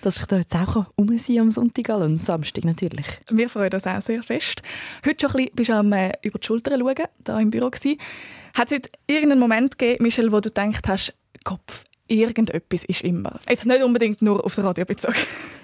dass 0.00 0.16
ich 0.16 0.24
da 0.24 0.38
jetzt 0.38 0.56
auch 0.56 0.86
rum 0.98 1.16
sein 1.18 1.40
am 1.40 1.50
Sonntag 1.50 1.90
und 1.90 2.24
Samstag 2.24 2.64
natürlich. 2.64 3.06
Wir 3.30 3.50
freuen 3.50 3.72
uns 3.74 3.86
auch 3.86 4.00
sehr 4.00 4.22
fest. 4.22 4.62
Heute 5.06 5.28
schon 5.28 5.30
ein 5.30 5.44
bisschen 5.44 5.54
bist 5.56 5.68
du 5.68 5.74
am 5.74 5.92
äh, 5.92 6.12
über 6.22 6.38
die 6.38 6.46
Schulter 6.46 6.78
schauen, 6.78 6.94
da 7.24 7.38
im 7.38 7.50
Büro. 7.50 7.66
Hat 7.70 7.76
es 7.84 8.72
heute 8.72 8.88
irgendeinen 9.06 9.40
Moment 9.40 9.78
gegeben, 9.78 10.02
Michelle, 10.04 10.32
wo 10.32 10.40
du 10.40 10.48
gedacht 10.48 10.88
hast, 10.88 11.12
Kopf, 11.44 11.84
irgendetwas 12.12 12.84
ist 12.84 13.02
immer. 13.02 13.38
Jetzt 13.48 13.66
nicht 13.66 13.82
unbedingt 13.82 14.22
nur 14.22 14.44
aufs 14.44 14.58
Radio 14.58 14.84
bezogen. 14.84 15.14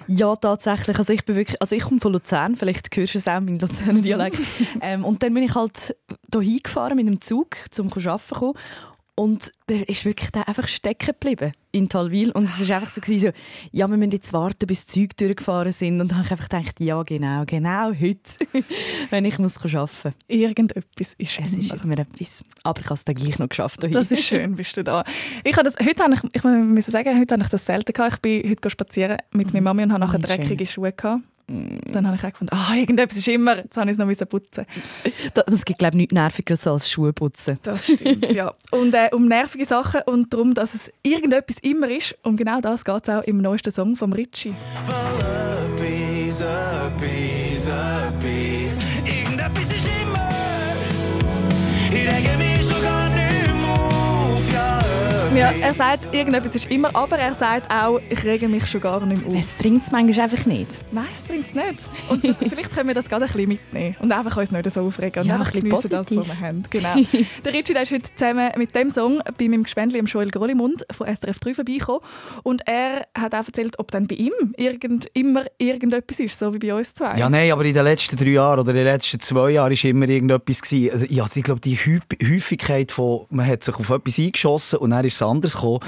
Ja, 0.07 0.35
tatsächlich. 0.35 0.97
Also 0.97 1.13
ich 1.13 1.23
bin 1.23 1.35
wirklich, 1.35 1.61
also 1.61 1.75
ich 1.75 1.83
komme 1.83 1.99
von 1.99 2.11
Luzern, 2.13 2.55
vielleicht 2.55 2.95
hörst 2.95 3.13
du 3.13 3.19
es 3.19 3.27
auch, 3.27 3.39
mein 3.39 3.59
Luzerner 3.59 4.01
Dialekt. 4.01 4.39
ähm, 4.81 5.05
und 5.05 5.21
dann 5.21 5.33
bin 5.33 5.43
ich 5.43 5.53
halt 5.53 5.95
hier 6.31 6.41
hingefahren 6.41 6.95
mit 6.95 7.07
dem 7.07 7.21
Zug, 7.21 7.57
um 7.77 7.91
zu 7.91 8.09
arbeiten. 8.09 8.57
Und 9.19 9.51
der 9.67 9.89
ist 9.89 10.05
wirklich 10.05 10.31
der 10.31 10.47
einfach 10.47 10.69
stecken 10.69 11.07
geblieben 11.07 11.51
in 11.73 11.89
Talwil. 11.89 12.31
Und 12.31 12.45
es 12.45 12.69
war 12.69 12.77
einfach 12.77 12.89
so, 12.89 13.01
gewesen, 13.01 13.33
so, 13.33 13.33
ja, 13.73 13.85
wir 13.89 13.97
müssen 13.97 14.11
jetzt 14.11 14.31
warten, 14.31 14.65
bis 14.65 14.85
die 14.85 14.93
Züge 14.93 15.13
durchgefahren 15.17 15.73
sind. 15.73 15.99
Und 15.99 16.09
dann 16.09 16.19
habe 16.19 16.25
ich 16.27 16.31
einfach 16.31 16.47
gedacht, 16.47 16.79
ja, 16.79 17.03
genau, 17.03 17.43
genau 17.45 17.91
heute, 17.91 18.21
wenn 19.09 19.25
ich 19.25 19.37
muss 19.37 19.57
arbeiten 19.57 19.75
muss. 20.05 20.13
Irgendetwas 20.29 21.15
ist 21.17 21.37
Es 21.37 21.53
ist 21.53 21.83
immer 21.83 21.97
etwas. 21.97 22.45
Aber 22.63 22.79
ich 22.79 22.85
habe 22.85 22.93
es 22.93 23.03
dann 23.03 23.15
gleich 23.15 23.37
noch 23.39 23.49
geschafft. 23.49 23.81
hier. 23.81 23.91
Das 23.91 24.09
ist 24.09 24.23
schön, 24.23 24.55
bist 24.55 24.77
du 24.77 24.85
da. 24.85 25.03
Ich 25.43 25.57
habe 25.57 25.69
das, 25.69 25.75
heute 25.85 26.01
habe 26.01 26.13
ich, 26.13 26.21
ich 26.31 26.43
muss 26.45 26.85
sagen, 26.85 27.19
heute 27.19 27.33
habe 27.33 27.43
ich 27.43 27.49
das 27.49 27.65
selten 27.65 27.91
gehabt. 27.91 28.13
Ich 28.13 28.21
bin 28.21 28.49
heute 28.49 28.69
spazieren 28.69 29.17
mit 29.31 29.53
meiner 29.53 29.65
Mami 29.65 29.83
und 29.83 29.91
habe 29.91 29.99
nachher 29.99 30.25
schön. 30.25 30.37
dreckige 30.37 30.65
Schuhe 30.65 30.93
gehabt. 30.93 31.23
Dann 31.91 32.05
habe 32.05 32.15
ich 32.15 32.23
auch 32.23 32.31
gefunden, 32.31 32.53
ah, 32.53 32.75
irgendetwas 32.75 33.17
ist 33.17 33.27
immer, 33.27 33.57
jetzt 33.57 33.75
habe 33.75 33.89
ich 33.89 33.93
es 33.93 33.97
noch 33.97 34.05
müssen 34.05 34.27
putzen. 34.27 34.65
Es 35.47 35.65
gibt, 35.65 35.79
glaube 35.79 35.95
ich, 35.95 35.97
nichts 35.97 36.13
Nervigeres 36.13 36.67
als 36.67 36.89
Schuhe 36.89 37.11
putzen. 37.13 37.59
Das 37.63 37.85
stimmt, 37.85 38.31
ja. 38.31 38.53
Und 38.71 38.93
äh, 38.93 39.09
um 39.11 39.27
nervige 39.27 39.65
Sachen 39.65 40.01
und 40.05 40.33
darum, 40.33 40.53
dass 40.53 40.75
es 40.75 40.91
irgendetwas 41.03 41.57
immer 41.61 41.89
ist, 41.89 42.15
um 42.23 42.37
genau 42.37 42.61
das 42.61 42.85
geht 42.85 43.07
es 43.07 43.09
auch 43.09 43.23
im 43.23 43.41
neuesten 43.41 43.71
Song 43.71 43.95
von 43.95 44.13
Ritchie. 44.13 44.53
Etwas, 46.29 46.43
Ja, 55.39 55.51
er 55.51 55.73
sagt, 55.73 56.13
irgendetwas 56.13 56.53
ist 56.53 56.69
immer, 56.69 56.93
aber 56.93 57.17
er 57.17 57.33
sagt 57.33 57.71
auch, 57.71 58.01
ich 58.09 58.25
rege 58.25 58.49
mich 58.49 58.67
schon 58.67 58.81
gar 58.81 59.05
nicht 59.05 59.25
mehr 59.25 59.29
auf. 59.29 59.37
Das 59.37 59.53
bringt 59.53 59.83
es 59.83 59.89
manchmal 59.89 60.25
einfach 60.25 60.45
nicht. 60.45 60.83
Nein, 60.91 61.05
das 61.17 61.27
bringt 61.29 61.47
es 61.47 61.53
nicht. 61.53 61.79
Und 62.09 62.25
das, 62.25 62.35
vielleicht 62.37 62.75
können 62.75 62.89
wir 62.89 62.93
das 62.93 63.07
gerade 63.07 63.23
ein 63.23 63.31
bisschen 63.31 63.47
mitnehmen 63.47 63.95
und 64.01 64.11
einfach 64.11 64.35
uns 64.35 64.51
nicht 64.51 64.69
so 64.69 64.81
aufregen 64.81 65.21
und 65.21 65.29
Ja, 65.29 65.35
einfach 65.35 65.55
ein 65.55 65.63
bisschen 65.63 65.91
das, 65.91 65.91
was 65.91 66.07
positiv. 66.07 66.27
wir 66.27 66.45
haben. 66.45 66.63
Genau. 66.69 66.93
der 67.45 67.53
Ritchie 67.53 67.71
der 67.73 67.83
ist 67.83 67.91
heute 67.93 68.13
zusammen 68.13 68.49
mit 68.57 68.75
dem 68.75 68.89
Song 68.89 69.21
bei 69.37 69.47
meinem 69.47 69.63
Gespendli, 69.63 69.97
im 69.99 70.07
Joel 70.07 70.29
Grollimund 70.29 70.85
von 70.91 71.07
SRF 71.07 71.39
3 71.39 71.53
vorbeigekommen 71.53 72.01
und 72.43 72.67
er 72.67 73.07
hat 73.17 73.33
auch 73.33 73.47
erzählt, 73.47 73.79
ob 73.79 73.91
dann 73.91 74.07
bei 74.07 74.15
ihm 74.15 74.33
irgend, 74.57 75.05
immer 75.13 75.45
irgendetwas 75.57 76.19
ist, 76.19 76.37
so 76.37 76.53
wie 76.53 76.59
bei 76.59 76.73
uns 76.73 76.93
zwei. 76.93 77.17
Ja, 77.17 77.29
nein, 77.29 77.49
aber 77.53 77.63
in 77.63 77.73
den 77.73 77.85
letzten 77.85 78.17
drei 78.17 78.31
Jahren 78.31 78.59
oder 78.59 78.71
in 78.71 78.75
den 78.75 78.85
letzten 78.85 79.21
zwei 79.21 79.51
Jahren 79.51 79.71
war 79.71 79.89
immer 79.89 80.09
irgendetwas. 80.09 80.61
Gewesen. 80.61 80.91
Also, 80.91 81.05
ja, 81.09 81.25
ich 81.33 81.43
glaube, 81.43 81.61
die 81.61 81.77
Häufigkeit 81.77 82.91
von, 82.91 83.25
man 83.29 83.47
hat 83.47 83.63
sich 83.63 83.75
auf 83.75 83.89
etwas 83.89 84.19
eingeschossen 84.19 84.79
und 84.79 84.89
dann 84.89 85.05
ist 85.05 85.13
es 85.13 85.28
anders 85.29 85.53
gekommen. 85.53 85.79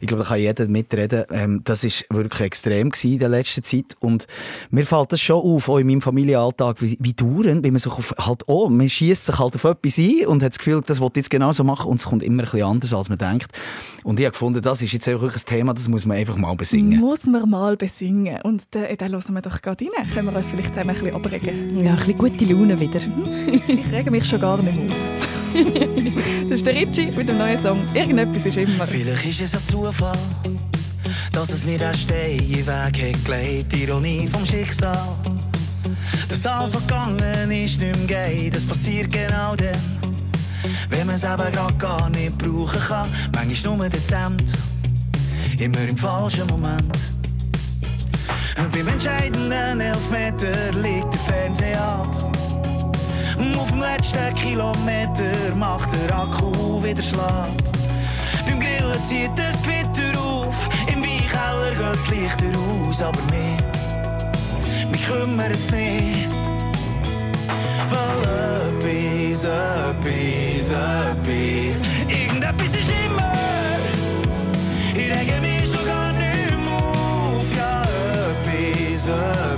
Ich 0.00 0.08
glaube, 0.08 0.22
da 0.22 0.28
kann 0.28 0.40
jeder 0.40 0.66
mitreden. 0.68 1.24
Ähm, 1.30 1.60
das 1.64 1.84
ist 1.84 2.06
wirklich 2.10 2.40
extrem 2.40 2.90
gewesen 2.90 3.12
in 3.12 3.18
der 3.18 3.28
letzten 3.28 3.62
Zeit. 3.62 3.96
Und 4.00 4.26
mir 4.70 4.86
fällt 4.86 5.12
das 5.12 5.20
schon 5.20 5.40
auf, 5.40 5.68
auch 5.68 5.78
in 5.78 5.86
meinem 5.86 6.02
Familienalltag, 6.02 6.80
wie, 6.82 6.96
wie 7.00 7.12
dauernd, 7.12 7.64
wie 7.64 7.70
man 7.70 7.78
sich 7.78 7.92
auf, 7.92 8.14
halt, 8.18 8.42
oh, 8.46 8.68
man 8.68 8.88
schießt 8.88 9.26
sich 9.26 9.38
halt 9.38 9.54
auf 9.54 9.64
etwas 9.64 9.98
ein 9.98 10.26
und 10.26 10.42
hat 10.42 10.52
das 10.52 10.58
Gefühl, 10.58 10.82
das 10.86 11.00
will 11.00 11.10
jetzt 11.14 11.30
genauso 11.30 11.64
machen 11.64 11.90
und 11.90 12.00
es 12.00 12.06
kommt 12.06 12.22
immer 12.22 12.42
ein 12.42 12.44
bisschen 12.44 12.62
anders, 12.62 12.94
als 12.94 13.08
man 13.08 13.18
denkt. 13.18 13.52
Und 14.04 14.18
ich 14.20 14.26
habe 14.26 14.32
gefunden, 14.32 14.62
das 14.62 14.82
ist 14.82 14.92
jetzt 14.92 15.06
wirklich 15.06 15.42
ein 15.42 15.46
Thema, 15.46 15.74
das 15.74 15.88
muss 15.88 16.06
man 16.06 16.16
einfach 16.16 16.36
mal 16.36 16.54
besingen. 16.54 17.00
Muss 17.00 17.26
man 17.26 17.48
mal 17.48 17.76
besingen. 17.76 18.40
Und 18.42 18.74
den, 18.74 18.96
den 18.96 19.12
hören 19.12 19.34
wir 19.34 19.42
doch 19.42 19.60
gerade 19.60 19.84
rein. 19.84 20.10
Können 20.12 20.32
wir 20.32 20.36
uns 20.36 20.48
vielleicht 20.48 20.74
zusammen 20.74 20.90
ein 20.90 20.96
bisschen 20.96 21.14
abregen? 21.14 21.84
Ja, 21.84 21.92
ein 21.92 21.96
bisschen 21.96 22.18
gute 22.18 22.44
Laune 22.44 22.78
wieder. 22.78 23.00
Ich 23.66 23.92
rege 23.92 24.10
mich 24.10 24.24
schon 24.24 24.40
gar 24.40 24.60
nicht 24.60 24.74
mehr 24.74 24.90
auf. 24.90 25.29
Das 26.42 26.50
ist 26.52 26.66
der 26.66 26.74
Ritchie 26.74 27.10
mit 27.10 27.28
dem 27.28 27.38
neuen 27.38 27.60
Song. 27.60 27.80
Irgendetwas 27.94 28.46
ist 28.46 28.56
immer. 28.56 28.86
Vielleicht 28.86 29.26
ist 29.26 29.40
es 29.40 29.54
ein 29.54 29.64
Zufall, 29.64 30.16
dass 31.32 31.50
es 31.50 31.64
mir 31.64 31.78
den 31.78 31.94
Stein 31.94 32.38
in 32.38 32.66
Weg 32.66 32.66
hat 32.66 33.24
gelegt. 33.24 33.76
Ironie 33.76 34.28
vom 34.28 34.44
Schicksal. 34.46 35.16
Dass 36.28 36.46
alles, 36.46 36.74
was 36.74 36.86
gegangen 36.86 37.50
ist, 37.50 37.80
nicht 37.80 38.08
mehr 38.08 38.24
geht. 38.24 38.54
Das 38.54 38.64
passiert 38.64 39.12
genau 39.12 39.56
dann, 39.56 39.76
wenn 40.88 41.06
man 41.06 41.16
es 41.16 41.24
eben 41.24 41.52
grad 41.52 41.78
gar 41.78 42.08
nicht 42.10 42.38
brauchen 42.38 42.80
kann. 42.80 43.08
Manchmal 43.34 43.76
nur 43.76 43.88
dezent, 43.88 44.52
immer 45.58 45.80
im 45.88 45.96
falschen 45.96 46.46
Moment. 46.46 46.96
Und 48.58 48.72
beim 48.72 48.88
entscheidenden 48.88 49.80
Elfmeter 49.80 50.72
liegt 50.72 51.12
der 51.14 51.20
Fernseher 51.20 51.80
ab. 51.80 52.49
Auf 53.40 53.70
dem 53.70 53.80
letzten 53.80 54.34
Kilometer 54.34 55.54
macht 55.56 55.88
der 55.94 56.18
Akku 56.18 56.82
wieder 56.84 57.00
schlapp. 57.00 57.48
Beim 58.46 58.60
Grillen 58.60 59.04
zieht 59.04 59.30
das 59.34 59.62
Gewitter 59.62 60.20
auf, 60.20 60.54
im 60.92 61.02
Weinkeller 61.02 61.70
geht 61.70 61.98
die 62.06 62.14
Lichter 62.20 62.58
aus, 62.58 63.00
aber 63.00 63.18
mir, 63.30 63.56
mich 64.90 65.06
kümmert 65.06 65.52
es 65.52 65.70
nicht. 65.70 66.28
Weil 67.88 68.20
etwas, 68.76 69.44
etwas, 69.44 70.70
etwas, 70.70 71.80
irgendetwas 72.08 72.74
ist 72.78 72.92
immer. 73.06 73.32
Ich 74.92 75.08
rege 75.08 75.40
mich 75.40 75.72
schon 75.72 75.86
gar 75.86 76.12
nicht 76.12 76.58
mehr 76.62 76.74
auf, 76.76 77.56
ja, 77.56 77.82
etwas, 77.82 79.08
etwas, 79.08 79.49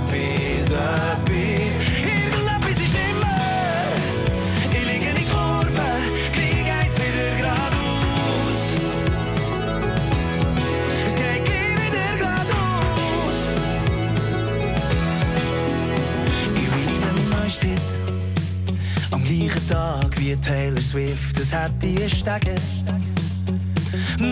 wie 20.33 20.41
Taylor 20.41 20.81
Swift. 20.81 21.39
Es 21.39 21.53
hat 21.53 21.71
die 21.81 21.97
Stege. 22.09 22.55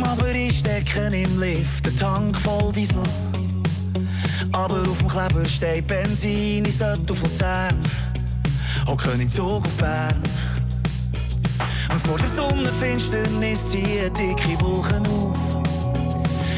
Aber 0.03 0.33
ich 0.33 0.59
stecke 0.59 1.07
im 1.07 1.39
Lift, 1.39 1.85
der 1.85 1.95
Tank 1.95 2.37
voll 2.37 2.71
Diesel. 2.71 3.03
Aber 4.51 4.81
auf 4.81 4.97
dem 4.97 5.07
Kleber 5.07 5.45
steht 5.45 5.87
Benzin, 5.87 6.65
ich 6.65 6.77
sollte 6.77 7.13
auf 7.13 7.21
Luzern. 7.23 7.75
Hocken 8.87 9.21
im 9.21 9.29
Zug 9.29 9.65
auf 9.65 9.77
Bern. 9.77 10.21
Und 11.91 11.99
vor 11.99 12.17
der 12.17 12.27
Sonnenfinsternis 12.27 13.69
ziehen 13.69 14.13
dicke 14.13 14.59
Wolken 14.61 15.05
auf. 15.07 15.37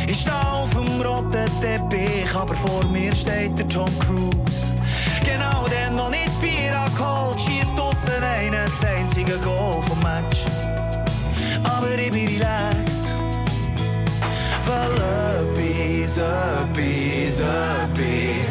Ich 0.07 0.21
stehe 0.21 0.51
auf 0.51 0.71
dem 0.71 1.01
roten 1.01 1.49
Teppich, 1.61 2.33
aber 2.35 2.55
vor 2.55 2.85
mir 2.85 3.15
steht 3.15 3.57
der 3.57 3.67
Tom 3.67 3.89
Cruise. 3.99 4.67
Genau 5.23 5.65
dann, 5.67 5.95
noch 5.95 6.11
nicht 6.11 6.27
das 6.27 6.35
Bier 6.35 6.79
angeholt, 6.79 7.39
einer 8.23 8.65
das 8.65 8.83
einzige 8.83 9.37
Goal 9.39 9.81
vom 9.81 9.99
Match. 9.99 10.45
Ah, 11.63 11.77
Aber 11.77 11.91
ich 11.97 12.11
bin 12.11 12.27
relaxed, 12.27 13.05
weil 14.65 14.93
etwas, 15.47 16.17
etwas, 16.17 17.39
etwas, 17.39 18.42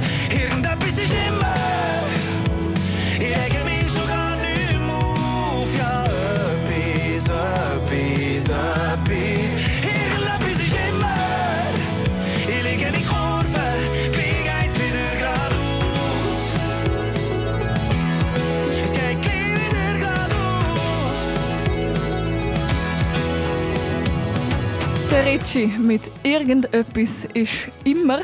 Ritchie 25.32 25.66
mit 25.66 26.02
irgendetwas 26.24 27.26
ist 27.32 27.70
immer 27.84 28.18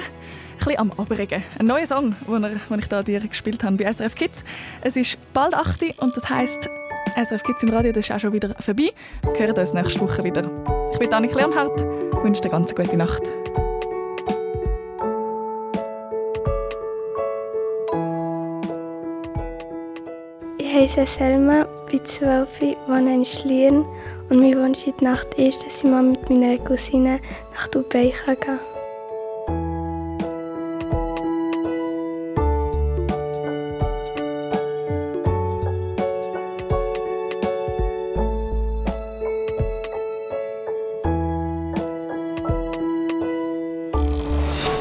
ein 0.66 0.76
am 0.76 0.92
Abregen. 0.98 1.42
Ein 1.58 1.64
neuer 1.64 1.86
Song, 1.86 2.14
den, 2.26 2.44
er, 2.44 2.50
den 2.68 2.78
ich 2.80 2.86
da 2.86 3.02
dir 3.02 3.20
gespielt 3.20 3.64
habe 3.64 3.76
bei 3.78 3.90
SRF 3.90 4.14
Kids. 4.14 4.44
Es 4.82 4.94
ist 4.94 5.16
bald 5.32 5.54
8 5.54 5.84
Uhr 5.84 6.02
und 6.02 6.14
das 6.14 6.28
heisst, 6.28 6.68
SRF 7.16 7.42
Kids 7.44 7.62
im 7.62 7.70
Radio 7.70 7.92
das 7.92 8.04
ist 8.04 8.14
auch 8.14 8.20
schon 8.20 8.34
wieder 8.34 8.54
vorbei. 8.60 8.90
Wir 9.22 9.38
hören 9.38 9.56
uns 9.56 9.72
nächste 9.72 10.00
Woche 10.00 10.22
wieder. 10.22 10.50
Ich 10.92 10.98
bin 10.98 11.10
Annik 11.14 11.34
Leonhardt, 11.34 11.80
wünsche 12.22 12.42
dir 12.42 12.52
eine 12.52 12.58
ganz 12.58 12.74
gute 12.74 12.98
Nacht. 12.98 13.22
Ich 20.58 20.74
heiße 20.74 21.06
Selma, 21.06 21.66
bin 21.90 22.04
12, 22.04 22.60
wohne 22.86 23.14
in 23.14 23.24
Schlieren 23.24 23.86
und 24.28 24.40
mein 24.40 24.58
Wunsch 24.58 24.86
in 24.86 24.94
der 25.00 25.12
Nacht 25.12 25.34
ist, 25.34 25.64
dass 25.64 25.78
ich 25.78 25.84
mal 25.84 26.02
mit 26.02 26.28
meiner 26.28 26.58
Cousine 26.58 27.20
nach 27.54 27.68
Dubai 27.68 28.12
gehen 28.26 28.40
kann. 28.40 28.58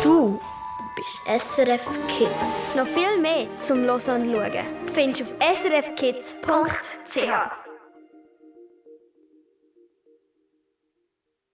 Du 0.04 0.40
bist 0.96 1.22
SRF 1.26 1.86
Kids. 2.08 2.76
Noch 2.76 2.88
viel 2.88 3.22
mehr 3.22 3.48
zum 3.60 3.84
Hören 3.84 4.24
und 4.24 4.32
Schauen 4.32 4.52
findest 4.94 5.22
du 5.22 5.26
auf 5.26 5.32
srfkids.ch. 5.62 7.67